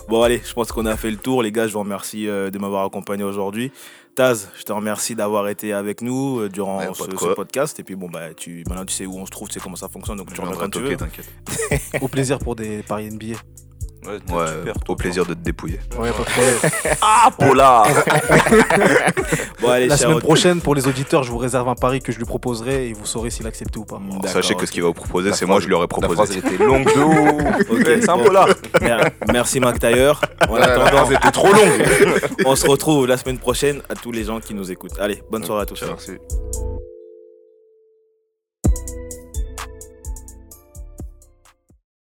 Bon, 0.08 0.22
allez, 0.24 0.42
je 0.46 0.54
pense 0.54 0.72
qu'on 0.72 0.86
a 0.86 0.96
fait 0.96 1.12
le 1.12 1.18
tour. 1.18 1.44
Les 1.44 1.52
gars, 1.52 1.68
je 1.68 1.74
vous 1.74 1.80
remercie 1.80 2.28
euh, 2.28 2.50
de 2.50 2.58
m'avoir 2.60 2.86
accompagné 2.86 3.24
aujourd'hui. 3.24 3.72
Taz, 4.20 4.50
je 4.54 4.64
te 4.64 4.74
remercie 4.74 5.16
d'avoir 5.16 5.48
été 5.48 5.72
avec 5.72 6.02
nous 6.02 6.42
euh, 6.42 6.50
durant 6.50 6.80
Ouais, 6.80 6.90
ce, 6.94 7.34
podcast. 7.36 7.80
Et 7.80 7.86
puis, 7.86 7.96
bon, 7.96 8.10
bah, 8.10 8.34
tu, 8.34 8.66
maintenant, 8.68 8.84
tu 8.84 8.94
sais 8.94 9.06
où 9.06 9.18
on 9.18 9.26
se 9.26 9.32
trouve, 9.32 9.48
tu 9.48 9.54
sais 9.54 9.60
comment 9.62 9.78
ça 9.78 9.88
fonctionne. 9.88 10.18
Donc, 10.18 10.34
tu 10.34 10.42
reviens 10.42 10.58
quand 10.58 10.70
tu 10.70 10.82
veux. 10.82 10.98
t'inquiète. 10.98 11.32
Au 12.02 12.10
plaisir 12.10 12.38
pour 12.38 12.58
des 12.58 12.84
paris 12.84 13.10
NBA. 13.10 13.38
Ouais, 14.08 14.18
t'es 14.26 14.34
Ouais, 14.34 14.48
super, 14.48 14.74
au 14.88 14.96
plaisir 14.96 15.26
de 15.26 15.34
te 15.34 15.40
dépouiller. 15.40 15.80
Ouais, 16.00 16.10
pas 16.12 16.20
de 16.20 16.24
problème. 16.24 16.96
Ah, 17.02 17.30
Paula 17.38 17.84
Bon, 19.62 19.70
allez, 19.70 19.88
La 19.88 19.98
semaine 19.98 20.20
prochaine, 20.20 20.62
pour 20.62 20.74
les 20.74 20.88
auditeurs, 20.88 21.24
je 21.24 21.32
vous 21.32 21.38
réserve 21.38 21.68
un 21.68 21.76
pari 21.76 22.00
que 22.00 22.12
je 22.14 22.18
lui 22.18 22.26
proposerai 22.26 22.88
et 22.90 22.94
vous 22.94 23.06
saurez 23.06 23.30
s'il 23.30 23.46
accepte 23.46 23.76
ou 23.76 23.84
pas. 23.84 24.00
D'accord, 24.00 24.30
Sachez 24.30 24.56
que 24.56 24.66
ce 24.66 24.72
qu'il 24.72 24.82
va 24.82 24.88
vous 24.88 24.94
proposer, 24.94 25.34
c'est 25.34 25.46
moi, 25.46 25.60
je 25.60 25.68
lui 25.68 25.74
aurais 25.74 25.88
La 26.02 26.08
phrase, 26.08 26.30
proposé. 26.30 26.42
elle 26.46 26.54
était 26.54 26.64
longue. 26.64 26.88
Ok, 27.70 27.82
C'est 27.86 28.10
un. 28.10 28.18
Paula 28.18 28.46
Mer- 28.82 29.12
Merci, 29.32 29.60
Mac 29.60 29.80
Tailleur. 29.80 30.22
En 30.48 30.56
attendant, 30.56 30.86
phrase 30.88 31.12
était 31.12 31.32
trop 31.32 31.52
longue. 31.52 31.84
on 32.46 32.56
se 32.56 32.68
retrouve 32.68 33.06
la 33.08 33.18
semaine 33.18 33.38
prochaine 33.38 33.82
à 33.90 33.96
tous 33.96 34.12
les 34.12 34.24
gens 34.24 34.40
qui 34.40 34.54
nous 34.54 34.72
écoutent. 34.72 34.98
Allez, 35.00 35.22
bonne 35.30 35.44
soirée 35.44 35.64
à 35.64 35.66
tous. 35.66 35.84
Merci. 35.86 36.14